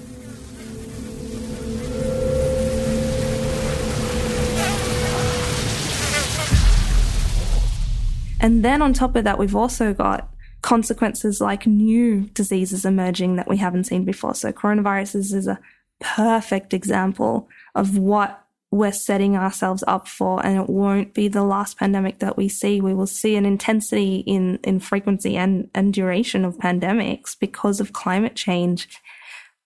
And 8.40 8.64
then 8.64 8.80
on 8.80 8.92
top 8.92 9.16
of 9.16 9.24
that, 9.24 9.38
we've 9.38 9.56
also 9.56 9.92
got 9.92 10.30
consequences 10.66 11.40
like 11.40 11.64
new 11.64 12.22
diseases 12.34 12.84
emerging 12.84 13.36
that 13.36 13.46
we 13.46 13.56
haven't 13.56 13.84
seen 13.84 14.04
before. 14.04 14.34
So 14.34 14.50
coronaviruses 14.52 15.32
is 15.32 15.46
a 15.46 15.60
perfect 16.00 16.74
example 16.74 17.48
of 17.76 17.96
what 17.96 18.44
we're 18.72 18.90
setting 18.90 19.36
ourselves 19.36 19.84
up 19.86 20.08
for 20.08 20.44
and 20.44 20.58
it 20.58 20.68
won't 20.68 21.14
be 21.14 21.28
the 21.28 21.44
last 21.44 21.78
pandemic 21.78 22.18
that 22.18 22.36
we 22.36 22.48
see. 22.48 22.80
We 22.80 22.94
will 22.94 23.06
see 23.06 23.36
an 23.36 23.46
intensity 23.46 24.24
in, 24.26 24.58
in 24.64 24.80
frequency 24.80 25.36
and, 25.36 25.70
and 25.72 25.94
duration 25.94 26.44
of 26.44 26.58
pandemics 26.58 27.38
because 27.38 27.78
of 27.78 27.92
climate 27.92 28.34
change. 28.34 28.88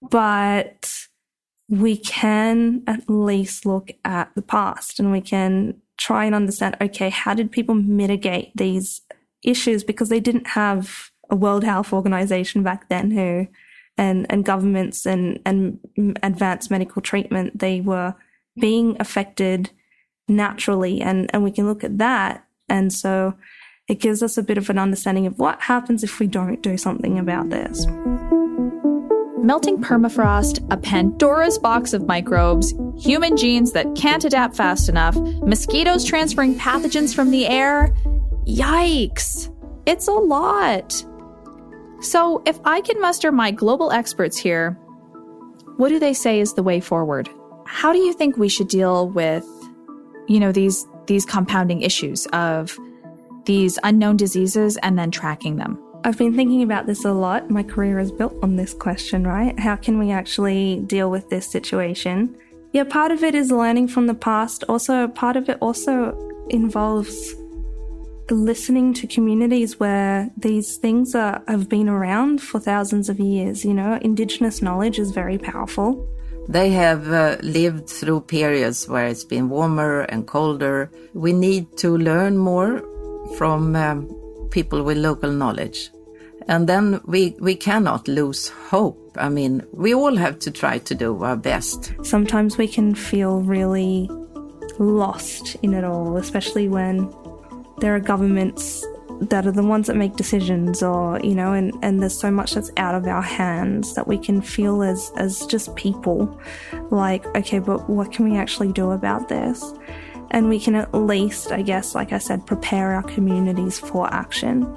But 0.02 0.94
we 1.70 1.96
can 1.96 2.82
at 2.86 3.08
least 3.08 3.64
look 3.64 3.90
at 4.04 4.34
the 4.34 4.42
past 4.42 5.00
and 5.00 5.10
we 5.10 5.22
can 5.22 5.80
try 5.96 6.26
and 6.26 6.34
understand, 6.34 6.76
okay, 6.78 7.08
how 7.08 7.32
did 7.32 7.50
people 7.50 7.74
mitigate 7.74 8.52
these 8.54 9.00
issues 9.42 9.84
because 9.84 10.08
they 10.08 10.20
didn't 10.20 10.48
have 10.48 11.10
a 11.30 11.36
World 11.36 11.64
Health 11.64 11.92
Organization 11.92 12.62
back 12.62 12.88
then 12.88 13.10
who 13.10 13.46
and 13.96 14.26
and 14.30 14.44
governments 14.44 15.06
and 15.06 15.40
and 15.44 15.78
advanced 16.22 16.70
medical 16.70 17.02
treatment 17.02 17.58
they 17.58 17.80
were 17.80 18.14
being 18.58 18.96
affected 19.00 19.70
naturally 20.28 21.00
and 21.00 21.30
and 21.32 21.42
we 21.42 21.50
can 21.50 21.66
look 21.66 21.84
at 21.84 21.98
that 21.98 22.46
And 22.70 22.92
so 22.92 23.34
it 23.88 23.98
gives 23.98 24.22
us 24.22 24.38
a 24.38 24.42
bit 24.42 24.56
of 24.56 24.70
an 24.70 24.78
understanding 24.78 25.26
of 25.26 25.38
what 25.38 25.60
happens 25.60 26.04
if 26.04 26.20
we 26.20 26.28
don't 26.28 26.62
do 26.62 26.78
something 26.78 27.18
about 27.18 27.50
this. 27.50 27.86
Melting 29.42 29.82
permafrost, 29.82 30.64
a 30.70 30.76
Pandora's 30.76 31.58
box 31.58 31.92
of 31.92 32.06
microbes, 32.06 32.72
human 32.98 33.36
genes 33.36 33.72
that 33.72 33.96
can't 33.96 34.24
adapt 34.24 34.54
fast 34.54 34.88
enough, 34.88 35.16
mosquitoes 35.16 36.04
transferring 36.04 36.54
pathogens 36.54 37.14
from 37.14 37.30
the 37.30 37.46
air. 37.46 37.92
Yikes! 38.50 39.54
It's 39.86 40.08
a 40.08 40.12
lot. 40.12 41.04
So, 42.00 42.42
if 42.46 42.58
I 42.64 42.80
can 42.80 43.00
muster 43.00 43.30
my 43.30 43.50
global 43.50 43.92
experts 43.92 44.36
here, 44.36 44.72
what 45.76 45.90
do 45.90 45.98
they 45.98 46.12
say 46.12 46.40
is 46.40 46.54
the 46.54 46.62
way 46.62 46.80
forward? 46.80 47.28
How 47.64 47.92
do 47.92 47.98
you 47.98 48.12
think 48.12 48.36
we 48.36 48.48
should 48.48 48.68
deal 48.68 49.08
with, 49.08 49.46
you 50.26 50.40
know, 50.40 50.50
these 50.50 50.86
these 51.06 51.24
compounding 51.24 51.82
issues 51.82 52.26
of 52.32 52.76
these 53.44 53.78
unknown 53.84 54.16
diseases 54.16 54.76
and 54.78 54.98
then 54.98 55.10
tracking 55.10 55.56
them? 55.56 55.78
I've 56.02 56.18
been 56.18 56.34
thinking 56.34 56.62
about 56.62 56.86
this 56.86 57.04
a 57.04 57.12
lot. 57.12 57.50
My 57.50 57.62
career 57.62 57.98
is 57.98 58.10
built 58.10 58.34
on 58.42 58.56
this 58.56 58.74
question, 58.74 59.26
right? 59.26 59.58
How 59.60 59.76
can 59.76 59.98
we 59.98 60.10
actually 60.10 60.80
deal 60.86 61.10
with 61.10 61.28
this 61.28 61.46
situation? 61.46 62.36
Yeah, 62.72 62.84
part 62.84 63.12
of 63.12 63.22
it 63.22 63.34
is 63.34 63.52
learning 63.52 63.88
from 63.88 64.06
the 64.06 64.14
past. 64.14 64.64
Also, 64.68 65.06
part 65.08 65.36
of 65.36 65.48
it 65.48 65.58
also 65.60 66.16
involves 66.48 67.34
listening 68.30 68.94
to 68.94 69.06
communities 69.06 69.78
where 69.80 70.30
these 70.36 70.76
things 70.76 71.14
are, 71.14 71.42
have 71.48 71.68
been 71.68 71.88
around 71.88 72.40
for 72.42 72.60
thousands 72.60 73.08
of 73.08 73.18
years. 73.18 73.64
You 73.64 73.74
know, 73.74 73.98
indigenous 74.02 74.62
knowledge 74.62 74.98
is 74.98 75.10
very 75.10 75.38
powerful. 75.38 76.08
They 76.48 76.70
have 76.70 77.12
uh, 77.12 77.36
lived 77.42 77.88
through 77.88 78.22
periods 78.22 78.88
where 78.88 79.06
it's 79.06 79.24
been 79.24 79.48
warmer 79.48 80.00
and 80.02 80.26
colder. 80.26 80.90
We 81.14 81.32
need 81.32 81.76
to 81.78 81.96
learn 81.96 82.38
more 82.38 82.82
from 83.36 83.76
um, 83.76 84.08
people 84.50 84.82
with 84.82 84.96
local 84.96 85.30
knowledge. 85.30 85.90
And 86.48 86.68
then 86.68 87.00
we, 87.04 87.36
we 87.38 87.54
cannot 87.54 88.08
lose 88.08 88.48
hope. 88.48 89.16
I 89.16 89.28
mean, 89.28 89.62
we 89.72 89.94
all 89.94 90.16
have 90.16 90.38
to 90.40 90.50
try 90.50 90.78
to 90.78 90.94
do 90.94 91.22
our 91.22 91.36
best. 91.36 91.92
Sometimes 92.02 92.58
we 92.58 92.66
can 92.66 92.94
feel 92.94 93.42
really 93.42 94.10
lost 94.78 95.56
in 95.62 95.74
it 95.74 95.84
all, 95.84 96.16
especially 96.16 96.66
when 96.66 97.12
there 97.80 97.94
are 97.94 98.00
governments 98.00 98.86
that 99.20 99.46
are 99.46 99.52
the 99.52 99.62
ones 99.62 99.86
that 99.86 99.96
make 99.96 100.16
decisions 100.16 100.82
or 100.82 101.20
you 101.20 101.34
know 101.34 101.52
and, 101.52 101.74
and 101.82 102.00
there's 102.00 102.18
so 102.18 102.30
much 102.30 102.54
that's 102.54 102.70
out 102.78 102.94
of 102.94 103.06
our 103.06 103.22
hands 103.22 103.94
that 103.94 104.08
we 104.08 104.16
can 104.16 104.40
feel 104.40 104.82
as 104.82 105.12
as 105.16 105.46
just 105.46 105.74
people. 105.76 106.40
Like 106.90 107.24
okay 107.36 107.58
but 107.58 107.88
what 107.88 108.12
can 108.12 108.30
we 108.30 108.38
actually 108.38 108.72
do 108.72 108.92
about 108.92 109.28
this? 109.28 109.74
And 110.30 110.48
we 110.48 110.60
can 110.60 110.74
at 110.74 110.94
least 110.94 111.52
i 111.52 111.60
guess 111.60 111.94
like 111.94 112.12
i 112.12 112.18
said 112.18 112.46
prepare 112.46 112.92
our 112.92 113.02
communities 113.02 113.78
for 113.78 114.12
action. 114.12 114.74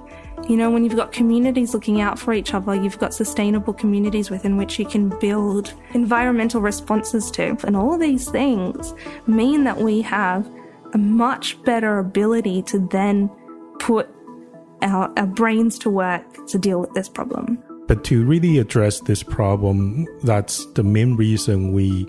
You 0.50 0.58
know 0.58 0.70
when 0.70 0.84
you've 0.84 0.98
got 0.98 1.14
communities 1.14 1.74
looking 1.74 2.02
out 2.02 2.20
for 2.20 2.34
each 2.34 2.54
other 2.54 2.76
you've 2.76 3.00
got 3.00 3.14
sustainable 3.14 3.74
communities 3.74 4.30
within 4.30 4.58
which 4.58 4.78
you 4.78 4.86
can 4.86 5.08
build 5.20 5.74
environmental 5.94 6.60
responses 6.60 7.32
to. 7.32 7.58
And 7.64 7.78
all 7.78 7.98
these 7.98 8.30
things 8.30 8.94
mean 9.26 9.64
that 9.64 9.78
we 9.78 10.02
have 10.02 10.50
a 10.94 10.98
much 10.98 11.62
better 11.64 12.00
ability 12.00 12.62
to 12.64 12.80
then 12.92 13.30
put 13.80 14.10
our, 14.82 15.12
our 15.18 15.28
brains 15.28 15.80
to 15.80 15.90
work 15.90 16.48
to 16.48 16.58
deal 16.58 16.80
with 16.80 16.94
this 16.94 17.10
problem. 17.10 17.62
But 17.88 18.04
to 18.06 18.24
really 18.24 18.60
address 18.60 19.02
this 19.02 19.24
problem, 19.24 20.08
that's 20.24 20.66
the 20.74 20.84
main 20.84 21.16
reason 21.16 21.74
we 21.74 22.08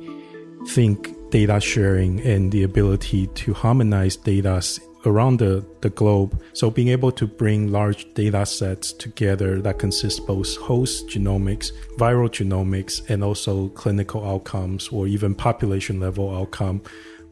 think 0.69 1.15
data 1.31 1.61
sharing 1.61 2.21
and 2.21 2.53
the 2.53 2.63
ability 2.63 3.27
to 3.29 3.53
harmonize 3.53 4.17
data 4.17 4.63
around 5.07 5.39
the, 5.39 5.65
the 5.81 5.91
globe. 5.91 6.41
So 6.53 6.71
being 6.71 6.89
able 6.89 7.13
to 7.13 7.27
bring 7.27 7.73
large 7.73 8.13
data 8.15 8.47
sets 8.47 8.93
together 8.93 9.61
that 9.63 9.79
consist 9.79 10.27
both 10.27 10.57
host 10.57 11.09
genomics, 11.09 11.73
viral 11.99 12.31
genomics, 12.31 13.09
and 13.11 13.23
also 13.23 13.69
clinical 13.71 14.27
outcomes 14.27 14.89
or 14.89 15.07
even 15.07 15.35
population 15.35 16.01
level 16.01 16.35
outcome 16.35 16.83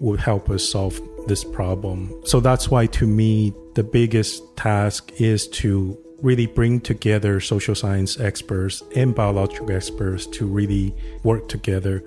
would 0.01 0.21
help 0.21 0.51
us 0.51 0.69
solve 0.69 1.01
this 1.27 1.45
problem. 1.45 2.13
So 2.25 2.41
that's 2.41 2.71
why, 2.71 2.87
to 2.87 3.07
me, 3.07 3.53
the 3.75 3.85
biggest 3.85 4.43
task 4.57 5.13
is 5.21 5.49
to 5.49 5.99
really 6.21 6.47
bring 6.47 6.81
together 6.81 7.41
social 7.41 7.75
science 7.75 8.19
experts 8.21 8.83
and 8.95 9.15
biological 9.15 9.73
experts 9.73 10.27
to 10.27 10.47
really 10.47 10.95
work 11.25 11.49
together. 11.49 12.05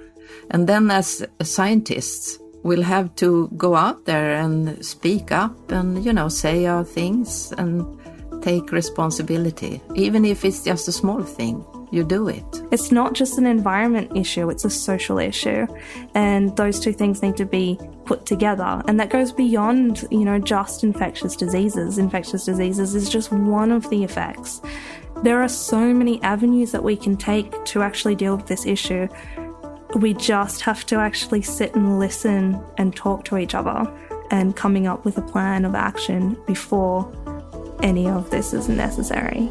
And 0.52 0.68
then, 0.68 0.90
as 0.90 1.26
scientists, 1.42 2.40
we'll 2.64 2.84
have 2.84 3.14
to 3.16 3.50
go 3.58 3.76
out 3.76 4.06
there 4.06 4.36
and 4.36 4.84
speak 4.84 5.32
up 5.32 5.72
and, 5.72 6.04
you 6.04 6.14
know, 6.14 6.30
say 6.30 6.66
our 6.66 6.84
things 6.84 7.52
and 7.58 7.86
take 8.42 8.72
responsibility, 8.72 9.82
even 9.96 10.24
if 10.26 10.46
it's 10.46 10.64
just 10.64 10.88
a 10.88 10.92
small 10.92 11.24
thing 11.24 11.66
you 11.92 12.04
do 12.04 12.28
it. 12.28 12.44
It's 12.72 12.92
not 12.92 13.14
just 13.14 13.38
an 13.38 13.46
environment 13.46 14.16
issue, 14.16 14.50
it's 14.50 14.66
a 14.66 14.70
social 14.70 15.18
issue. 15.18 15.68
And 16.14 16.56
those 16.58 16.80
two 16.80 16.94
things 16.94 17.22
need 17.22 17.38
to 17.38 17.46
be 17.46 17.80
put 18.06 18.26
together. 18.26 18.82
And 18.88 19.00
that 19.00 19.10
goes 19.10 19.32
beyond, 19.32 20.08
you 20.12 20.26
know, 20.26 20.40
just 20.40 20.84
infectious 20.84 21.36
diseases. 21.36 21.98
Infectious 21.98 22.46
diseases 22.46 22.96
is 22.96 23.10
just 23.10 23.32
one 23.32 23.72
of 23.72 23.90
the 23.90 24.04
effects. 24.04 24.62
There 25.24 25.42
are 25.42 25.50
so 25.50 25.94
many 25.94 26.22
avenues 26.22 26.72
that 26.72 26.84
we 26.84 26.96
can 26.96 27.18
take 27.18 27.64
to 27.66 27.82
actually 27.82 28.16
deal 28.16 28.36
with 28.36 28.48
this 28.48 28.66
issue. 28.66 29.08
We 29.96 30.14
just 30.14 30.62
have 30.62 30.86
to 30.88 30.98
actually 30.98 31.42
sit 31.42 31.74
and 31.76 32.00
listen 32.00 32.62
and 32.78 32.96
talk 32.96 33.24
to 33.26 33.38
each 33.38 33.56
other 33.56 33.92
and 34.32 34.56
coming 34.56 34.88
up 34.88 35.06
with 35.06 35.18
a 35.18 35.22
plan 35.22 35.66
of 35.66 35.76
action 35.76 36.38
before 36.46 37.12
any 37.82 38.08
of 38.08 38.30
this 38.30 38.54
is 38.54 38.68
necessary 38.68 39.50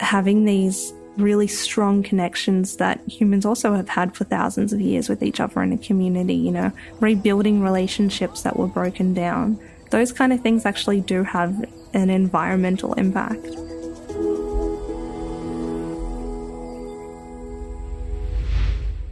having 0.00 0.44
these 0.44 0.92
really 1.16 1.48
strong 1.48 2.02
connections 2.02 2.76
that 2.76 3.00
humans 3.08 3.44
also 3.44 3.74
have 3.74 3.88
had 3.88 4.16
for 4.16 4.24
thousands 4.24 4.72
of 4.72 4.80
years 4.80 5.08
with 5.08 5.22
each 5.22 5.40
other 5.40 5.62
in 5.62 5.72
a 5.72 5.78
community, 5.78 6.34
you 6.34 6.52
know, 6.52 6.72
rebuilding 7.00 7.60
relationships 7.60 8.42
that 8.42 8.56
were 8.56 8.68
broken 8.68 9.14
down. 9.14 9.58
Those 9.90 10.12
kind 10.12 10.32
of 10.32 10.40
things 10.40 10.64
actually 10.64 11.00
do 11.00 11.24
have 11.24 11.64
an 11.92 12.10
environmental 12.10 12.94
impact. 12.94 13.46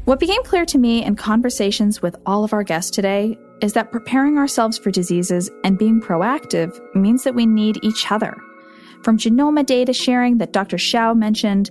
What 0.05 0.20
became 0.20 0.45
clear 0.45 0.64
to 0.66 0.78
me 0.78 1.05
in 1.05 1.16
conversations 1.16 2.01
with 2.01 2.14
all 2.24 2.45
of 2.45 2.53
our 2.53 2.62
guests 2.62 2.93
today 2.93 3.37
is 3.61 3.72
that 3.72 3.91
preparing 3.91 4.39
ourselves 4.39 4.78
for 4.78 4.93
diseases 4.93 5.51
and 5.64 5.76
being 5.76 6.01
proactive 6.01 6.78
means 6.95 7.24
that 7.24 7.34
we 7.34 7.45
need 7.45 7.80
each 7.82 8.12
other. 8.12 8.37
From 9.07 9.18
genoma 9.18 9.64
data 9.64 9.92
sharing 9.92 10.38
that 10.38 10.52
Dr. 10.52 10.78
Hsiao 10.78 11.16
mentioned, 11.16 11.70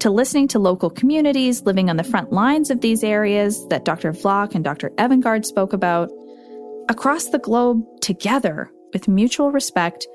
to 0.00 0.10
listening 0.10 0.48
to 0.48 0.58
local 0.58 0.90
communities 0.90 1.62
living 1.62 1.88
on 1.88 1.96
the 1.96 2.04
front 2.04 2.30
lines 2.30 2.68
of 2.68 2.82
these 2.82 3.02
areas 3.02 3.66
that 3.68 3.86
Dr. 3.86 4.12
Vlok 4.12 4.54
and 4.54 4.62
Dr. 4.62 4.90
Evengård 4.98 5.46
spoke 5.46 5.72
about, 5.72 6.10
across 6.90 7.30
the 7.30 7.38
globe, 7.38 7.82
together, 8.02 8.70
with 8.92 9.08
mutual 9.08 9.50
respect, 9.50 10.06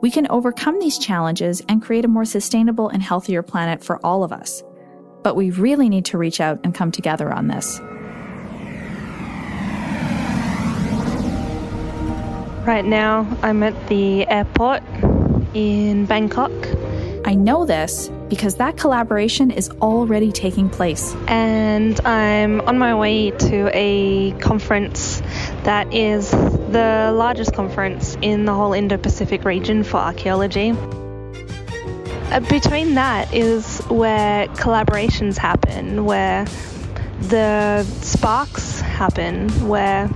we 0.00 0.10
can 0.10 0.26
overcome 0.30 0.78
these 0.78 0.96
challenges 0.96 1.60
and 1.68 1.82
create 1.82 2.06
a 2.06 2.08
more 2.08 2.24
sustainable 2.24 2.88
and 2.88 3.02
healthier 3.02 3.42
planet 3.42 3.84
for 3.84 4.00
all 4.02 4.24
of 4.24 4.32
us. 4.32 4.62
But 5.22 5.36
we 5.36 5.50
really 5.50 5.90
need 5.90 6.06
to 6.06 6.16
reach 6.16 6.40
out 6.40 6.58
and 6.64 6.74
come 6.74 6.92
together 6.92 7.30
on 7.30 7.48
this. 7.48 7.78
Right 12.66 12.86
now, 12.86 13.28
I'm 13.42 13.62
at 13.62 13.88
the 13.88 14.26
airport 14.28 14.82
in 15.56 16.04
Bangkok. 16.04 16.52
I 17.24 17.34
know 17.34 17.64
this 17.64 18.10
because 18.28 18.56
that 18.56 18.76
collaboration 18.76 19.50
is 19.50 19.70
already 19.80 20.30
taking 20.30 20.68
place. 20.68 21.14
And 21.28 21.98
I'm 22.00 22.60
on 22.62 22.78
my 22.78 22.94
way 22.94 23.30
to 23.30 23.70
a 23.72 24.32
conference 24.32 25.22
that 25.64 25.92
is 25.94 26.30
the 26.30 27.10
largest 27.14 27.54
conference 27.54 28.18
in 28.20 28.44
the 28.44 28.52
whole 28.52 28.74
Indo 28.74 28.98
Pacific 28.98 29.44
region 29.44 29.82
for 29.82 29.96
archaeology. 29.96 30.72
Uh, 30.72 32.40
between 32.50 32.94
that 32.94 33.32
is 33.32 33.80
where 33.88 34.48
collaborations 34.48 35.38
happen, 35.38 36.04
where 36.04 36.44
the 37.28 37.82
sparks 38.02 38.80
happen, 38.80 39.48
where 39.66 40.10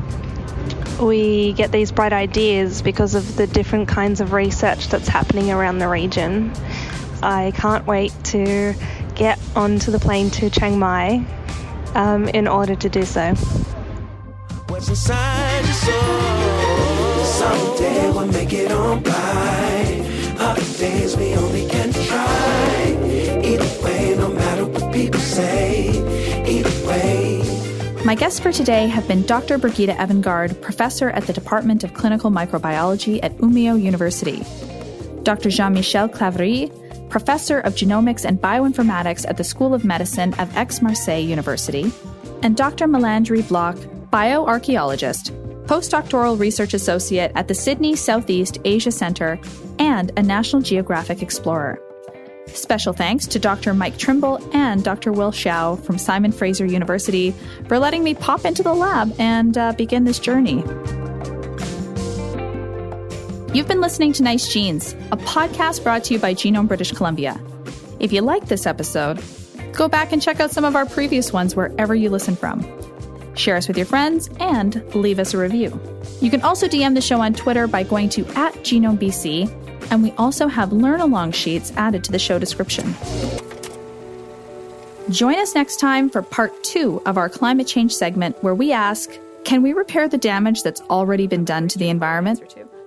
we 1.01 1.53
get 1.55 1.73
these 1.73 1.93
bright 1.93 2.13
ideas 2.13 2.83
because 2.83 3.15
of 3.15 3.37
the 3.37 3.47
different 3.47 3.89
kinds 3.89 4.21
of 4.21 4.33
research 4.33 4.89
that's 4.89 5.09
happening 5.09 5.51
around 5.51 5.79
the 5.79 5.89
region. 5.89 6.53
I 7.23 7.53
can't 7.55 7.87
wait 7.87 8.13
to 8.25 8.75
get 9.15 9.39
onto 9.55 9.91
the 9.91 9.99
plane 9.99 10.31
to 10.31 10.51
Chiang 10.51 10.79
Mai 10.79 11.25
um, 11.95 12.29
in 12.29 12.49
order 12.49 12.75
to 12.75 12.89
do 12.89 13.05
so. 13.05 13.35
What's 14.69 14.89
inside 14.89 15.65
your 15.65 15.75
soul? 15.75 17.25
Someday 17.25 18.11
we'll 18.11 18.27
make 18.29 18.53
it 18.53 18.71
Other 20.41 20.79
days 20.79 21.17
we 21.17 21.35
only 21.35 21.69
can 21.69 21.93
try. 21.93 22.97
Either 23.45 23.85
way, 23.85 24.15
no 24.17 24.29
matter 24.29 24.65
what 24.65 24.93
people 24.93 25.21
say. 25.21 25.91
Either 26.47 26.87
way. 26.87 27.40
My 28.03 28.15
guests 28.15 28.41
for 28.41 28.51
today 28.51 28.87
have 28.87 29.07
been 29.07 29.27
Dr. 29.27 29.59
Birgitta 29.59 29.95
Evengård, 29.95 30.59
professor 30.63 31.11
at 31.11 31.27
the 31.27 31.35
Department 31.35 31.85
of 31.85 31.93
Clinical 31.93 32.31
Microbiology 32.31 33.21
at 33.23 33.37
Umeå 33.37 33.81
University, 33.81 34.43
Dr. 35.23 35.51
Jean 35.51 35.75
Michel 35.75 36.09
Claverie, 36.09 36.73
professor 37.11 37.61
of 37.61 37.75
genomics 37.75 38.25
and 38.25 38.41
bioinformatics 38.41 39.29
at 39.29 39.37
the 39.37 39.45
School 39.45 39.75
of 39.75 39.85
Medicine 39.85 40.33
of 40.41 40.57
Aix-Marseille 40.57 41.23
University, 41.23 41.93
and 42.43 42.57
Dr. 42.57 42.87
Melandri 42.87 43.43
Vlok, 43.43 43.77
bioarchaeologist, 44.09 45.31
postdoctoral 45.67 46.41
research 46.41 46.73
associate 46.73 47.33
at 47.35 47.49
the 47.49 47.55
Sydney 47.55 47.95
Southeast 47.95 48.57
Asia 48.65 48.91
Center, 48.91 49.39
and 49.79 50.11
a 50.17 50.23
National 50.23 50.63
Geographic 50.63 51.21
explorer. 51.21 51.79
Special 52.55 52.93
thanks 52.93 53.27
to 53.29 53.39
Dr. 53.39 53.75
Mike 53.75 53.99
Trimble 53.99 54.39
and 54.55 54.83
Dr. 54.85 55.13
Will 55.13 55.33
Hsiao 55.33 55.83
from 55.85 55.99
Simon 55.99 56.33
Fraser 56.33 56.67
University 56.67 57.35
for 57.69 57.79
letting 57.79 58.05
me 58.05 58.15
pop 58.15 58.45
into 58.45 58.63
the 58.63 58.75
lab 58.75 59.15
and 59.19 59.57
uh, 59.57 59.73
begin 59.73 60.05
this 60.05 60.19
journey. 60.19 60.63
You've 63.53 63.67
been 63.67 63.81
listening 63.81 64.13
to 64.13 64.23
Nice 64.23 64.53
Genes, 64.53 64.93
a 65.11 65.17
podcast 65.17 65.83
brought 65.83 66.05
to 66.05 66.15
you 66.15 66.21
by 66.21 66.35
Genome 66.35 66.69
British 66.69 66.93
Columbia. 66.93 67.41
If 67.99 68.13
you 68.13 68.21
like 68.21 68.47
this 68.47 68.65
episode, 68.67 69.21
go 69.73 69.89
back 69.89 70.13
and 70.13 70.23
check 70.23 70.39
out 70.39 70.51
some 70.51 70.65
of 70.65 70.77
our 70.77 70.87
previous 70.87 71.33
ones 71.33 71.57
wherever 71.57 71.95
you 71.95 72.11
listen 72.11 72.37
from. 72.37 72.65
Share 73.35 73.57
us 73.57 73.67
with 73.69 73.77
your 73.77 73.87
friends 73.87 74.29
and 74.39 74.85
leave 74.95 75.19
us 75.19 75.35
a 75.35 75.39
review. 75.39 75.81
You 76.21 76.31
can 76.31 76.43
also 76.43 76.69
DM 76.69 76.95
the 76.95 77.01
show 77.01 77.21
on 77.21 77.35
Twitter 77.35 77.67
by 77.67 77.83
going 77.83 78.09
to 78.11 78.25
at 78.37 78.55
GenomeBC, 78.57 79.70
and 79.91 80.03
we 80.03 80.13
also 80.13 80.49
have 80.49 80.73
learn 80.73 81.01
along 81.01 81.33
sheets 81.33 81.73
added 81.77 82.05
to 82.05 82.13
the 82.13 82.19
show 82.19 82.39
description. 82.39 82.95
Join 85.11 85.39
us 85.39 85.55
next 85.55 85.81
time 85.81 86.09
for 86.09 86.23
part 86.23 86.63
two 86.63 87.03
of 87.05 87.19
our 87.19 87.29
climate 87.29 87.67
change 87.67 87.95
segment 87.95 88.41
where 88.43 88.55
we 88.55 88.73
ask 88.73 89.11
Can 89.45 89.63
we 89.63 89.73
repair 89.73 90.09
the 90.09 90.19
damage 90.19 90.63
that's 90.63 90.81
already 90.83 91.27
been 91.27 91.45
done 91.45 91.67
to 91.69 91.79
the 91.79 91.89
environment? 91.89 92.43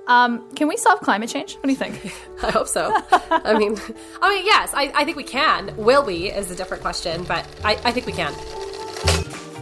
Um, 0.08 0.50
can 0.56 0.68
we 0.68 0.78
solve 0.78 1.00
climate 1.00 1.30
change? 1.30 1.56
What 1.56 1.64
do 1.64 1.70
you 1.70 1.76
think? 1.76 2.14
I 2.44 2.52
hope 2.52 2.68
so. 2.68 2.94
I 3.12 3.58
mean, 3.58 3.78
I 4.22 4.30
mean, 4.30 4.46
yes, 4.46 4.72
I, 4.74 4.92
I 4.96 5.06
think 5.06 5.18
we 5.18 5.24
can. 5.24 5.76
Will 5.78 6.04
we 6.04 6.32
is 6.32 6.52
a 6.52 6.56
different 6.56 6.84
question, 6.84 7.24
but 7.24 7.48
I, 7.64 7.74
I 7.84 7.92
think 7.92 8.06
we 8.06 8.14
can. 8.14 8.34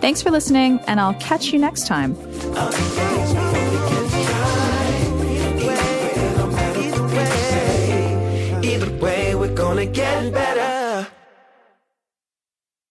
Thanks 0.01 0.21
for 0.21 0.31
listening, 0.31 0.79
and 0.87 0.99
I'll 0.99 1.13
catch 1.15 1.53
you 1.53 1.59
next 1.59 1.85
time. 1.85 2.15
Gonna 9.55 9.85
get 9.85 10.31
better. 10.33 10.70